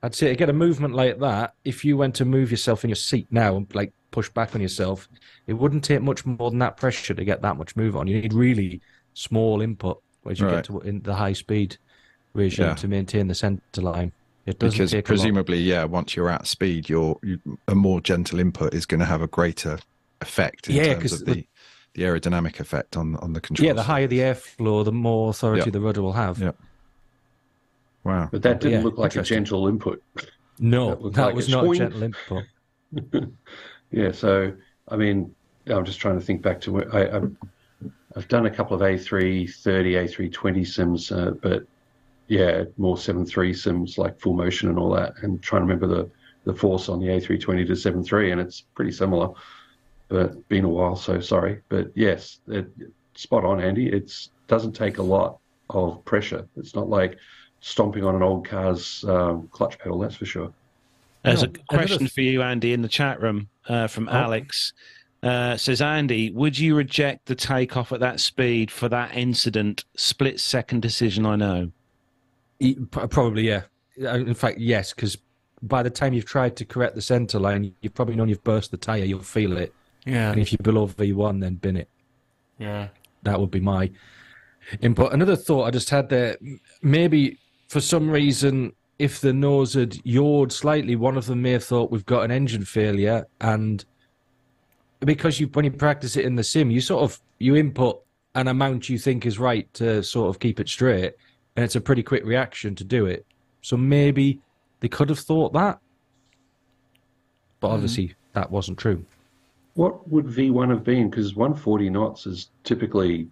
[0.04, 2.90] I'd say to get a movement like that, if you went to move yourself in
[2.90, 5.08] your seat now and like push back on yourself,
[5.48, 8.08] it wouldn't take much more than that pressure to get that much move on.
[8.08, 8.82] You need really
[9.14, 10.56] small input as you Right.
[10.58, 11.78] get to in the high speed
[12.34, 12.76] regime Yeah.
[12.76, 14.12] to maintain the center line.
[14.46, 15.18] It doesn't Because take a lot.
[15.18, 19.06] presumably, yeah, once you're at speed, your you, a more gentle input is going to
[19.06, 19.78] have a greater
[20.22, 21.46] effect in Yeah, terms 'cause of the,
[21.94, 23.68] the aerodynamic effect on on the control.
[23.68, 25.72] Yeah, the higher the airflow, the more authority Yeah.
[25.72, 26.40] the rudder will have.
[26.40, 26.52] Yeah.
[28.04, 28.30] Wow.
[28.32, 30.02] But that didn't Yeah, look like a gentle input.
[30.58, 31.80] No, That that like was not a swing.
[31.80, 32.44] gentle input.
[33.92, 34.54] Yeah, so
[34.88, 35.34] I mean,
[35.68, 37.36] I'm just trying to think back to where I, I've,
[38.16, 39.50] I've done a couple of A330,
[40.32, 41.64] A320 sims, uh, but
[42.30, 45.88] yeah, more seven three sims like full motion and all that, and trying to remember
[45.88, 46.10] the,
[46.46, 49.30] the force on the A320 to seven three, and it's pretty similar.
[50.08, 51.62] But been a while, so sorry.
[51.70, 52.68] But yes, it,
[53.16, 53.88] spot on, Andy.
[53.90, 54.12] It
[54.48, 55.40] doesn't take a lot
[55.70, 56.48] of pressure.
[56.56, 57.18] It's not like
[57.62, 60.54] stomping on an old car's um, clutch pedal, that's for sure.
[61.24, 64.14] There's No, a question for you, Andy, in the chat room uh, from Oh.
[64.14, 64.74] Alex.
[65.22, 69.84] Uh, says Andy, would you reject the takeoff at that speed for that incident?
[69.98, 71.72] Split second decision, I know.
[72.92, 73.64] Probably, yeah.
[74.02, 75.18] Uh, In fact, yes, because
[75.62, 78.72] by the time you've tried to correct the centre line, you've probably known you've burst
[78.72, 79.74] the tyre, you'll feel it.
[80.06, 80.32] Yeah.
[80.32, 81.90] And if you're below V1, then bin it.
[82.58, 82.90] Yeah.
[83.24, 83.92] That would be my
[84.82, 85.14] input.
[85.14, 86.38] Another thought I just had there
[86.82, 87.38] maybe
[87.68, 91.92] for some reason, if the nose had yawed slightly, one of them may have thought
[91.92, 93.28] we've got an engine failure.
[93.40, 93.86] And
[95.02, 98.02] because you, when you practice it in the sim, you sort of you input
[98.36, 101.14] an amount you think is right to sort of keep it straight,
[101.60, 103.26] and it's a pretty quick reaction to do it.
[103.62, 104.40] So maybe
[104.80, 105.78] they could have thought that,
[107.60, 109.04] but obviously that wasn't true.
[109.74, 111.10] What would V1 have been?
[111.10, 113.28] Because 140 knots is typically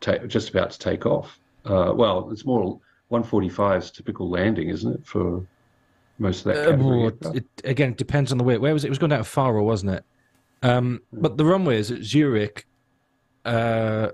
[0.00, 1.38] ta- just about to take off.
[1.64, 5.46] Uh, well, it's more 145 is typical landing, isn't it, for
[6.18, 7.12] most of that Uh, category?
[7.36, 8.58] it, again, it depends on the way.
[8.58, 8.88] Where was it?
[8.88, 10.04] It was going down to Faro, wasn't it?
[10.64, 12.66] Um, but the runways at Zurich,
[13.44, 14.08] uh,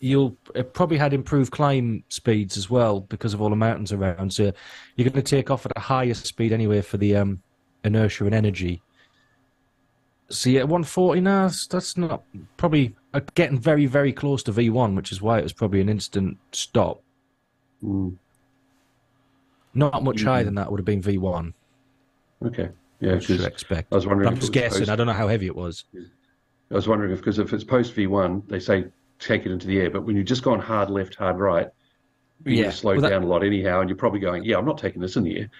[0.00, 4.32] you'll it probably had improved climb speeds as well because of all the mountains around.
[4.32, 4.52] So
[4.96, 7.42] you're going to take off at a higher speed anyway for the um,
[7.84, 8.80] inertia and energy.
[10.30, 11.50] So yeah, 140 now.
[11.70, 12.22] That's, not
[12.58, 15.88] probably uh, getting very very close to V1, which is why it was probably an
[15.88, 17.02] instant stop.
[17.82, 18.16] Mm,
[19.74, 21.52] Not much higher than that would have been V1.
[22.46, 22.70] okay.
[23.00, 23.92] Yeah, I should expect.
[23.92, 24.80] I was wondering I'm just guessing.
[24.80, 25.84] post- I don't know how heavy it was.
[26.70, 28.86] I was wondering if because if it's post V1, they say
[29.18, 31.68] take it into the air, but when you've just gone hard left, hard right,
[32.44, 34.64] you Yeah, slowed well, that- down a lot anyhow, and you're probably going, yeah, I'm
[34.64, 35.50] not taking this in the air.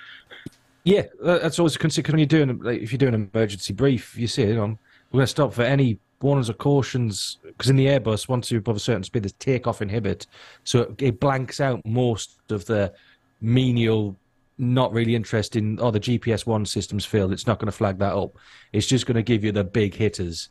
[0.84, 4.16] Yeah, that's always a consider when you're doing like, if you're doing an emergency brief.
[4.16, 4.78] You see you know,
[5.10, 8.60] we're going to stop for any warnings or cautions because in the Airbus, once you're
[8.60, 10.26] above a certain speed, there's takeoff inhibit,
[10.64, 12.92] so it, it blanks out most of the
[13.40, 14.16] menial,
[14.56, 15.78] not really interesting.
[15.80, 17.32] Oh, the GPS one system's failed.
[17.32, 18.36] It's not going to flag that up.
[18.72, 20.48] It's just going to give you the big hitters,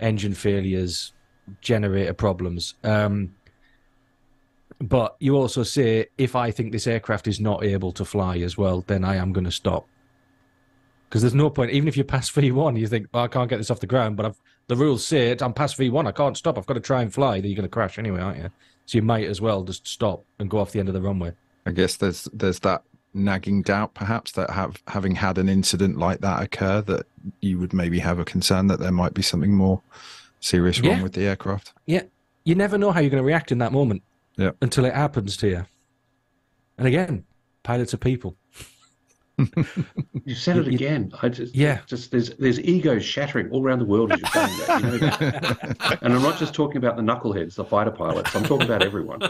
[0.00, 1.12] engine failures,
[1.60, 2.74] generator problems.
[2.84, 3.34] Um,
[4.80, 8.58] but you also say, if I think this aircraft is not able to fly as
[8.58, 9.86] well, then I am going to stop.
[11.08, 13.58] Because there's no point, even if you pass V1, you think, well, I can't get
[13.58, 16.36] this off the ground, but I've, the rules say it, I'm past V1, I can't
[16.36, 18.50] stop, I've got to try and fly, then you're going to crash anyway, aren't you?
[18.86, 21.32] So you might as well just stop and go off the end of the runway.
[21.66, 22.82] I guess there's there's that
[23.14, 27.06] nagging doubt, perhaps, that have having had an incident like that occur, that
[27.40, 29.80] you would maybe have a concern that there might be something more
[30.42, 31.02] serious wrong Yeah.
[31.02, 31.72] with the aircraft.
[31.86, 32.02] Yeah,
[32.44, 34.02] you never know how you're going to react in that moment
[34.36, 34.50] Yeah.
[34.60, 35.64] until it happens to you.
[36.76, 37.24] And again,
[37.62, 38.36] pilots are people.
[40.24, 41.10] You said it again.
[41.22, 41.80] I just, Yeah.
[41.86, 44.80] just there's there's egos shattering all around the world as you're saying that.
[44.82, 45.98] You know that?
[46.02, 48.36] and I'm not just talking about the knuckleheads, the fighter pilots.
[48.36, 49.22] I'm talking about everyone.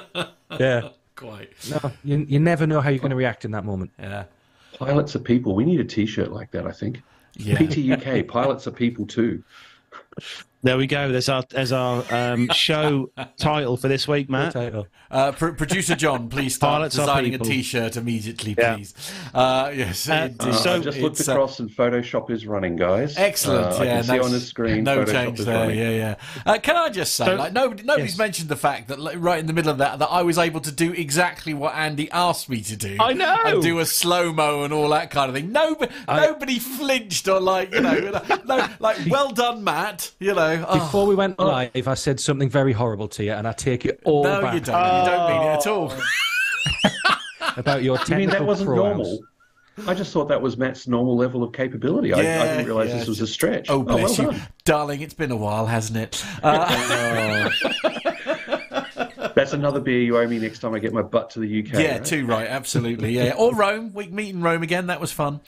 [0.58, 0.88] Yeah.
[1.14, 1.50] Quite.
[1.70, 3.90] No, you, you never know how you're going to react in that moment.
[3.98, 4.24] Yeah.
[4.74, 5.54] Pilots are people.
[5.54, 6.66] We need a T-shirt like that.
[6.66, 7.00] I think.
[7.36, 7.56] Yeah.
[7.56, 8.26] PT UK.
[8.26, 9.42] Pilots are people too.
[10.64, 11.10] There we go.
[11.10, 14.52] There's our there's our um, show title for this week, Matt.
[14.52, 14.86] Potato.
[15.10, 17.46] Uh, pr- producer John, please start Pilots are designing a people.
[17.48, 18.76] T-shirt immediately, Yeah.
[18.76, 18.94] please.
[19.34, 20.54] Uh, yes, Uh, indeed.
[20.54, 23.18] so- I just looked It's, uh, across and Photoshop is running, guys.
[23.18, 23.74] Excellent.
[23.74, 24.84] Uh, I yeah, can see on the screen.
[24.84, 25.54] No Photoshop change is there.
[25.58, 25.78] running.
[25.78, 26.14] Yeah, yeah.
[26.46, 28.18] Uh, can I just say, So- like, nobody, nobody's yes.
[28.18, 30.60] mentioned the fact that like, right in the middle of that, that I was able
[30.60, 32.96] to do exactly what Andy asked me to do.
[33.00, 33.36] I know.
[33.44, 35.50] And do a slow mo and all that kind of thing.
[35.52, 37.98] Nobody, nobody flinched or like, you know,
[38.46, 40.12] no, like, well done, Matt.
[40.20, 40.51] You know.
[40.56, 43.84] Oh, Before we went live, I said something very horrible to you, and I take
[43.84, 45.04] it all no, back you don't.
[45.04, 45.92] You don't mean it at all.
[47.56, 48.96] about your You technical mean that wasn't prowess.
[48.96, 49.18] normal?
[49.86, 52.12] I just thought that was Matt's normal level of capability.
[52.12, 52.98] I, I didn't realize yeah.
[52.98, 53.70] this was a stretch.
[53.70, 55.00] Oh, bless well you, darling.
[55.00, 56.24] It's been a while, hasn't it?
[56.42, 57.50] Uh,
[59.52, 61.74] That's another beer you owe me next time I get my butt to the UK.
[61.74, 62.04] yeah, right?
[62.04, 62.48] too right.
[62.48, 63.12] Absolutely.
[63.12, 63.34] Yeah.
[63.42, 63.92] Or Rome.
[63.92, 64.86] We meet in Rome again.
[64.86, 65.40] That was fun.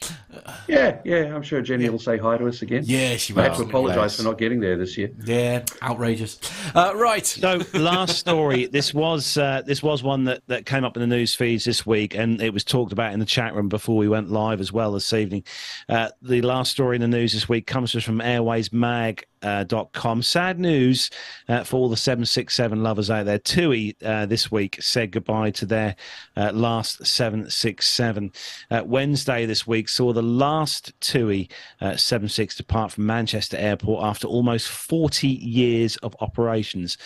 [0.66, 1.34] Yeah, yeah.
[1.34, 2.82] I'm sure Jenny will say hi to us again.
[2.86, 3.42] Yeah, she will.
[3.42, 3.54] I will.
[3.54, 5.10] have to apologise for not getting there this year.
[5.24, 6.38] Yeah, outrageous.
[6.74, 7.24] Uh, right.
[7.24, 8.68] So last story.
[8.74, 11.86] This was uh, this was one that, that came up in the news feeds this
[11.86, 14.72] week, and it was talked about in the chat room before we went live as
[14.72, 15.44] well this evening.
[15.88, 19.20] Uh, the last story in the news this week comes from AirwaysMag.
[19.20, 19.22] Uh,
[19.64, 20.22] dot com.
[20.22, 21.10] Sad news
[21.48, 23.38] uh, for all the 767 lovers out there.
[23.38, 25.96] TUI uh, this week said goodbye to their
[26.36, 28.32] uh, last 767.
[28.70, 31.48] Uh, Wednesday this week saw the last TUI
[31.80, 36.96] uh, 76 depart from Manchester Airport after almost 40 years of operations.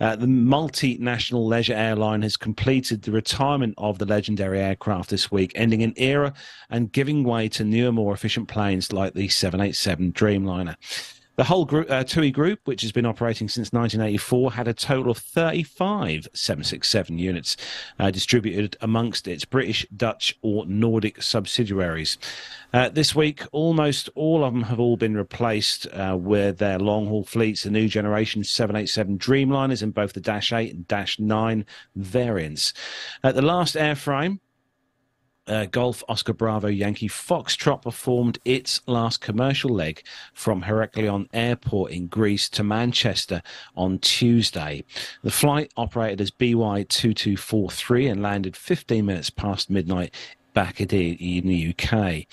[0.00, 5.52] Uh, the multinational leisure airline has completed the retirement of the legendary aircraft this week,
[5.54, 6.32] ending an era
[6.70, 10.76] and giving way to newer, more efficient planes like the 787 Dreamliner.
[11.36, 15.10] The whole group, uh, TUI group, which has been operating since 1984, had a total
[15.10, 17.56] of 35 767 units
[17.98, 22.18] uh, distributed amongst its British, Dutch, or Nordic subsidiaries.
[22.72, 27.08] Uh, this week, almost all of them have all been replaced uh, with their long
[27.08, 31.66] haul fleets, the new generation 787 Dreamliners in both the Dash 8 and Dash 9
[31.96, 32.72] variants.
[33.22, 34.38] The last airframe
[35.46, 40.02] uh, Golf Oscar Bravo Yankee Foxtrot performed its last commercial leg
[40.32, 43.42] from Heraklion Airport in Greece to Manchester
[43.76, 44.84] on Tuesday.
[45.22, 50.14] The flight operated as BY2243 and landed 15 minutes past midnight
[50.54, 52.26] back it in the UK.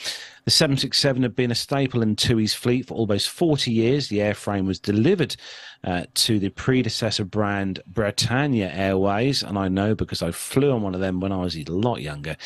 [0.46, 4.08] The 767 had been a staple in TUI's fleet for almost 40 years.
[4.08, 5.36] The airframe was delivered
[5.84, 10.96] uh, to the predecessor brand Britannia Airways, and I know because I flew on one
[10.96, 12.38] of them when I was a lot younger.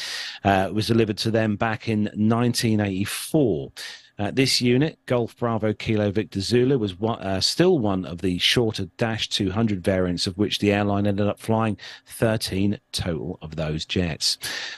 [0.43, 3.71] Uh, it was delivered to them back in 1984.
[4.17, 8.37] Uh, this unit, Golf Bravo Kilo Victor Zulu, was one, uh, still one of the
[8.37, 13.85] shorter Dash 200 variants, of which the airline ended up flying 13 total of those
[13.85, 14.37] jets.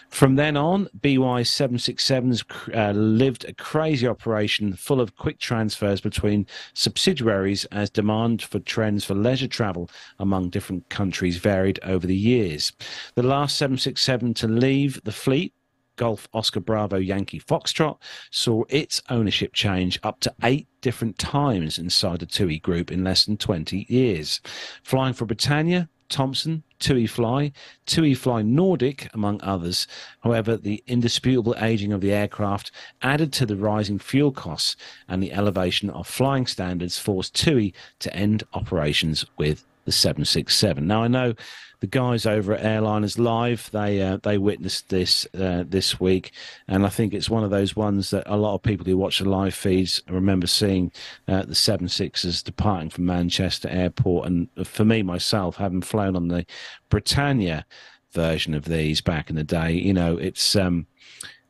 [0.10, 6.48] From then on, BY 767s uh, lived a crazy operation full of quick transfers between
[6.74, 12.74] subsidiaries as demand for trends for leisure travel among different countries varied over the years.
[13.14, 15.54] The last 767 to leave the fleet
[15.98, 17.98] Golf Oscar Bravo Yankee Foxtrot
[18.32, 23.26] saw its ownership change up to eight different times inside the TUI group in less
[23.26, 24.40] than 20 years.
[24.84, 27.52] Flying for Britannia, Thomson, TUI Fly,
[27.86, 29.88] TUI Fly Nordic, among others.
[30.22, 32.72] However, the indisputable aging of the aircraft
[33.02, 34.76] added to the rising fuel costs
[35.08, 40.86] and the elevation of flying standards forced TUI to end operations with the 767.
[40.86, 41.34] Now, I know
[41.80, 46.32] the guys over at Airliners Live they uh, they witnessed this uh, this week,
[46.68, 49.20] and I think it's one of those ones that a lot of people who watch
[49.20, 50.92] the live feeds remember seeing
[51.28, 54.28] uh, the seven sixes departing from Manchester Airport.
[54.28, 56.46] And for me myself, having flown on the
[56.90, 57.66] Britannia
[58.12, 60.88] version of these back in the day, you know, it's um,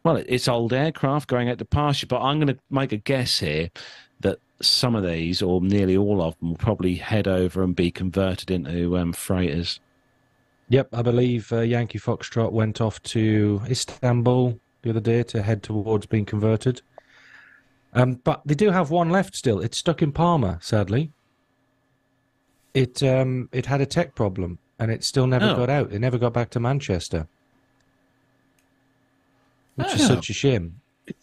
[0.04, 2.08] well, it's old aircraft going out to pasture.
[2.08, 3.70] But I'm going to make a guess here
[4.20, 7.92] that some of these, or nearly all of them, will probably head over and be
[7.92, 9.80] converted into um, freighters.
[10.70, 15.64] Yep, I believe uh, Yankee Foxtrot went off to Istanbul the other day to head
[15.64, 16.82] towards being converted.
[17.94, 19.60] Um, but they do have one left still.
[19.62, 21.12] It's stuck in Palma, sadly.
[22.74, 25.56] It um, it had a tech problem and it still never Oh.
[25.56, 25.92] got out.
[25.92, 27.28] It never got back to Manchester,
[29.76, 30.16] which is Oh.
[30.16, 30.80] such a shame.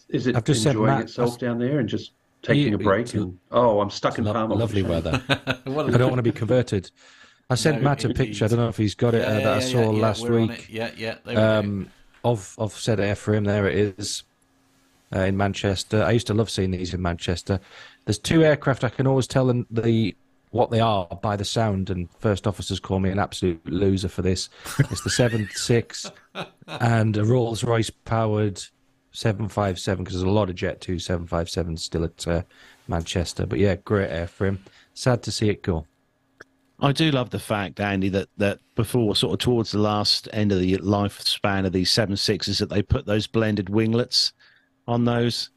[0.09, 2.13] Is it I've just sent enjoying Matt- itself down there and just
[2.43, 3.13] taking Yeah, a break?
[3.15, 4.55] And, oh, I'm stuck in Lo- Palma.
[4.55, 5.23] lovely weather.
[5.29, 6.91] I don't want to be converted.
[7.51, 8.45] I sent No, Matt a picture.
[8.45, 10.67] I don't know if he's got it uh, that I saw last we're week.
[10.71, 11.17] Yeah, yeah.
[11.25, 11.91] There um,
[12.25, 13.45] of of said airframe.
[13.45, 14.23] There it is
[15.15, 16.03] uh, in Manchester.
[16.03, 17.61] I used to love seeing these in Manchester.
[18.07, 18.85] There's two aircraft.
[18.85, 20.15] I can always tell them the
[20.51, 21.91] what they are by the sound.
[21.91, 24.49] And first officers call me an absolute loser for this.
[24.79, 26.11] It's the seven six
[26.67, 28.63] and a Rolls Royce powered
[29.13, 32.27] seven five seven because there's a lot of Jet two seven five sevens still at
[32.27, 32.43] uh,
[32.89, 33.45] Manchester.
[33.45, 34.59] But yeah, great airframe.
[34.95, 35.87] sad to see it go.
[36.81, 40.53] I do love the fact, Andy, that, that before sort of towards the last end
[40.53, 44.33] of the lifespan of these seven sixes, that they put those blended winglets
[44.89, 45.51] on those.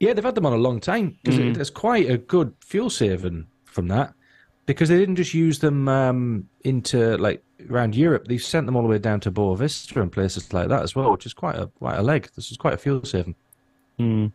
[0.00, 1.54] Yeah, they've had them on a long time because Mm.
[1.54, 4.14] there's quite a good fuel saving from that.
[4.64, 8.82] Because they didn't just use them um, into like around Europe; they've sent them all
[8.82, 11.56] the way down to Boa Vista and places like that as well, which is quite
[11.56, 12.30] a quite a leg.
[12.36, 13.34] This is quite a fuel saving.
[13.98, 14.28] Hmm.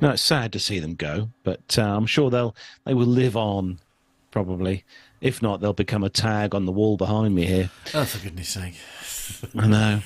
[0.00, 2.54] No, it's sad to see them go, but uh, I'm sure they'll
[2.84, 3.80] they will live on,
[4.30, 4.84] probably.
[5.20, 7.70] If not, they'll become a tag on the wall behind me here.
[7.94, 8.74] Oh, for goodness sake.
[9.58, 10.00] I know.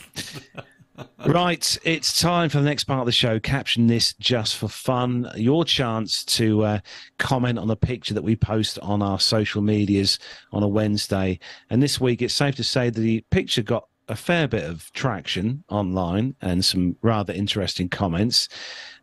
[1.27, 3.39] right, it's time for the next part of the show.
[3.41, 5.31] Caption this just for fun.
[5.37, 6.79] Your chance to uh,
[7.19, 10.19] comment on a picture that we post on our social medias
[10.53, 11.39] on a Wednesday.
[11.71, 14.93] And this week, it's safe to say that the picture got a fair bit of
[14.93, 18.49] traction online and some rather interesting comments.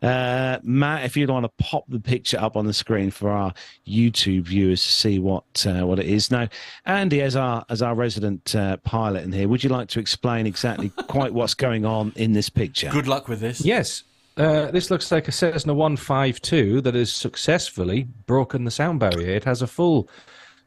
[0.02, 3.54] Uh, Matt, if you'd want to pop the picture up on the screen for our
[3.88, 6.30] YouTube viewers to see what uh, what it is.
[6.30, 6.50] Now,
[6.86, 10.46] Andy, as our as our resident uh, pilot in here, would you like to explain
[10.46, 12.90] exactly quite what's going on in this picture?
[12.90, 13.62] Good luck with this.
[13.62, 14.04] Yes,
[14.38, 19.32] uh, this looks like a Cessna 152 that has successfully broken the sound barrier.
[19.32, 20.10] It has a full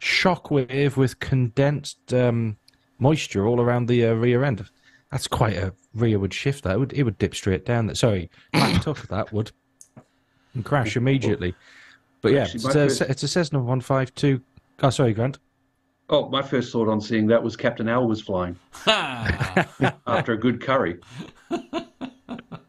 [0.01, 2.57] shockwave with condensed um,
[3.01, 4.65] moisture all around the uh, rear end.
[5.11, 6.63] That's quite a rearward shift.
[6.65, 7.87] That it would it would dip straight down.
[7.87, 9.51] That Sorry, back up that would
[10.55, 11.55] and crash immediately.
[12.21, 14.41] But yeah, Actually, it's a, first- it's a Cessna 152.
[14.83, 15.39] Oh, sorry, Grant.
[16.11, 18.57] Oh, my first thought on seeing that was Captain Al was flying
[18.87, 20.99] after a good curry.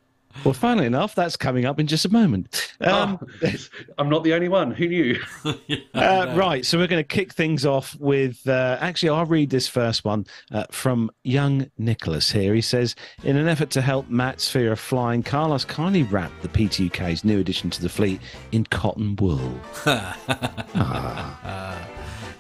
[0.44, 2.74] Well, funnily enough, that's coming up in just a moment.
[2.82, 3.52] Um, Oh,
[4.00, 4.72] I'm not the only one.
[4.72, 5.20] Who knew?
[5.94, 8.48] Uh, right, so we're going to kick things off with.
[8.48, 12.56] Uh, actually, I'll read this first one uh, from young Nicholas here.
[12.56, 16.48] He says, In an effort to help Matt's fear of flying, Carlos kindly wrapped the
[16.48, 18.20] PTUK's new addition to the fleet
[18.52, 19.54] in cotton wool.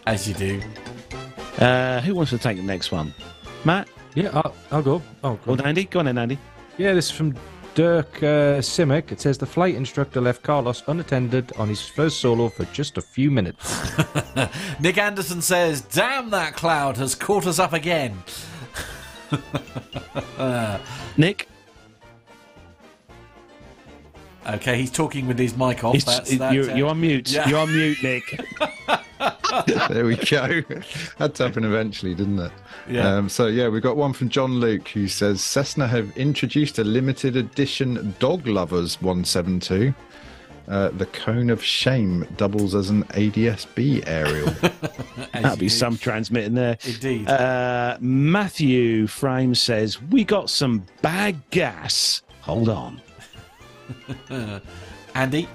[0.07, 0.61] As you do.
[1.59, 3.13] Uh, who wants to take the next one?
[3.65, 3.87] Matt?
[4.15, 5.01] Yeah, I'll, I'll go.
[5.23, 5.53] Oh, go.
[5.53, 5.83] Or Andy?
[5.85, 6.39] Go on then, Andy.
[6.77, 7.35] Yeah, this is from
[7.73, 9.11] Dirk uh, Simic.
[9.11, 13.01] It says the flight instructor left Carlos unattended on his first solo for just a
[13.01, 13.91] few minutes.
[14.79, 18.23] Nick Anderson says, Damn, that cloud has caught us up again.
[21.17, 21.47] Nick?
[24.47, 25.95] Okay, he's talking with his mic off.
[25.95, 27.31] It's- That's, you're, uh, you're on mute.
[27.31, 27.47] yeah.
[27.47, 28.23] You're on mute, Nick.
[29.89, 30.61] there we go.
[31.19, 32.51] Had to happen eventually, didn't it?
[32.89, 33.07] Yeah.
[33.17, 36.83] Um, so yeah, we've got one from John Luke who says Cessna have introduced a
[36.83, 39.93] limited edition Dog Lovers 172.
[40.67, 44.45] Uh, the cone of shame doubles as an ADSB aerial.
[45.33, 45.69] That'd be do.
[45.69, 46.77] some transmitting there.
[46.85, 47.27] Indeed.
[47.29, 52.21] Uh, Matthew Frame says, We got some bad gas.
[52.41, 53.01] Hold on.
[55.15, 55.47] Andy?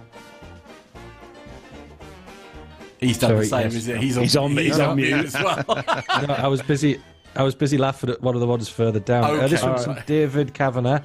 [2.98, 3.74] He's done Sorry, the same, yes.
[3.74, 3.96] is it?
[4.00, 5.12] He's on, He's on- he's on mute.
[5.26, 5.64] as well.
[6.26, 7.00] No, I was busy.
[7.34, 9.24] I was busy laughing at one of the ones further down.
[9.24, 9.70] Uh, this Okay.
[9.70, 11.00] one's from David Kavanagh.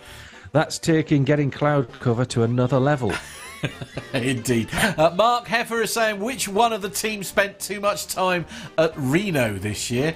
[0.54, 3.12] That's taking getting cloud cover to another level.
[4.14, 4.70] Indeed.
[4.74, 8.46] Uh, Mark Heffer is saying, which one of the team spent too much time
[8.78, 10.16] at Reno this year?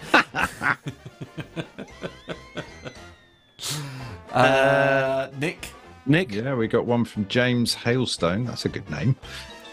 [4.34, 5.70] uh, Nick?
[6.06, 6.32] Nick?
[6.32, 8.45] yeah, we got one from James Hailstone.
[8.48, 9.15] That's a good name.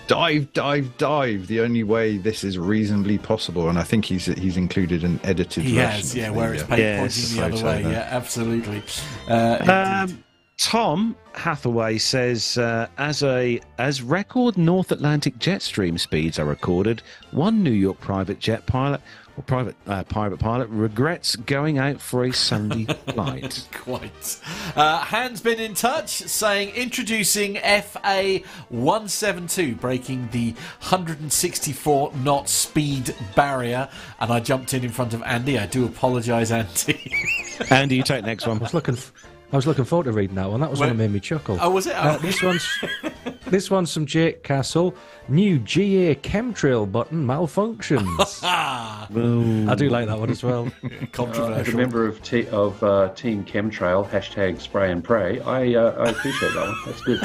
[0.09, 1.46] Dive, dive, dive.
[1.46, 5.62] The only way this is reasonably possible, and I think he's he's included an edited
[5.62, 5.90] He version.
[5.90, 7.82] has, yeah, the, where it's uh, paint Yes, pointing the other way.
[7.82, 7.92] there.
[7.92, 8.82] Yeah, absolutely.
[9.28, 10.02] Uh.
[10.09, 10.24] Um,
[10.59, 17.02] Tom Hathaway says, uh, as a as record North Atlantic jet stream speeds are recorded,
[17.32, 19.00] one New York private jet pilot
[19.36, 23.66] or private uh, private pilot regrets going out for a Sunday flight.
[23.72, 24.40] Quite.
[24.76, 33.88] Uh, Han's been in touch saying introducing FA 172, breaking the 164 knot speed barrier.
[34.20, 35.59] And I jumped in in front of Andy.
[35.59, 37.12] I do apologise, Andy.
[37.70, 38.59] Andy, you take the next one.
[38.59, 38.94] I was looking.
[38.94, 39.12] F-
[39.52, 40.60] I was looking forward to reading that one.
[40.60, 41.04] That was one that Wait.
[41.09, 41.59] made me chuckle.
[41.60, 41.94] oh, was it?
[41.94, 42.66] Uh, this one's
[43.53, 44.95] this one's from Jake Castle.
[45.29, 48.41] New GA chemtrail button malfunctions.
[48.43, 49.07] ah,
[49.70, 50.73] I do like that one as well.
[51.19, 55.93] As a member of, te- of uh, Team Chemtrail, hashtag spray and pray, I, uh,
[56.05, 56.77] I appreciate that one.
[56.87, 57.20] That's good.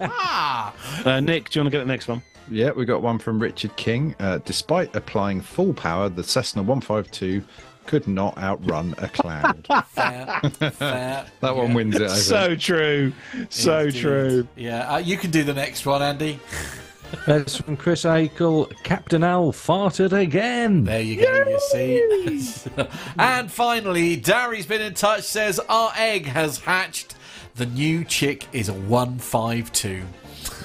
[1.06, 2.22] Uh, Nick, do you want to get the next one?
[2.50, 4.14] Yeah, we got one from Richard King.
[4.18, 7.42] Uh, despite applying full power, the Cessna 152
[7.86, 9.66] could not outrun a cloud.
[9.88, 11.26] fair, fair.
[11.40, 12.02] that one wins it.
[12.02, 12.18] I think.
[12.18, 13.12] So true.
[13.50, 14.00] So Indeed.
[14.00, 14.48] true.
[14.56, 16.40] Yeah, uh, you can do the next one, Andy.
[17.26, 18.72] That's from Chris Eichel.
[18.82, 20.84] Captain Al farted again.
[20.84, 22.60] There you go, you see.
[23.18, 27.14] and finally, Darry's been in touch, says our egg has hatched.
[27.54, 30.02] The new chick is a 152.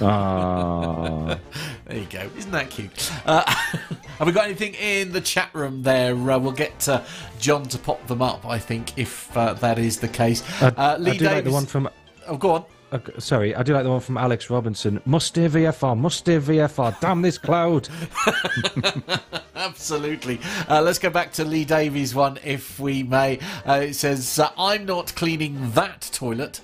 [0.02, 1.38] Ah,
[1.86, 2.30] There you go.
[2.38, 3.12] Isn't that cute?
[3.26, 3.44] Uh,
[4.18, 6.14] have we got anything in the chat room there?
[6.14, 7.02] Uh, we'll get uh,
[7.40, 10.44] John to pop them up, I think, if uh, that is the case.
[10.62, 11.90] I, Uh, I Lee do like the one from.
[12.28, 12.66] Oh, go on.
[12.92, 15.00] Uh, sorry, I do like the one from Alex Robinson.
[15.06, 17.00] Must stay VFR, must stay VFR.
[17.00, 17.88] Damn this cloud.
[19.56, 20.40] Absolutely.
[20.68, 23.38] Uh, let's go back to Lee Davies' one, if we may.
[23.68, 26.62] Uh, it says, uh, I'm not cleaning that toilet.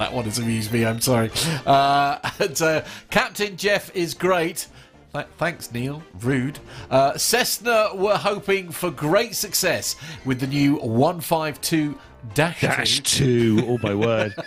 [0.00, 1.30] That one has amused me, I'm sorry.
[1.66, 4.66] Uh, and, uh, Captain Jeff is great.
[5.12, 6.02] Th- Thanks, Neil.
[6.20, 6.58] Rude.
[6.90, 11.98] Uh, Cessna were hoping for great success with the new 152
[12.34, 13.60] Dash dash 2.
[13.60, 13.64] two.
[13.66, 14.34] Oh my word.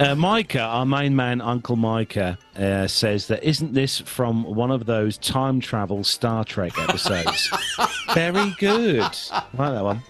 [0.00, 4.86] Uh, Micah, our main man, Uncle Micah, uh, says that isn't this from one of
[4.86, 7.50] those time travel Star Trek episodes?
[8.14, 9.02] Very good.
[9.30, 10.02] I like that one.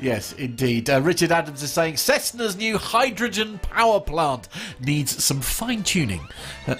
[0.00, 0.88] Yes, indeed.
[0.88, 4.46] Uh, Richard Adams is saying Cessna's new hydrogen power plant
[4.78, 6.26] needs some fine tuning.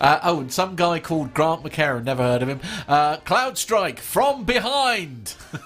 [0.00, 2.58] Uh, oh, and some guy called Grant McHerron, never heard of him.
[2.88, 5.36] Uh, Cloud Strike from behind.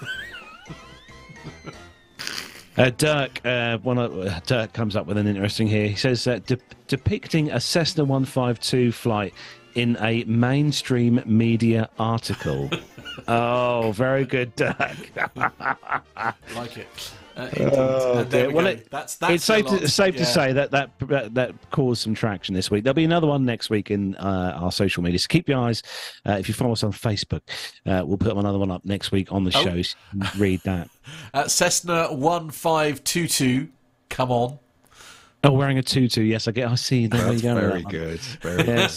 [2.77, 5.87] Uh, Dirk, uh, one of, uh, Dirk comes up with an interesting here.
[5.87, 9.33] He says de- depicting a Cessna 152 flight
[9.73, 12.69] in a mainstream media article.
[13.27, 14.77] oh, very good, Dirk.
[16.55, 17.11] like it.
[17.37, 17.49] Uh.
[17.61, 18.71] Oh, there we Well, go.
[18.71, 22.15] it- that's, that's it's safe to, safe to say that that, that that caused some
[22.15, 22.83] traction this week.
[22.83, 25.19] There'll be another one next week in uh, our social media.
[25.19, 25.83] So keep your eyes.
[26.25, 27.41] Uh, if you follow us on Facebook,
[27.85, 29.63] uh, we'll put another one up next week on the Oh.
[29.63, 29.81] show.
[29.83, 29.95] So
[30.37, 30.89] read that.
[31.33, 33.69] Uh, Cessna 1522.
[34.09, 34.59] Come on.
[35.47, 36.23] Oh, wearing a tutu.
[36.23, 36.69] Yes, I get.
[36.69, 37.07] I see.
[37.07, 37.55] There That's you go.
[37.69, 38.19] very good.
[38.41, 38.91] Very good.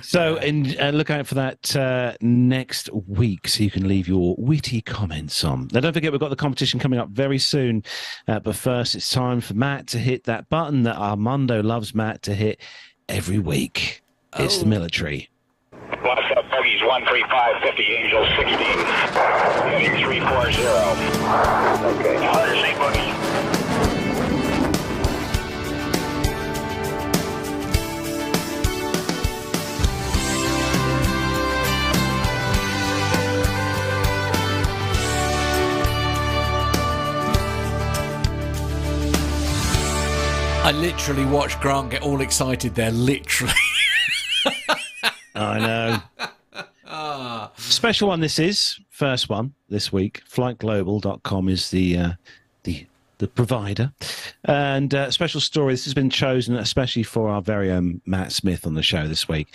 [0.00, 4.34] So, and uh, look out for that uh, next week, so you can leave your
[4.38, 5.68] witty comments on.
[5.70, 7.84] Now, don't forget we've got the competition coming up very soon.
[8.26, 12.22] Uh, but first, it's time for Matt to hit that button that Armando loves Matt
[12.22, 12.58] to hit
[13.08, 14.02] every week.
[14.38, 15.28] It's the military.
[16.00, 18.56] What's up, Bogies 13550, Angel 16,
[19.68, 20.52] heading 340.
[22.00, 22.26] Okay.
[22.26, 23.21] Undersea Boogie.
[40.64, 42.92] I literally watched Grant get all excited there.
[42.92, 43.52] Literally.
[45.34, 46.02] I
[46.86, 47.50] know.
[47.56, 48.78] Special one this is.
[48.88, 50.22] First one this week.
[50.30, 52.12] Flightglobal.com is the uh,
[52.62, 52.86] the
[53.18, 53.92] the provider.
[54.44, 55.72] And uh, special story.
[55.72, 59.28] This has been chosen especially for our very own Matt Smith on the show this
[59.28, 59.48] week.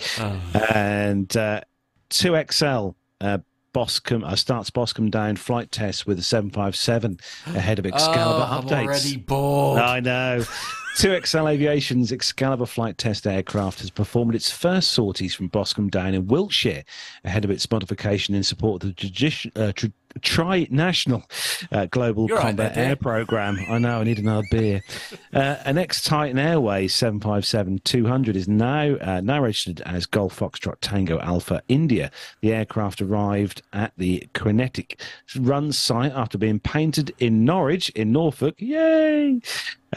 [0.74, 1.62] And uh,
[2.10, 3.38] 2XL uh,
[3.72, 7.18] Boscombe uh, starts Boscombe down flight test with a 757
[7.54, 8.86] ahead of Excalibur oh, I'm updates.
[8.86, 9.80] already bored.
[9.80, 10.44] I know.
[10.98, 16.26] 2XL Aviation's Excalibur flight test aircraft has performed its first sorties from Boscombe Down in
[16.26, 16.82] Wiltshire
[17.22, 19.72] ahead of its modification in support of the tradi- uh,
[20.18, 21.24] tr- tri-national
[21.72, 23.58] uh, global You're right combat there, air program.
[23.68, 24.82] I know, I need another beer.
[25.34, 31.60] Uh, an ex-Titan Airways 757-200 is now uh, now registered as Golf Foxtrot Tango Alpha
[31.68, 32.12] India.
[32.40, 35.00] The aircraft arrived at the Kinetic
[35.36, 38.54] Run site after being painted in Norwich in Norfolk.
[38.58, 39.40] Yay!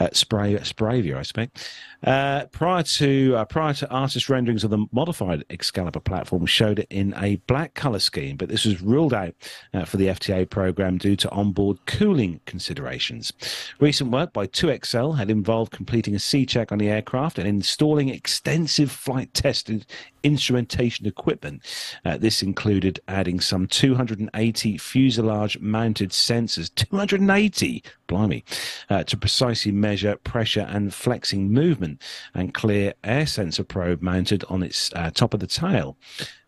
[0.00, 1.70] uh, spray Spravia, I expect.
[2.04, 6.86] Uh, prior to uh, prior to artist renderings of the modified Excalibur platform showed it
[6.90, 9.34] in a black color scheme, but this was ruled out
[9.72, 13.32] uh, for the FTA program due to onboard cooling considerations.
[13.78, 18.08] Recent work by 2XL had involved completing a C check on the aircraft and installing
[18.08, 19.86] extensive flight tested
[20.22, 21.62] instrumentation equipment.
[22.04, 28.44] Uh, this included adding some 280 fuselage mounted sensors, 280, blimey,
[28.90, 31.91] uh, to precisely measure pressure and flexing movement,
[32.34, 35.96] and clear air sensor probe mounted on its uh, top of the tail.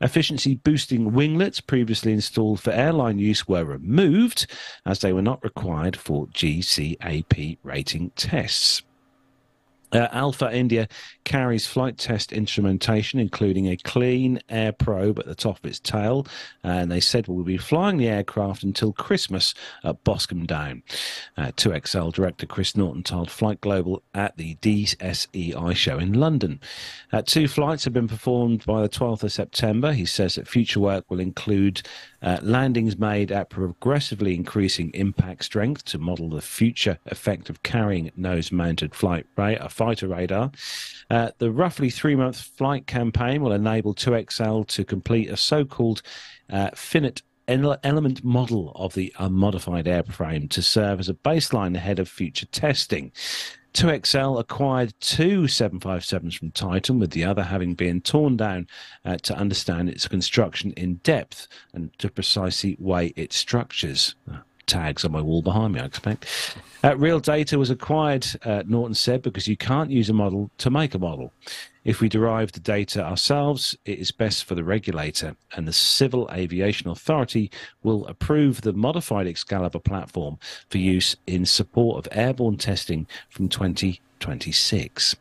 [0.01, 4.47] Efficiency boosting winglets previously installed for airline use were removed
[4.87, 8.83] as they were not required for GCAP rating tests.
[9.95, 10.89] Uh, Alpha India
[11.25, 16.27] carries flight test instrumentation, including a clean air probe at the top of its tail.
[16.63, 19.55] And they said we'll be flying the aircraft until Christmas
[19.85, 20.83] at Boscombe Down.
[21.37, 26.61] Uh, 2XL director Chris Norton told Flight Global at the DSEI show in London.
[27.13, 29.93] Uh, two flights have been performed by the 12th of September.
[29.93, 31.83] He says that future work will include
[32.25, 38.11] uh, landings made at progressively increasing impact strength to model the future effect of carrying
[38.17, 40.51] nose mounted flight ra- a fighter radar.
[41.11, 46.01] Uh, the roughly three month flight campaign will enable 2XL to complete a so called
[46.51, 52.09] uh, finite element model of the unmodified airframe to serve as a baseline ahead of
[52.09, 53.13] future testing.
[53.75, 58.69] 2XL acquired two 757s from Titan, with the other having been torn down
[59.05, 64.15] uh, to understand its construction in depth and to precisely weigh its structures.
[64.31, 66.57] Uh, tags on my wall behind me, I expect.
[66.85, 70.69] Uh, real data was acquired, uh, Norton said, because you can't use a model to
[70.69, 71.33] make a model.
[71.83, 76.29] If we derive the data ourselves, it is best for the regulator, and the Civil
[76.31, 77.51] Aviation Authority
[77.83, 80.39] will approve the modified Excalibur platform
[80.69, 85.17] for use in support of airborne testing from 2026.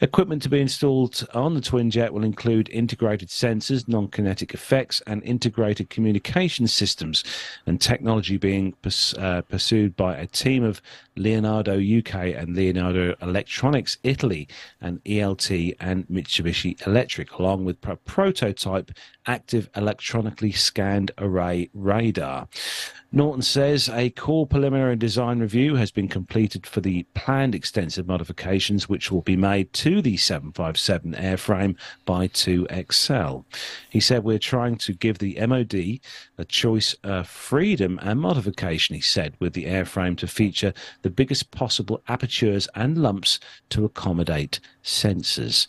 [0.00, 5.22] Equipment to be installed on the Twinjet will include integrated sensors, non kinetic effects, and
[5.22, 7.24] integrated communication systems,
[7.66, 10.82] and technology being purs- uh, pursued by a team of
[11.16, 14.48] Leonardo UK and Leonardo Electronics Italy
[14.80, 18.90] and ELT and Mitsubishi Electric, along with a prototype
[19.26, 22.48] active electronically scanned array radar.
[23.16, 28.90] Norton says a core preliminary design review has been completed for the planned extensive modifications
[28.90, 33.46] which will be made to the 757 airframe by 2XL.
[33.88, 35.74] He said, We're trying to give the MOD
[36.36, 41.50] a choice of freedom and modification, he said, with the airframe to feature the biggest
[41.50, 43.40] possible apertures and lumps
[43.70, 45.66] to accommodate sensors.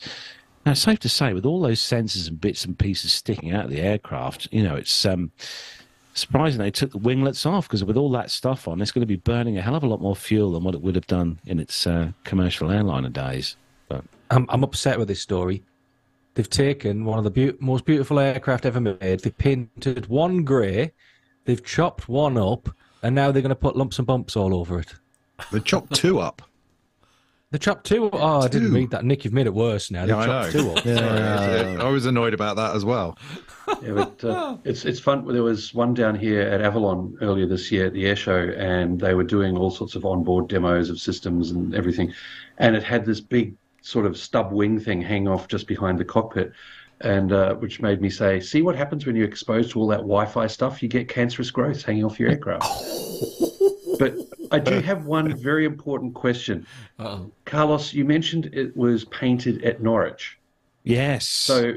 [0.66, 3.64] Now, it's safe to say, with all those sensors and bits and pieces sticking out
[3.64, 5.32] of the aircraft, you know, it's um,
[6.18, 9.08] surprising they took the winglets off because with all that stuff on, it's going to
[9.08, 11.40] be burning a hell of a lot more fuel than what it would have done
[11.46, 13.56] in its uh, commercial airliner days.
[13.88, 15.64] But I'm, I'm upset with this story.
[16.34, 19.00] They've taken one of the beau- most beautiful aircraft ever made.
[19.22, 20.92] They've painted one grey,
[21.46, 22.70] they've chopped one up,
[23.02, 24.94] and now they're going to put lumps and bumps all over it.
[25.52, 26.42] They chopped two up.
[27.50, 28.10] They chopped two.
[28.12, 28.76] Oh, I didn't two.
[28.76, 29.06] read that.
[29.06, 30.06] Nick, you've made it worse now.
[30.06, 30.62] They Yeah, I chopped know.
[30.62, 30.84] two up.
[30.84, 33.18] Sorry, I was annoyed about that as well.
[33.82, 35.26] Yeah, but uh, it's it's fun.
[35.32, 39.00] There was one down here at Avalon earlier this year at the air show, and
[39.00, 42.14] they were doing all sorts of onboard demos of systems and everything,
[42.58, 46.04] and it had this big sort of stub wing thing hang off just behind the
[46.06, 46.52] cockpit,
[47.00, 50.00] and uh, which made me say, "See what happens when you're exposed to all that
[50.00, 50.84] Wi-Fi stuff?
[50.84, 52.66] You get cancerous growths hanging off your aircraft."
[53.98, 54.16] but
[54.52, 56.66] I do have one very important question,
[57.00, 57.32] Uh-oh.
[57.46, 57.94] Carlos.
[57.94, 60.38] You mentioned it was painted at Norwich,
[60.84, 61.28] yes.
[61.28, 61.76] so.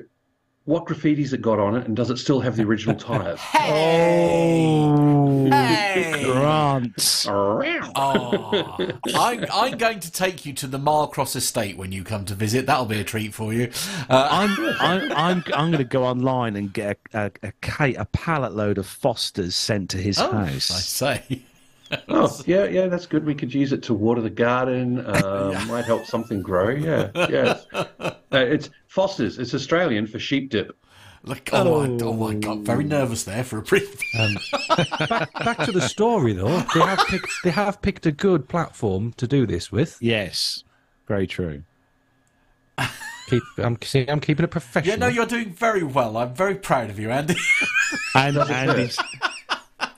[0.66, 3.40] What graffiti's it got on it, and does it still have the original tires?
[3.54, 5.20] oh,
[5.50, 6.24] Hey!
[6.24, 7.24] Grant.
[7.26, 12.34] Oh, I'm, I'm going to take you to the Marcross estate when you come to
[12.34, 12.66] visit.
[12.66, 13.70] That'll be a treat for you.
[14.08, 18.04] Uh, I'm I'm I'm, I'm going to go online and get a a, a, a
[18.06, 21.42] pallet load of Fosters sent to his oh, I say.
[22.08, 23.24] Oh, yeah, yeah, that's good.
[23.24, 25.04] We could use it to water the garden.
[25.06, 26.70] Um, Might help something grow.
[26.70, 27.60] Yeah, yeah.
[28.32, 29.40] Uh, it's Foster's.
[29.40, 30.76] It's Australian for sheep dip.
[31.24, 34.00] Look, oh, my, oh my god, very nervous there for a brief.
[35.08, 36.60] back, back to the story, though.
[36.72, 37.28] They have picked.
[37.42, 39.98] They have picked a good platform to do this with.
[40.00, 40.62] Yes,
[41.08, 41.64] very true.
[43.26, 43.42] Keep.
[43.58, 43.82] I'm.
[43.82, 44.92] See, I'm keeping it professional.
[44.92, 46.16] Yeah, no, you're doing very well.
[46.16, 47.34] I'm very proud of you, Andy.
[48.14, 48.96] And Andy's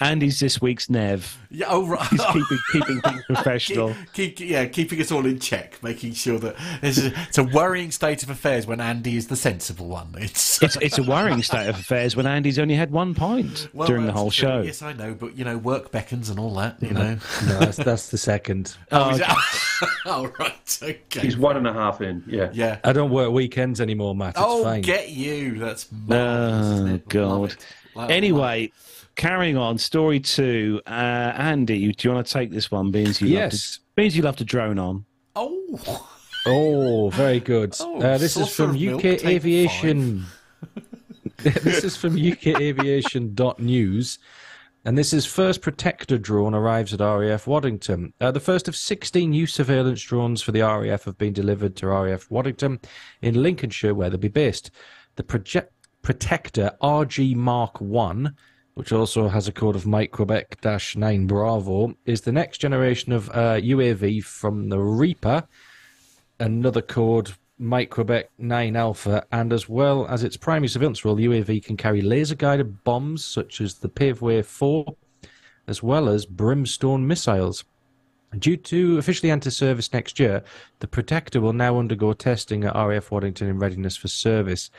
[0.01, 1.39] Andy's this week's Nev.
[1.51, 2.07] yeah, oh right.
[2.09, 3.95] He's keeping keeping things professional.
[4.13, 7.45] Keep, keep, yeah, keeping us all in check, making sure that it's a, it's a
[7.45, 10.15] worrying state of affairs when Andy is the sensible one.
[10.19, 13.87] It's, It's it's a worrying state of affairs when Andy's only had one pint well,
[13.87, 14.49] during the whole true.
[14.49, 14.63] show.
[14.63, 16.83] Yes, I know, but you know, work beckons and all that.
[16.83, 17.19] You know.
[17.47, 18.77] No, that's, that's the second.
[18.93, 20.79] Oh, oh is that- oh, right.
[20.83, 21.21] Okay.
[21.21, 22.23] He's one and a half in.
[22.27, 22.51] Yeah.
[22.53, 22.79] yeah.
[22.85, 24.31] I don't work weekends anymore, Matt.
[24.31, 24.83] It's Oh, fine.
[24.83, 25.59] get you.
[25.59, 27.01] That's oh, marvelous, isn't Oh it?
[27.01, 27.51] Love God.
[27.51, 27.67] it.
[27.97, 28.15] Love it.
[29.17, 30.81] Anyway, carrying on, story two.
[30.87, 32.91] Uh, Andy, do you want to take this one?
[32.91, 33.79] Beans you love to, Yes.
[33.95, 35.05] beans you love to drone on.
[35.37, 36.09] Oh.
[36.47, 37.75] Oh, very good.
[37.81, 40.25] Oh, uh, this is saucer from of milk, UK Aviation.
[41.39, 44.19] this is from UKAviation.news.
[44.85, 48.13] And this is first protector drone arrives at RAF Waddington.
[48.21, 51.87] Uh, the first of 16 new surveillance drones for the RAF have been delivered to
[51.87, 52.81] RAF Waddington
[53.21, 54.73] in Lincolnshire, where they'll be based.
[55.15, 55.73] The project
[56.03, 58.35] protector RG Mark 1
[58.75, 63.29] which also has a code of Mike Quebec 9 Bravo, is the next generation of
[63.31, 65.47] uh, UAV from the Reaper,
[66.41, 71.27] another code Mike Quebec 9 Alpha, and as well as its primary surveillance role, the
[71.27, 74.85] UAV can carry laser guided bombs such as the Paveway 4,
[75.69, 77.65] as well as Brimstone missiles.
[78.39, 80.43] Due to officially enter service next year,
[80.79, 84.71] the Protector will now undergo testing at RAF Waddington in readiness for service.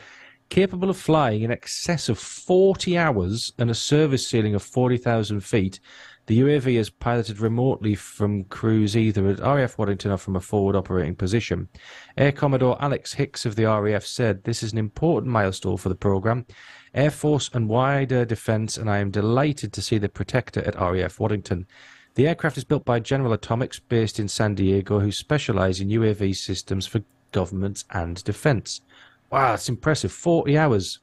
[0.53, 5.79] Capable of flying in excess of 40 hours and a service ceiling of 40,000 feet,
[6.27, 10.75] The UAV is piloted remotely from crews either at RAF Waddington or from a forward
[10.75, 11.69] operating position.
[12.17, 15.95] Air Commodore Alex Hicks of the RAF said, This is an important milestone for the
[15.95, 16.45] programme,
[16.93, 21.19] Air Force and wider defence, and I am delighted to see the Protector at RAF
[21.19, 21.65] Waddington.
[22.13, 26.35] The aircraft is built by General Atomics, based in San Diego, who specialise in UAV
[26.35, 27.01] systems for
[27.31, 28.81] governments and defence.
[29.33, 30.11] Wow, that's impressive.
[30.11, 30.99] 40 hours.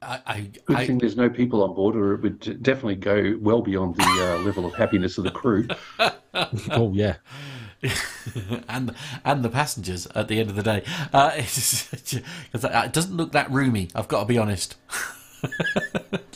[0.00, 3.36] I, I, Good I, thing there's no people on board, or it would definitely go
[3.42, 5.68] well beyond the uh, level of happiness of the crew.
[6.70, 7.16] Oh, yeah.
[8.70, 10.82] and and the passengers at the end of the day.
[11.12, 13.90] Uh, it doesn't look that roomy.
[13.94, 14.76] I've got to be honest.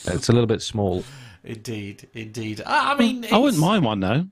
[0.04, 1.02] It's a little bit small.
[1.42, 2.60] Indeed, indeed.
[2.66, 4.26] I, I mean, I wouldn't mind one though.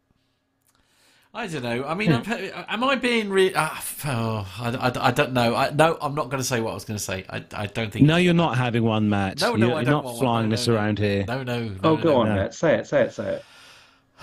[1.37, 1.85] I don't know.
[1.85, 2.23] I mean, am,
[2.69, 3.53] am I being real?
[3.57, 3.69] uh,
[4.07, 5.55] oh, I, I, I don't know.
[5.57, 7.25] I, no, I'm not going to say what I was going to say.
[7.29, 8.07] I, I don't think.
[8.07, 9.41] No, you're not having one, Matt.
[9.41, 10.23] No, no, you're, I you're don't not want one.
[10.25, 10.79] flying No, this no, no.
[10.81, 11.25] around here.
[11.27, 11.59] No, no.
[11.69, 12.17] no Oh, no, go no.
[12.21, 12.35] on, no.
[12.37, 12.55] Matt.
[12.55, 13.45] Say it, say it, say it.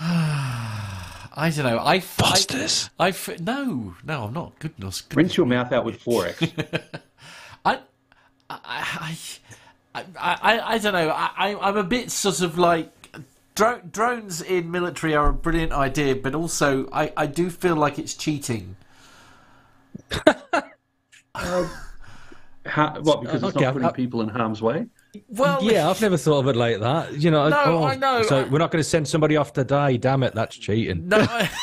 [1.34, 1.78] I don't know.
[1.80, 2.88] I, Busters.
[2.98, 4.58] I, I, no, no, I'm not.
[4.58, 5.02] Goodness.
[5.02, 7.00] goodness Rinse your mouth out with 4X.
[7.66, 7.78] I,
[8.48, 9.16] I, I,
[9.94, 11.10] I, I, I don't know.
[11.10, 12.90] I, I- I'm a bit sort of like
[13.54, 17.98] dro- drones in military are a brilliant idea, but also I, I do feel like
[17.98, 18.76] it's cheating.
[22.64, 24.86] How, what, because it's Okay, not putting I- people in harm's way?
[25.28, 27.12] Well, Yeah, I've never thought of it like that.
[27.20, 28.22] You know, No, oh, I know.
[28.22, 29.96] So I- we're not going to send somebody off to die.
[29.96, 31.08] Damn it, that's cheating.
[31.08, 31.18] no.
[31.18, 31.50] I,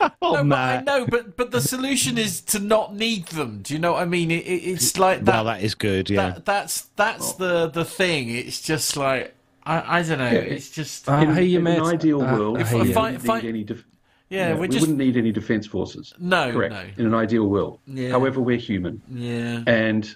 [0.22, 3.60] Oh, no, but I know, but but the solution is to not need them.
[3.62, 4.30] Do you know what I mean?
[4.30, 5.34] It, it, it's like that.
[5.34, 6.10] Well, that is good.
[6.10, 6.30] Yeah.
[6.30, 8.28] that that's that's the the thing.
[8.30, 9.33] It's just like
[9.66, 10.24] I I don't know.
[10.30, 11.78] Yeah, it's just I in hear you, in mate.
[11.78, 12.94] an ideal Uh, world, I If hear I we you.
[12.94, 13.86] find- wouldn't need any def-
[14.28, 14.48] yeah.
[14.48, 16.12] yeah, we're just wouldn't need any defence forces.
[16.18, 16.72] no Correct.
[16.74, 17.80] no In an ideal world.
[17.86, 18.10] Yeah.
[18.10, 19.00] However, we're human.
[19.10, 20.14] yeah And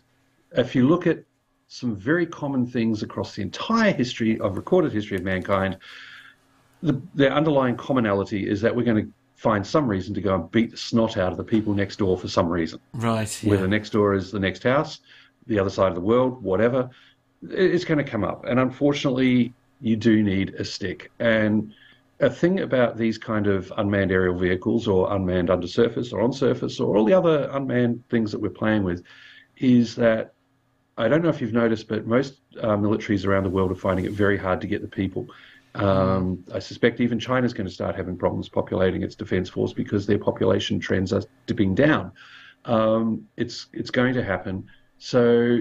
[0.57, 1.19] if you look at
[1.69, 5.77] some very common things across the entire history of recorded history of mankind,
[6.83, 10.51] the, the underlying commonality is that we're going to find some reason to go and
[10.51, 12.79] beat the snot out of the people next door for some reason.
[12.95, 13.51] right yeah.
[13.51, 15.01] Whether next door is the next house,
[15.47, 16.91] the other side of the world, whatever, it-
[17.43, 18.45] it's going to come up.
[18.45, 21.11] And unfortunately, you do need a stick.
[21.19, 21.73] And
[22.21, 26.33] a thing about these kind of unmanned aerial vehicles or unmanned under surface or on
[26.33, 29.05] surface or all the other unmanned things that we're playing with
[29.59, 30.35] is that
[30.97, 34.05] I don't know if you've noticed, but most uh, militaries around the world are finding
[34.05, 35.29] it very hard to get the people.
[35.77, 40.07] Um, I suspect even China's going to start having problems populating its defense force because
[40.07, 42.11] their population trends are dipping down.
[42.65, 44.67] Um, it's it's going to happen.
[44.99, 45.61] So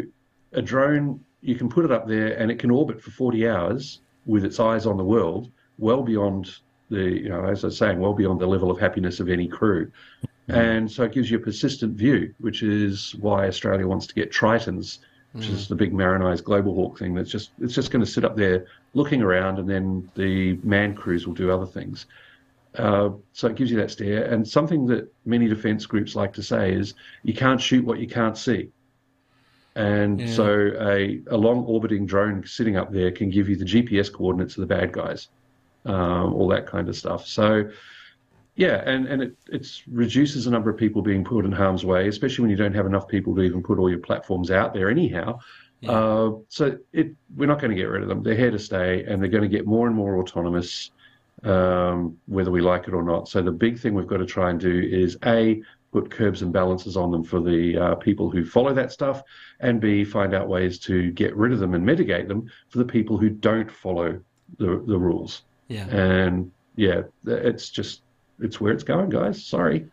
[0.54, 4.02] a drone, you can put it up there and it can orbit for 40 hours
[4.26, 6.50] with its eyes on the world, well beyond
[6.90, 9.48] the, you know, as I was saying, well beyond the level of happiness of any
[9.48, 9.92] crew.
[10.50, 14.32] And so it gives you a persistent view, which is why Australia wants to get
[14.32, 15.00] Tritons,
[15.34, 17.14] which is the big Marinized Global Hawk thing.
[17.14, 20.96] That's just it's just going to sit up there looking around, and then the manned
[20.96, 22.06] crews will do other things.
[22.76, 24.24] Uh, so it gives you that stare.
[24.24, 26.94] And something that many defence groups like to say is
[27.24, 28.72] you can't shoot what you can't see.
[29.78, 30.28] And Yeah.
[30.28, 34.58] so a, a long orbiting drone sitting up there can give you the GPS coordinates
[34.58, 35.30] of the bad guys,
[35.86, 37.28] um, all that kind of stuff.
[37.28, 37.70] So
[38.56, 42.08] yeah, and, and it it's reduces the number of people being put in harm's way,
[42.08, 44.90] especially when you don't have enough people to even put all your platforms out there
[44.90, 45.38] anyhow.
[45.86, 48.24] Uh, so it we're not going to get rid of them.
[48.24, 50.92] They're here to stay, and they're going to get more and more autonomous,
[51.44, 53.30] um, whether we like it or not.
[53.30, 55.62] So the big thing we've got to try and do is a
[56.02, 59.24] put curbs and balances on them for the uh, people who follow that stuff,
[59.60, 62.86] and b find out ways to get rid of them and mitigate them for the
[62.86, 64.20] people who don't follow
[64.60, 65.44] the the rules.
[65.68, 68.02] yeah And yeah, it's just
[68.40, 69.44] it's where it's going, guys.
[69.56, 69.88] Sorry.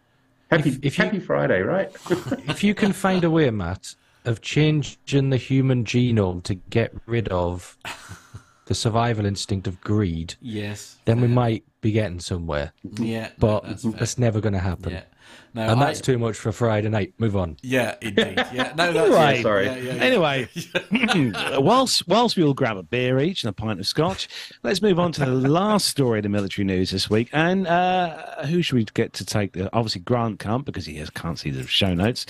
[0.51, 1.90] Happy If- if you- Happy Friday, right?
[2.55, 3.94] if you can find a way, Matt,
[4.26, 7.78] of changing the human genome to get rid of
[8.66, 12.72] the survival instinct of greed, yes then we might be getting somewhere.
[13.12, 13.93] yeah But that's fair.
[13.93, 14.93] that's never going to happen.
[14.93, 15.02] yeah
[15.55, 17.14] no And I- that's too much for Friday night.
[17.18, 17.56] Move on.
[17.62, 19.36] yeah indeed yeah no that's Right.
[19.36, 19.66] yeah, Sorry.
[19.66, 20.02] yeah, yeah, yeah.
[20.02, 20.48] Anyway,
[21.60, 24.28] whilst whilst we all grab a beer each and a pint of scotch,
[24.62, 27.28] let's move on to the last story of the military news this week.
[27.32, 29.52] And uh, who should we get to take?
[29.52, 32.26] The, obviously, Grant can't because he has, can't see the show notes,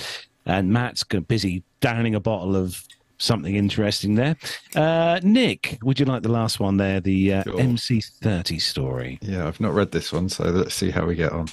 [0.46, 2.84] and Matt's go- busy downing a bottle of
[3.18, 4.36] something interesting there.
[4.74, 7.54] Uh, Nick, would you like the last one there, the uh, Sure.
[7.54, 9.18] MC30 story?
[9.22, 11.46] Yeah, I've not read this one, so let's see how we get on.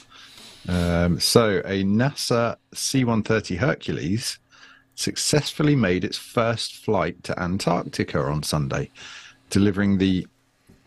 [0.67, 4.39] Um, so, a NASA C 130 Hercules
[4.95, 8.89] successfully made its first flight to Antarctica on Sunday,
[9.49, 10.27] delivering the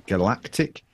[0.06, 0.84] Galactic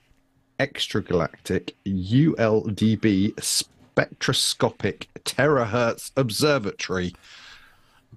[0.59, 7.13] Extragalactic ULDB Spectroscopic Terahertz Observatory,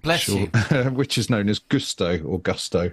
[0.01, 0.45] bless you.
[0.91, 2.91] Which is known as Gusto or Gusto.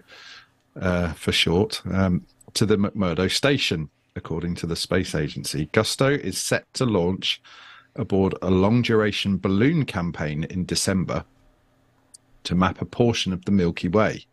[0.81, 5.69] uh, for short, um, to the McMurdo station, according to the space agency.
[5.73, 7.41] Gusto is set to launch
[7.97, 11.25] aboard a long duration balloon campaign in December
[12.45, 14.27] to map a portion of the Milky Way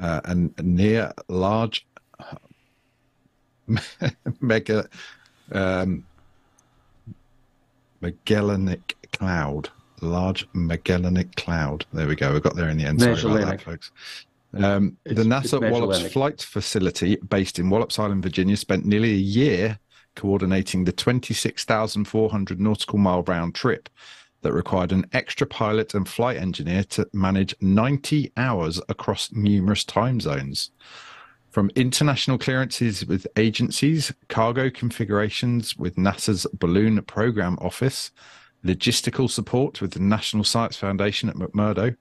[0.00, 1.86] uh, and near large
[4.40, 4.88] mega
[5.52, 6.04] um,
[8.00, 9.70] Magellanic cloud,
[10.00, 11.84] large Magellanic cloud.
[11.92, 12.32] There we go.
[12.32, 13.00] We got there in the end.
[13.00, 13.60] Sorry about that, Magellanic.
[13.60, 13.92] folks.
[14.54, 19.78] Um, the NASA Wallops Flight Facility, based in Wallops Island, Virginia, spent nearly a year
[20.16, 23.88] coordinating the 26,400 nautical mile round trip
[24.42, 30.20] that required an extra pilot and flight engineer to manage 90 hours across numerous time
[30.20, 30.70] zones.
[31.50, 38.10] From international clearances with agencies, cargo configurations with NASA's Balloon Program Office,
[38.64, 41.96] logistical support with the National Science Foundation at McMurdo,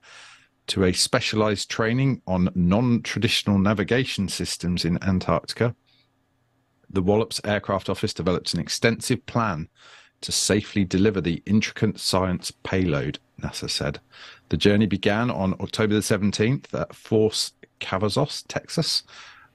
[0.68, 5.76] to a specialized training on non traditional navigation systems in Antarctica,
[6.90, 9.68] the Wallops Aircraft Office developed an extensive plan
[10.22, 14.00] to safely deliver the intricate science payload, NASA said.
[14.50, 19.04] The journey began on October the 17th at Fort Cavazos, Texas,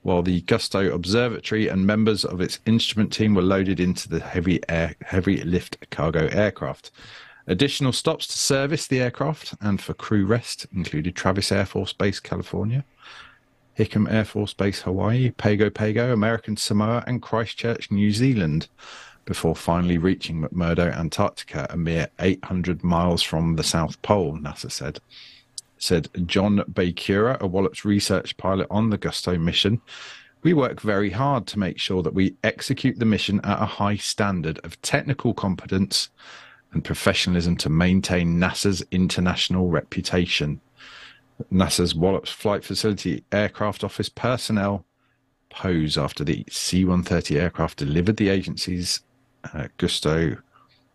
[0.03, 4.61] while the Gusto Observatory and members of its instrument team were loaded into the heavy
[4.69, 6.91] air heavy lift cargo aircraft.
[7.47, 12.21] Additional stops to service the aircraft and for crew rest included Travis Air Force Base,
[12.21, 12.85] California,
[13.77, 18.69] Hickam Air Force Base, Hawaii, Pago Pago, American Samoa, and Christchurch, New Zealand,
[19.25, 25.01] before finally reaching McMurdo, Antarctica, a mere 800 miles from the South Pole, NASA said.
[25.79, 29.81] Said John Bakura, a Wallops research pilot on the Gusto mission.
[30.43, 33.97] We work very hard to make sure that we execute the mission at a high
[33.97, 36.11] standard of technical competence
[36.73, 40.61] and professionalism to maintain NASA's international reputation.
[41.53, 44.85] NASA's Wallops Flight Facility Aircraft Office personnel
[45.51, 49.01] pose after the C 130 aircraft delivered the agency's
[49.53, 50.37] uh, Gusto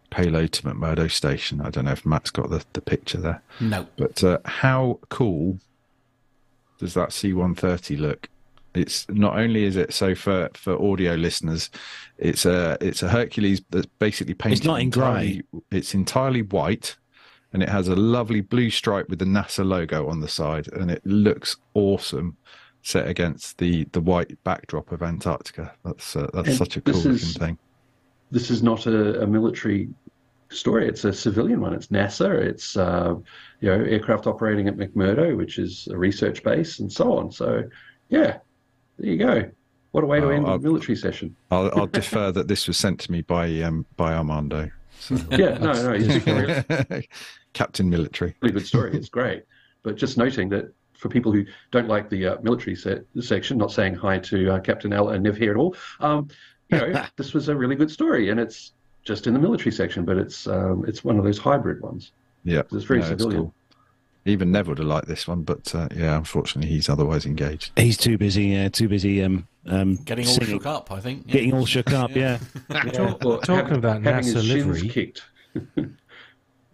[0.09, 1.61] payload to McMurdo Station.
[1.61, 3.85] I don't know if Matt's got the, the picture there, No.
[3.97, 5.59] but uh, how cool
[6.79, 8.29] does that C 130 look?
[8.77, 11.69] It's not only is it so for, for audio listeners,
[12.17, 14.59] it's a it's a Hercules that's basically painted.
[14.59, 15.05] It's not in grey.
[15.07, 16.95] entirely- It's entirely white,
[17.53, 20.89] and it has a lovely blue stripe with the NASA logo on the side, and
[20.91, 22.37] it looks awesome
[22.83, 25.73] set against the the white backdrop of Antarctica.
[25.83, 27.57] That's uh, that's And such a cool looking is- thing.
[28.29, 29.87] This is not a, a military
[30.49, 30.87] story.
[30.87, 31.73] It's a civilian one.
[31.73, 32.29] It's NASA.
[32.41, 33.15] It's uh,
[33.61, 37.31] you know aircraft operating at McMurdo, which is a research base, and so on.
[37.31, 37.63] So,
[38.09, 38.39] yeah,
[38.97, 39.49] there you go.
[39.91, 41.35] What a way to Oh, end a I'll- military session.
[41.51, 44.69] I'll, I'll defer that this was sent to me by um by Armando,
[45.31, 47.09] Yeah, no, no, it's a really,
[47.53, 48.35] Captain Military.
[48.41, 48.95] really good story.
[48.95, 49.43] It's great.
[49.83, 53.71] But just noting that for people who don't like the uh, military se- section, not
[53.71, 56.27] saying hi to uh, Captain Al and Nev here at all, um,
[56.69, 58.73] you know, this was a really good story, and it's
[59.05, 62.11] just in the military section, but it's um, it's one of those hybrid ones.
[62.43, 63.51] Yeah, It's very no, civilian.
[64.29, 67.71] Even Nev would have liked this one, but uh, yeah, unfortunately, he's otherwise engaged.
[67.77, 68.45] He's too busy.
[68.45, 69.23] Yeah, too busy.
[69.23, 71.23] Um, um, Getting all singing- shook up, I think.
[71.27, 71.33] Yeah.
[71.33, 72.11] Getting all shook up.
[72.15, 72.39] Yeah.
[72.69, 74.89] Or Talking having- about NASA his livery.
[74.89, 75.23] kicked.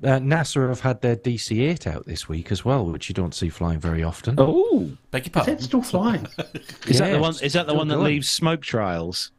[0.03, 3.47] Uh, NASA have had their DC-8 out this week as well, which you don't see
[3.47, 4.35] flying very often.
[4.38, 5.55] Oh, Beg your Is pardon.
[5.55, 6.27] that still flying?
[6.88, 7.34] is that the one?
[7.41, 8.07] Is that the one that going.
[8.07, 9.31] leaves smoke trails?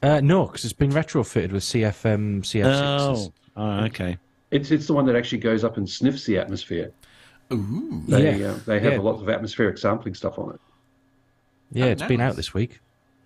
[0.00, 2.72] Uh, no, because it's been retrofitted with CFM CF6s.
[2.76, 4.16] Oh, oh, okay.
[4.52, 6.92] It's it's the one that actually goes up and sniffs the atmosphere.
[7.52, 8.02] Ooh.
[8.08, 8.50] They Yeah.
[8.52, 8.98] uh, they have Yeah.
[8.98, 10.60] a lot of atmospheric sampling stuff on it.
[11.72, 12.80] Yeah, Oh, it's been out this week.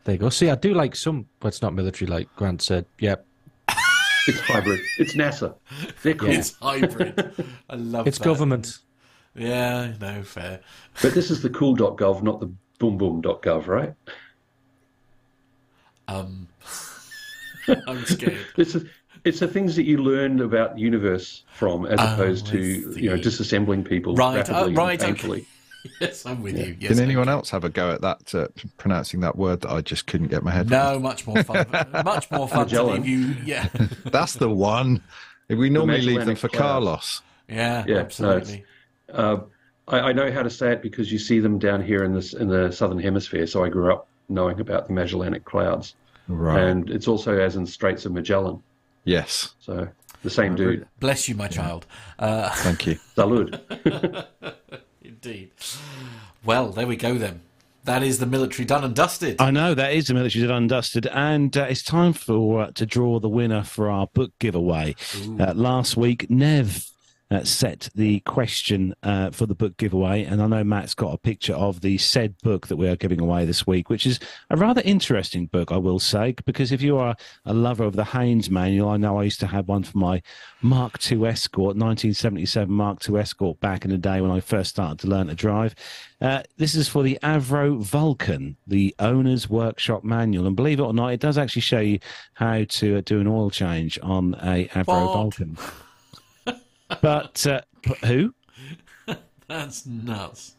[0.04, 0.28] There you go.
[0.30, 2.86] See, I do like some, but it's not military, like Grant said.
[2.98, 3.24] Yep.
[4.28, 4.80] It's hybrid.
[4.98, 5.54] It's NASA.
[6.02, 6.28] They're cool.
[6.28, 7.34] It's hybrid.
[7.70, 8.10] I love it.
[8.10, 8.24] It's that.
[8.24, 8.78] government.
[9.34, 10.60] Yeah, no, fair.
[11.00, 13.94] But this is the cool.gov, not the boom boom.gov, right?
[16.08, 16.48] Um,
[17.86, 18.38] I'm scared.
[18.56, 18.84] This is
[19.24, 22.94] it's the things that you learn about the universe from, as Oh, opposed I to
[22.96, 25.44] you know disassembling people Right, uh, rapidly right, and okay.
[26.00, 26.76] Yes, I'm with you.
[26.80, 29.80] Yes, Can anyone else have a go at that, uh, pronouncing that word that I
[29.80, 30.76] just couldn't get my head you.
[30.76, 30.94] around?
[30.94, 31.66] No, much more fun.
[32.04, 33.02] much more fun to Magellan.
[33.02, 33.36] leave you.
[33.44, 33.68] Yeah,
[34.06, 35.02] That's the one.
[35.48, 36.60] We normally leave them for Clouds.
[36.60, 37.22] Carlos.
[37.48, 38.64] yeah, Yeah, no, absolutely.
[39.12, 39.36] Uh,
[39.86, 42.34] I, I know how to say it because you see them down here in this
[42.34, 43.46] in the southern hemisphere.
[43.46, 45.94] So I grew up knowing about the Magellanic Clouds,
[46.26, 46.60] Right.
[46.60, 48.62] and it's also as in Straits of Magellan.
[49.08, 49.54] Yes.
[49.60, 49.88] So
[50.22, 50.86] the same dude.
[51.00, 51.86] Bless you, my child.
[52.18, 52.94] Uh, Thank you.
[53.16, 53.58] Salud.
[55.02, 55.50] indeed.
[56.44, 57.42] Well, there we go then.
[57.84, 59.40] That is the military done and dusted.
[59.40, 62.70] I know that is the military done and dusted, and uh, it's time for uh,
[62.72, 64.94] to draw the winner for our book giveaway.
[65.40, 66.84] Uh, last week, Nev
[67.30, 70.24] uh, set the question uh, for the book giveaway.
[70.24, 73.20] And I know Matt's got a picture of the said book that we are giving
[73.20, 74.18] away this week, which is
[74.50, 78.04] a rather interesting book, I will say, because if you are a lover of the
[78.04, 80.22] Haynes manual, I know I used to have one for my
[80.62, 84.98] Mark II Escort, 1977 Mark II Escort back in the day when I first started
[85.00, 85.74] to learn to drive.
[86.20, 90.46] Uh, this is for the Avro Vulcan, the owner's workshop manual.
[90.46, 92.00] And believe it or not, it does actually show you
[92.34, 94.84] how to uh, do an oil change on a Avro?
[94.84, 95.56] Vulcan.
[97.00, 97.60] But, uh,
[98.04, 98.34] who?
[99.48, 100.56] That's nuts.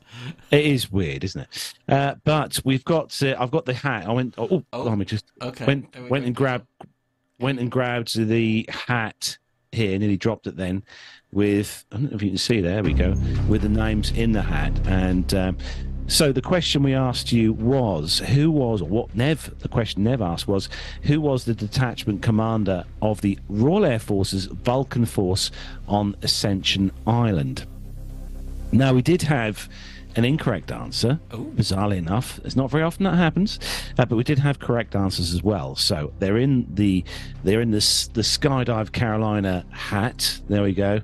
[0.49, 1.73] It is weird, isn't it?
[1.87, 3.21] Uh, but we've got.
[3.21, 4.07] Uh, I've got the hat.
[4.07, 4.33] I went.
[4.37, 5.65] Oh, Oh, let me just okay.
[5.65, 6.27] went we went go.
[6.27, 6.67] and grabbed
[7.39, 9.37] went and grabbed the hat
[9.71, 9.99] here.
[9.99, 10.83] Nearly dropped it then.
[11.31, 12.59] With I don't know if you can see.
[12.61, 13.13] There we go.
[13.47, 15.31] With the names in the hat and.
[15.35, 15.57] Um,
[16.09, 20.21] so the question we asked you was who was or what Nev the question Nev
[20.21, 20.67] asked was
[21.03, 25.51] who was the detachment commander of the Royal Air Force's Vulcan force
[25.87, 27.65] on Ascension Island.
[28.71, 29.69] Now, we did have
[30.15, 32.39] an incorrect answer, bizarrely enough.
[32.43, 33.59] It's not very often that happens,
[33.97, 35.75] uh, but we did have correct answers as well.
[35.75, 37.03] So they're in the
[37.43, 37.77] they're in the
[38.13, 40.39] the skydive Carolina hat.
[40.49, 41.01] There we go,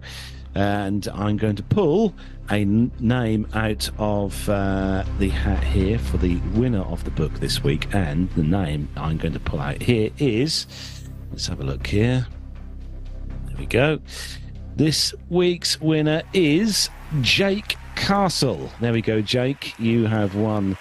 [0.56, 2.14] and I'm going to pull
[2.50, 7.64] a name out of uh, the hat here for the winner of the book this
[7.64, 10.68] week, and the name I'm going to pull out here is.
[11.32, 12.28] Let's have a look here.
[13.48, 14.00] There we go.
[14.76, 16.90] This week's winner is
[17.22, 18.70] Jake Castle.
[18.80, 19.78] There we go, Jake.
[19.80, 20.78] You have won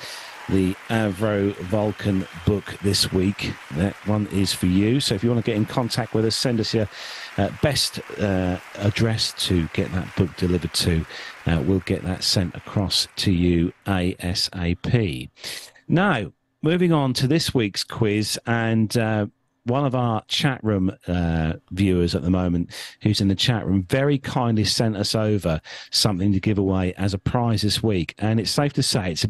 [0.48, 3.52] the Avro Vulcan book this week.
[3.76, 5.00] That one is for you.
[5.00, 6.88] So if you want to get in contact with us, send us your
[7.38, 11.06] uh, best uh, address to get that book delivered to.
[11.46, 15.28] Uh, we'll get that sent across to you ASAP.
[15.88, 19.26] Now, moving on to this week's quiz, and uh,
[19.64, 22.70] one of our chat room uh, viewers at the moment,
[23.02, 25.60] who's in the chat room, very kindly sent us over
[25.90, 29.26] something to give away as a prize this week, and it's safe to say it's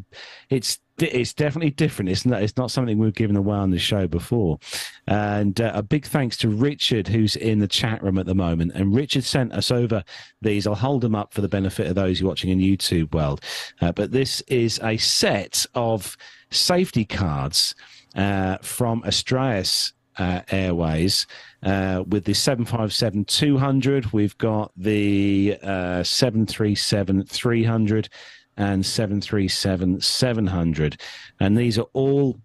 [0.50, 2.08] it's it's definitely different.
[2.08, 4.58] It's not it's not something we've given away on the show before,
[5.06, 8.72] and uh, a big thanks to Richard who's in the chat room at the moment.
[8.74, 10.04] And Richard sent us over
[10.40, 10.66] these.
[10.66, 13.40] I'll hold them up for the benefit of those watching in YouTube world.
[13.80, 16.16] Uh, but this is a set of
[16.50, 17.74] safety cards
[18.14, 21.26] uh, from Astraeus uh, Airways
[21.62, 24.12] uh, with the 757 200.
[24.12, 28.08] We've got the uh, 737 300
[28.56, 31.00] and 737 700.
[31.40, 32.38] And these are all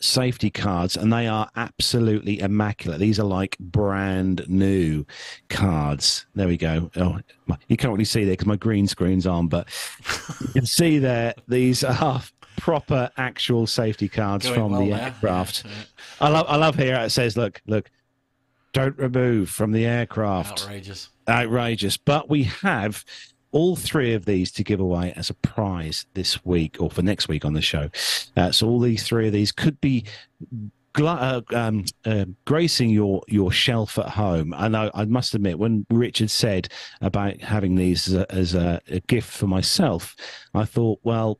[0.00, 3.00] safety cards and they are absolutely immaculate.
[3.00, 5.04] These are like brand new
[5.48, 6.26] cards.
[6.34, 6.90] There we go.
[6.96, 7.18] Oh,
[7.68, 9.68] you can't really see there because my green screen's on, but
[10.40, 12.22] you can see there these are
[12.58, 15.00] proper actual safety cards Going from well the there.
[15.00, 15.64] aircraft.
[15.64, 15.70] Yeah.
[16.20, 17.90] I love I love here it says look look
[18.72, 21.08] don't remove from the aircraft Outrageous.
[21.28, 21.96] outrageous.
[21.96, 23.04] But we have
[23.50, 27.28] all three of these to give away as a prize this week or for next
[27.28, 27.88] week on the show.
[28.36, 30.04] Uh, so all these three of these could be.
[31.00, 35.86] Uh, um, uh, gracing your your shelf at home, and I, I must admit, when
[35.90, 36.68] Richard said
[37.00, 40.16] about having these as a, as a, a gift for myself,
[40.54, 41.38] I thought, well,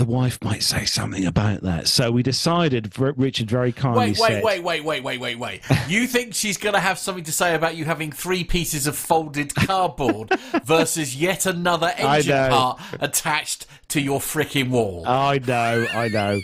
[0.00, 1.86] the wife might say something about that.
[1.86, 2.90] So we decided.
[2.98, 5.60] Richard very kindly Wait, wait, said, wait, wait, wait, wait, wait, wait.
[5.88, 8.96] You think she's going to have something to say about you having three pieces of
[8.96, 10.30] folded cardboard
[10.64, 15.04] versus yet another engine part attached to your frickin' wall?
[15.06, 16.40] I know, I know.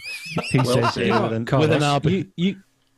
[0.50, 1.06] He Well says said.
[1.06, 2.56] it with an, Carlos, with an arbit- you, you,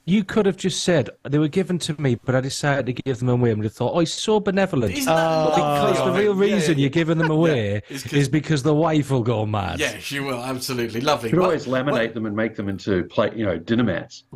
[0.09, 3.19] you could have just said they were given to me, but I decided to give
[3.19, 3.51] them away.
[3.51, 4.95] And I thought, oh, he's so benevolent.
[4.95, 5.51] Isn't that oh,
[5.91, 6.39] because the real him?
[6.49, 9.45] Yeah, reason yeah, you're giving them away It's 'cause- is because the wife will go
[9.45, 9.79] mad.
[9.79, 10.43] Yeah, she will.
[10.43, 11.03] Absolutely.
[11.03, 11.29] Lovely.
[11.29, 14.25] You could Well, always laminate them and make them into plate, you know, dinner mats.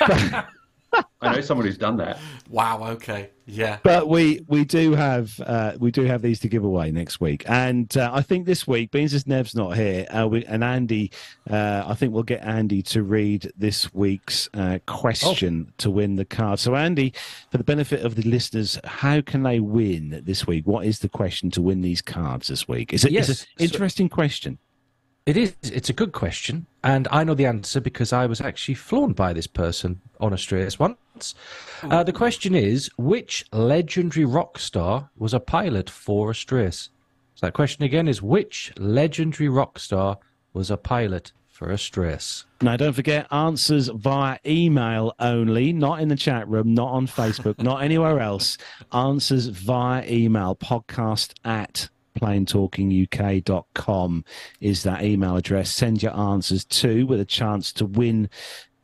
[1.20, 2.18] I know someone who's done that.
[2.48, 3.30] Wow, okay.
[3.46, 3.78] Yeah.
[3.82, 7.44] but we we do have uh, we do have these to give away next week,
[7.48, 11.10] and uh, I think this week, being as Nev's not here, uh, we, and Andy,
[11.50, 16.24] uh, I think we'll get Andy to read this week's uh, question to win the
[16.24, 16.58] card.
[16.58, 17.14] So, Andy,
[17.50, 20.66] for the benefit of the listeners, how can they win this week?
[20.66, 22.92] What is the question to win these cards this week?
[22.92, 24.58] Is it Yes, it's an interesting question.
[25.28, 25.54] It is.
[25.62, 29.32] It's a good question, and I know the answer because I was actually flown by
[29.32, 31.34] this person on Astraeus once.
[31.82, 36.90] Uh, the question is, which legendary rock star was a pilot for Astraeus?
[37.34, 40.18] So that question again is, which legendary rock star
[40.52, 42.44] was a pilot for Astraeus?
[42.62, 47.60] Now, don't forget answers via email only, not in the chat room, not on Facebook,
[47.60, 48.58] not anywhere else.
[48.92, 51.88] Answers via email, podcast at
[52.20, 54.24] planetalkinguk.com
[54.60, 55.70] is that email address.
[55.70, 58.28] Send your answers to with a chance to win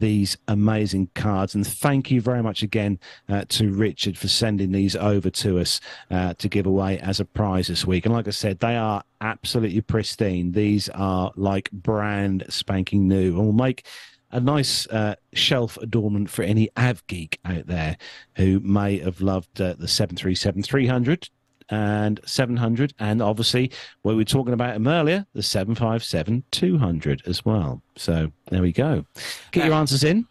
[0.01, 1.55] these amazing cards.
[1.55, 2.99] And thank you very much again
[3.29, 5.81] uh, to Richard for sending these over to us
[6.11, 8.05] uh, to give away as a prize this week.
[8.05, 10.53] And like I said, they are absolutely pristine.
[10.53, 13.87] These are like brand spanking new and will make
[14.31, 17.97] a nice uh, shelf adornment for any av geek out there
[18.37, 21.29] who may have loved uh, the 737 300
[21.71, 23.71] and 700 and obviously
[24.03, 27.83] we were talking about them earlier the 757 200 as well.
[27.97, 29.05] So there we go.
[29.51, 30.27] Get your answers in.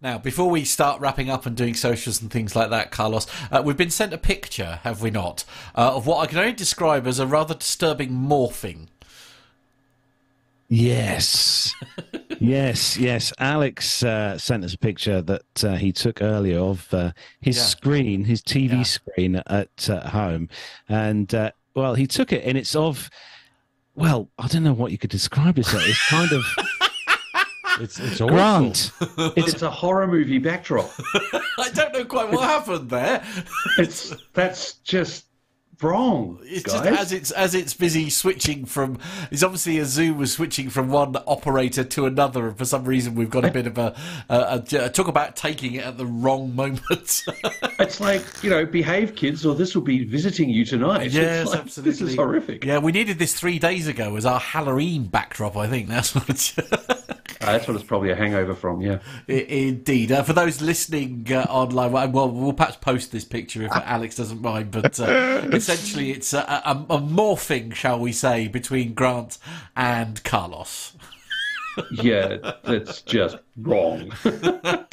[0.00, 3.62] Now, before we start wrapping up and doing socials and things like that, Carlos, uh,
[3.64, 5.44] we've been sent a picture, have we not,
[5.74, 8.86] uh, of what I can only describe as a rather disturbing morphing.
[10.68, 11.74] Yes,
[12.40, 13.32] yes, yes.
[13.38, 17.62] Alex uh, sent us a picture that uh, he took earlier of uh, his Yeah.
[17.64, 18.82] screen, his TV Yeah.
[18.82, 20.48] screen at uh, home,
[20.88, 23.08] and uh, well, he took it, and it's of,
[23.94, 25.86] well, I don't know what you could describe it as.
[25.86, 26.44] It's kind of
[27.80, 28.28] It's it's awful.
[28.36, 28.90] Grant.
[29.36, 30.90] It's, a horror movie backdrop.
[31.58, 33.24] I don't know quite what happened there.
[33.78, 35.26] It's that's just
[35.82, 36.84] wrong, It's guys.
[36.84, 38.98] just as it's as it's busy switching from.
[39.30, 43.14] It's obviously a Zoom was switching from one operator to another, and for some reason
[43.14, 43.94] we've got a bit of a,
[44.28, 47.24] a, a talk about taking it at the wrong moment.
[47.80, 51.12] It's like you know, behave, kids, or this will be visiting you tonight.
[51.12, 51.92] Yes, like, absolutely.
[51.92, 52.64] This is horrific.
[52.64, 55.56] Yeah, we needed this three days ago as our Halloween backdrop.
[55.56, 56.28] I think that's what.
[56.28, 56.58] It's
[57.40, 58.80] Uh, that's what it's probably a hangover from.
[58.80, 58.98] Yeah.
[59.28, 60.10] Indeed.
[60.10, 64.42] Uh, for those listening uh, online, well, well, perhaps post this picture if Alex doesn't
[64.42, 64.72] mind.
[64.72, 69.38] But uh, essentially, it's a, a, a morphing, shall we say, between Grant
[69.76, 70.94] and Carlos.
[71.92, 74.10] Yeah, that's just wrong.
[74.22, 74.86] so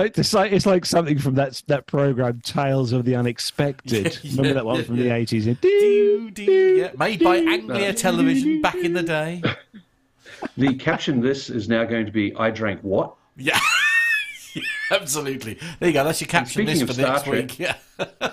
[0.00, 4.18] It's like, it's like something from that that program Tales of the Unexpected.
[4.22, 5.02] Yeah, Remember yeah, that one yeah, from yeah.
[5.04, 5.46] the eighties?
[5.46, 9.42] Doo, doo, yeah, made by Anglia Television back in the day.
[10.56, 13.58] the caption this is now going to be "I drank what." Yeah.
[14.90, 15.58] Yeah, Absolutely.
[15.80, 16.04] There you go.
[16.04, 17.58] That's your caption speaking this of for Star next Trek- week.
[17.58, 17.76] Yeah.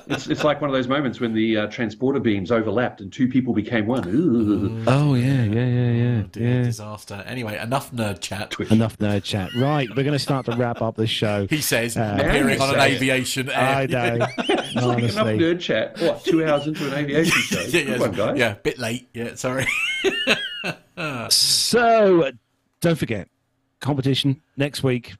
[0.07, 3.27] It's it's like one of those moments when the uh, transporter beams overlapped and two
[3.27, 4.07] people became one.
[4.07, 4.83] Ooh.
[4.87, 6.23] Oh yeah, yeah, yeah, yeah.
[6.31, 6.63] Dear yeah.
[6.63, 7.23] disaster.
[7.27, 8.55] Anyway, enough nerd chat.
[8.71, 9.53] Enough nerd chat.
[9.55, 11.45] Right, we're going to start to wrap up the show.
[11.49, 12.95] He says, Uh, appearing on an say it.
[12.95, 13.55] aviation air.
[13.59, 14.27] I know.
[14.39, 15.99] It's like enough nerd chat.
[16.01, 16.23] What?
[16.25, 17.61] Two hours into an aviation show.
[17.61, 18.37] yeah, yeah, Come on, guys.
[18.39, 19.09] yeah, bit late.
[19.13, 19.67] Yeah, sorry.
[21.29, 22.31] So,
[22.81, 23.27] don't forget,
[23.79, 25.13] competition next week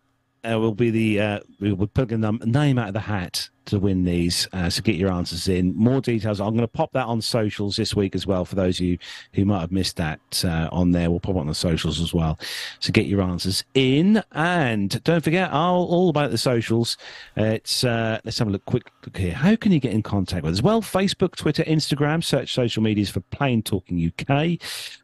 [0.50, 3.50] uh, will be the uh, we will put a num- name out of the hat
[3.66, 4.48] to win these.
[4.54, 5.76] Uh, so get your answers in.
[5.76, 6.40] More details.
[6.40, 8.98] I'm going to pop that on socials this week as well for those of you
[9.34, 11.10] who might have missed that uh, on there.
[11.10, 12.40] We'll pop it on the socials as well.
[12.80, 16.98] So get your answers in, and don't forget all, all about the socials.
[17.36, 19.34] It's uh, let's have a look quick look here.
[19.34, 20.62] How can you get in contact with us?
[20.62, 22.24] Well, Facebook, Twitter, Instagram.
[22.24, 24.60] Search social medias for Plane Talking UK.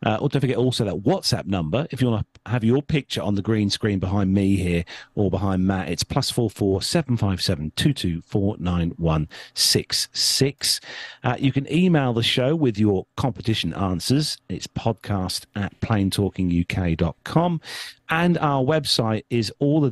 [0.05, 3.21] Uh, or don't forget also that WhatsApp number if you want to have your picture
[3.21, 4.85] on the green screen behind me here
[5.15, 5.89] or behind Matt.
[5.89, 10.79] It's plus four four seven five seven two two four nine one six six.
[11.23, 14.37] Uh, you can email the show with your competition answers.
[14.49, 17.61] It's podcast at planetalkinguk.com.
[18.09, 19.89] And our website is all the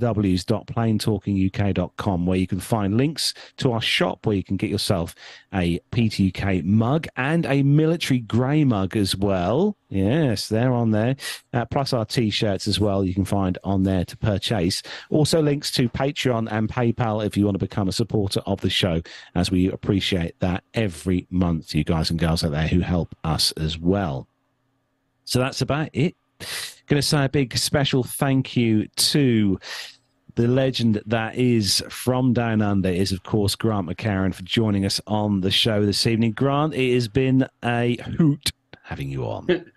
[2.25, 5.13] where you can find links to our shop where you can get yourself
[5.53, 9.75] a PTUK mug and a military grey mug as well.
[9.89, 11.15] Yes, they're on there.
[11.53, 14.81] Uh, plus our t shirts as well, you can find on there to purchase.
[15.09, 18.69] Also, links to Patreon and PayPal if you want to become a supporter of the
[18.69, 19.01] show,
[19.35, 23.51] as we appreciate that every month, you guys and girls out there who help us
[23.53, 24.27] as well.
[25.25, 26.15] So that's about it.
[26.87, 29.59] Going to say a big special thank you to
[30.35, 35.01] the legend that is from Down Under is, of course, Grant McHerron for joining us
[35.07, 36.33] on the show this evening.
[36.33, 38.51] Grant, it has been a hoot
[38.83, 39.47] having you on.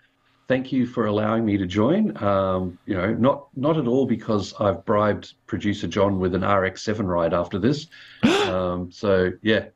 [0.48, 2.16] Thank you for allowing me to join.
[2.22, 7.04] Um, you know, not not at all because I've bribed producer John with an RX-7
[7.06, 7.86] ride after this.
[8.22, 9.66] um, so yeah,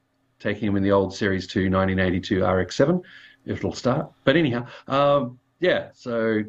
[0.41, 3.03] taking him in the old Series 2 1982 RX-7,
[3.45, 4.11] if it'll start.
[4.25, 5.91] But anyhow, um, yeah.
[5.93, 6.43] So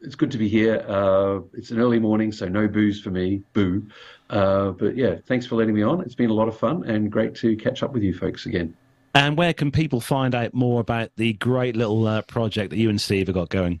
[0.00, 0.84] it's good to be here.
[0.88, 3.42] Uh, it's an early morning, so no booze for me.
[3.52, 3.86] Boo.
[4.30, 6.00] Uh, but yeah, thanks for letting me on.
[6.00, 8.76] It's been a lot of fun and great to catch up with you folks again.
[9.14, 12.90] And where can people find out more about the great little uh, project that you
[12.90, 13.80] and Steve have got going?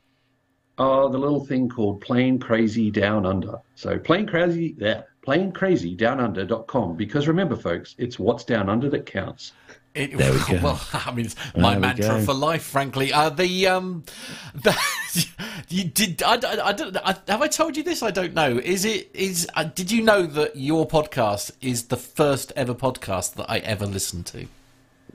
[0.78, 3.58] Oh, the little thing called Plane Crazy Down Under.
[3.74, 6.96] So plane crazy, yeah, planecrazydownunder.com.
[6.96, 9.52] Because remember, folks, it's what's down under that counts.
[9.96, 10.60] It, There we go.
[10.62, 12.24] Well, I mean, it's my There mantra go.
[12.24, 13.12] for life, frankly.
[13.12, 14.04] Uh, the um,
[14.54, 14.76] the,
[15.68, 16.22] you did.
[16.22, 16.96] I, I, I don't.
[16.98, 18.02] I, have I told you this?
[18.02, 18.58] I don't know.
[18.58, 19.10] Is it?
[19.14, 23.58] Is uh, did you know that your podcast is the first ever podcast that I
[23.58, 24.46] ever listened to?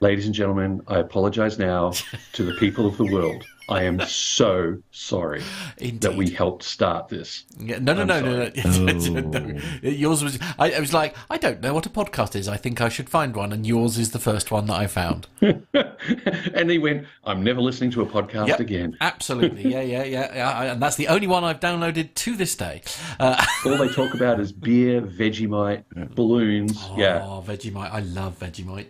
[0.00, 1.92] Ladies and gentlemen, I apologize now
[2.32, 3.44] to the people of the world.
[3.68, 5.42] I am so sorry
[5.78, 7.44] that we helped start this.
[7.58, 8.50] Yeah, no, no, I'm no, no,
[9.20, 9.60] no, no.
[9.82, 10.38] Yours was.
[10.58, 12.48] I, I was like, I don't know what a podcast is.
[12.48, 15.26] I think I should find one, and yours is the first one that I found.
[15.40, 18.96] and he went, I'm never listening to a podcast Yep, again.
[19.00, 22.82] Absolutely, yeah, yeah, yeah, yeah, and that's the only one I've downloaded to this day.
[23.20, 25.84] Uh, All they talk about is beer, Vegemite,
[26.14, 26.88] balloons.
[26.96, 27.22] Yeah.
[27.24, 27.92] Oh, Vegemite!
[27.92, 28.88] I love Vegemite.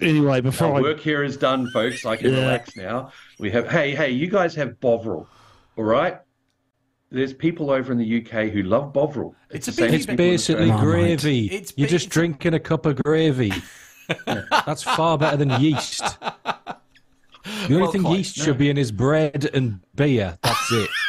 [0.00, 2.04] Anyway, before Our I work here is done, folks.
[2.06, 2.40] I can Yeah.
[2.40, 3.12] relax now.
[3.38, 5.28] We have, hey, hey, you guys have Bovril,
[5.76, 6.18] all right?
[7.10, 9.34] There's people over in the UK who love Bovril.
[9.50, 11.16] It's a the same big- It's basically Australia.
[11.16, 11.46] gravy.
[11.46, 13.52] It's You're big- just it's- drinking a cup of gravy.
[14.26, 16.02] That's far better than yeast.
[16.20, 16.76] The
[17.68, 18.44] only Well, thing quite, yeast no.
[18.44, 20.38] should be in is bread and beer.
[20.42, 20.88] That's it.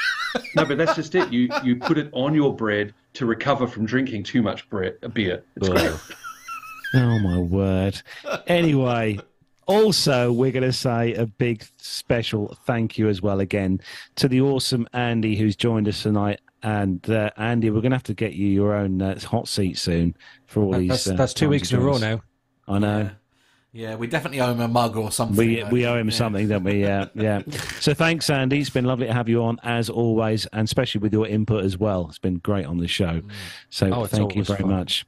[0.55, 1.29] No, but that's just it.
[1.33, 5.43] You you put it on your bread to recover from drinking too much bread, beer.
[5.57, 5.91] It's great.
[6.93, 8.01] Oh my word.
[8.47, 9.19] Anyway,
[9.65, 13.79] also we're going to say a big special thank you as well again
[14.15, 16.41] to the awesome Andy who's joined us tonight.
[16.63, 19.77] And uh, Andy, we're going to have to get you your own uh, hot seat
[19.77, 20.15] soon
[20.45, 20.89] for all these.
[20.89, 22.21] That's, uh, that's two weeks in a row now.
[22.67, 22.99] I know.
[22.99, 23.09] Yeah.
[23.73, 25.37] Yeah, we definitely owe him a mug or something.
[25.37, 26.15] We I we owe him yeah.
[26.15, 26.81] something, don't we?
[26.81, 27.41] Yeah, yeah.
[27.79, 28.59] So thanks, Andy.
[28.59, 31.77] It's been lovely to have you on as always, and especially with your input as
[31.77, 32.07] well.
[32.09, 33.21] It's been great on the show.
[33.69, 34.69] So Oh, thank you very fun.
[34.71, 35.05] much.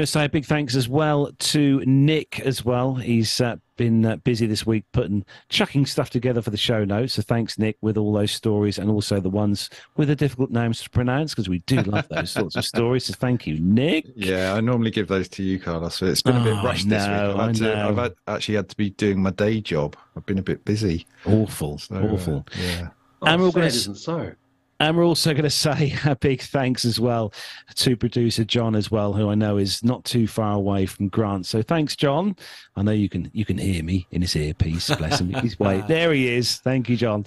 [0.00, 2.94] Going to say a big thanks as well to Nick as well.
[2.94, 7.12] He's uh, been uh, busy this week putting chucking stuff together for the show notes.
[7.12, 9.68] So thanks, Nick, with all those stories and also the ones
[9.98, 13.04] with the difficult names to pronounce because we do love those sorts of stories.
[13.04, 14.06] So thank you, Nick.
[14.16, 16.00] Yeah, I normally give those to you, Carlos.
[16.00, 17.10] But it's been a bit Oh, rushed I this week.
[17.12, 17.88] I've, had I to, know.
[17.90, 19.96] I've had, actually had to be doing my day job.
[20.16, 21.06] I've been a bit busy.
[21.26, 22.46] Awful, So, uh, awful.
[22.58, 22.88] yeah.
[23.20, 24.32] Oh, And we're sad gonna isn't so.
[24.80, 27.32] And we're also going to say a big thanks as well
[27.76, 31.46] to producer John as well, who I know is not too far away from Grant.
[31.46, 32.34] So thanks, John.
[32.76, 34.88] I know you can you can hear me in his earpiece.
[34.96, 35.32] Bless him.
[35.34, 35.86] He's wait.
[35.88, 36.56] There he is.
[36.58, 37.26] Thank you, John.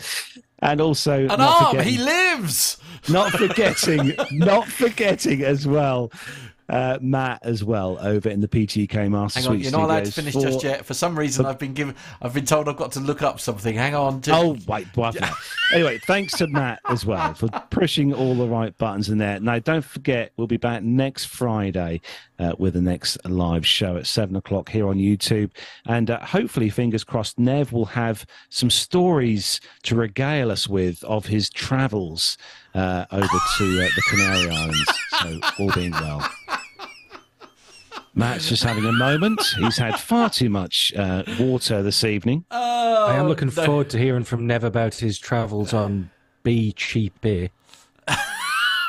[0.59, 1.71] And also An arm.
[1.75, 2.77] forgetting, He lives.
[3.09, 6.11] not forgetting, not forgetting as well.
[6.69, 10.05] Uh, Matt as well over in the PTK Master Hang on, Suite you're not allowed
[10.05, 10.85] to finish just yet.
[10.85, 13.75] For some reason, I've been given, I've been told I've got to look up something.
[13.75, 14.21] Hang on.
[14.21, 15.15] just- Oh, wait, wait.
[15.73, 19.39] Anyway, thanks to Matt as well for pushing all the right buttons in there.
[19.39, 21.99] Now, don't forget, we'll be back next Friday
[22.39, 25.51] uh, with the next live show at seven o'clock here on YouTube.
[25.85, 31.25] And uh, hopefully, fingers crossed, Nev will have some stories to regale us with of
[31.25, 32.37] his travels
[32.73, 33.27] uh, over
[33.57, 34.91] to uh, the Canary Islands.
[35.21, 36.29] So, all being well.
[38.15, 39.41] Matt's just having a moment.
[39.57, 42.45] He's had far too much uh, water this evening.
[42.51, 43.65] Oh, I am looking no.
[43.65, 46.11] forward to hearing from Nev about his travels on
[46.43, 47.49] B cheap beer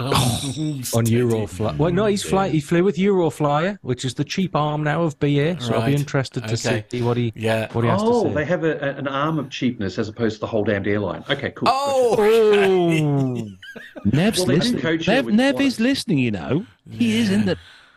[0.01, 1.77] on Eurofly.
[1.77, 2.49] Well, no, he's fly.
[2.49, 5.61] He flew with Euroflyer, which is the cheap arm now of BA.
[5.61, 6.85] So I'll be interested to Okay.
[6.91, 7.73] see what he Yeah.
[7.73, 8.35] what he has Oh, to say.
[8.35, 11.25] they have a, a- an arm of cheapness as opposed to the whole damned airline.
[11.31, 11.69] Okay, cool.
[11.71, 12.17] Oh,
[14.05, 15.01] Nev's Well, listening.
[15.07, 15.65] Nev, with Nev what?
[15.65, 16.67] is listening, you know.
[16.91, 17.57] He is in the.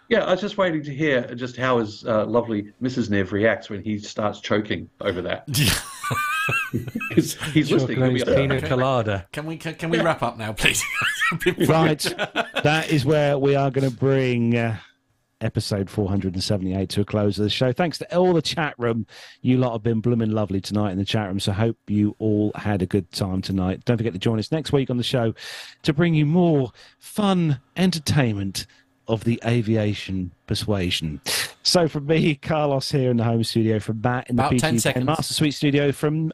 [0.09, 3.09] Yeah, I was just waiting to hear just how his uh, lovely Mrs.
[3.09, 5.45] Nev reacts when he starts choking over that.
[7.15, 7.97] he's he's listening.
[7.97, 9.27] He'll be Chocolate's like, colada.
[9.31, 10.83] Can we can, can we wrap up now, please?
[11.67, 11.99] Right.
[12.63, 14.77] that is where we are going to bring uh,
[15.41, 17.71] episode 478 to a close of the show.
[17.71, 19.05] Thanks to all the chat room.
[19.41, 21.39] You lot have been blooming lovely tonight in the chat room.
[21.39, 23.83] So hope you all had a good time tonight.
[23.85, 25.33] Don't forget to join us next week on the show
[25.83, 28.65] to bring you more fun entertainment
[29.07, 31.21] of the aviation persuasion.
[31.63, 34.75] So from me, Carlos here in the home studio, from Matt in the About 10
[34.75, 35.05] PTK seconds.
[35.05, 36.31] Master Suite studio, from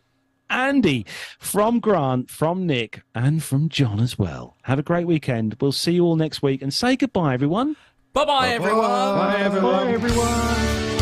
[0.50, 1.06] Andy,
[1.40, 4.56] from Grant, from Nick, and from John as well.
[4.64, 5.56] Have a great weekend.
[5.60, 7.76] We'll see you all next week and say goodbye, everyone.
[8.14, 8.82] Bye bye, everyone.
[8.82, 9.86] Bye, everyone.
[9.86, 10.93] Bye, everyone.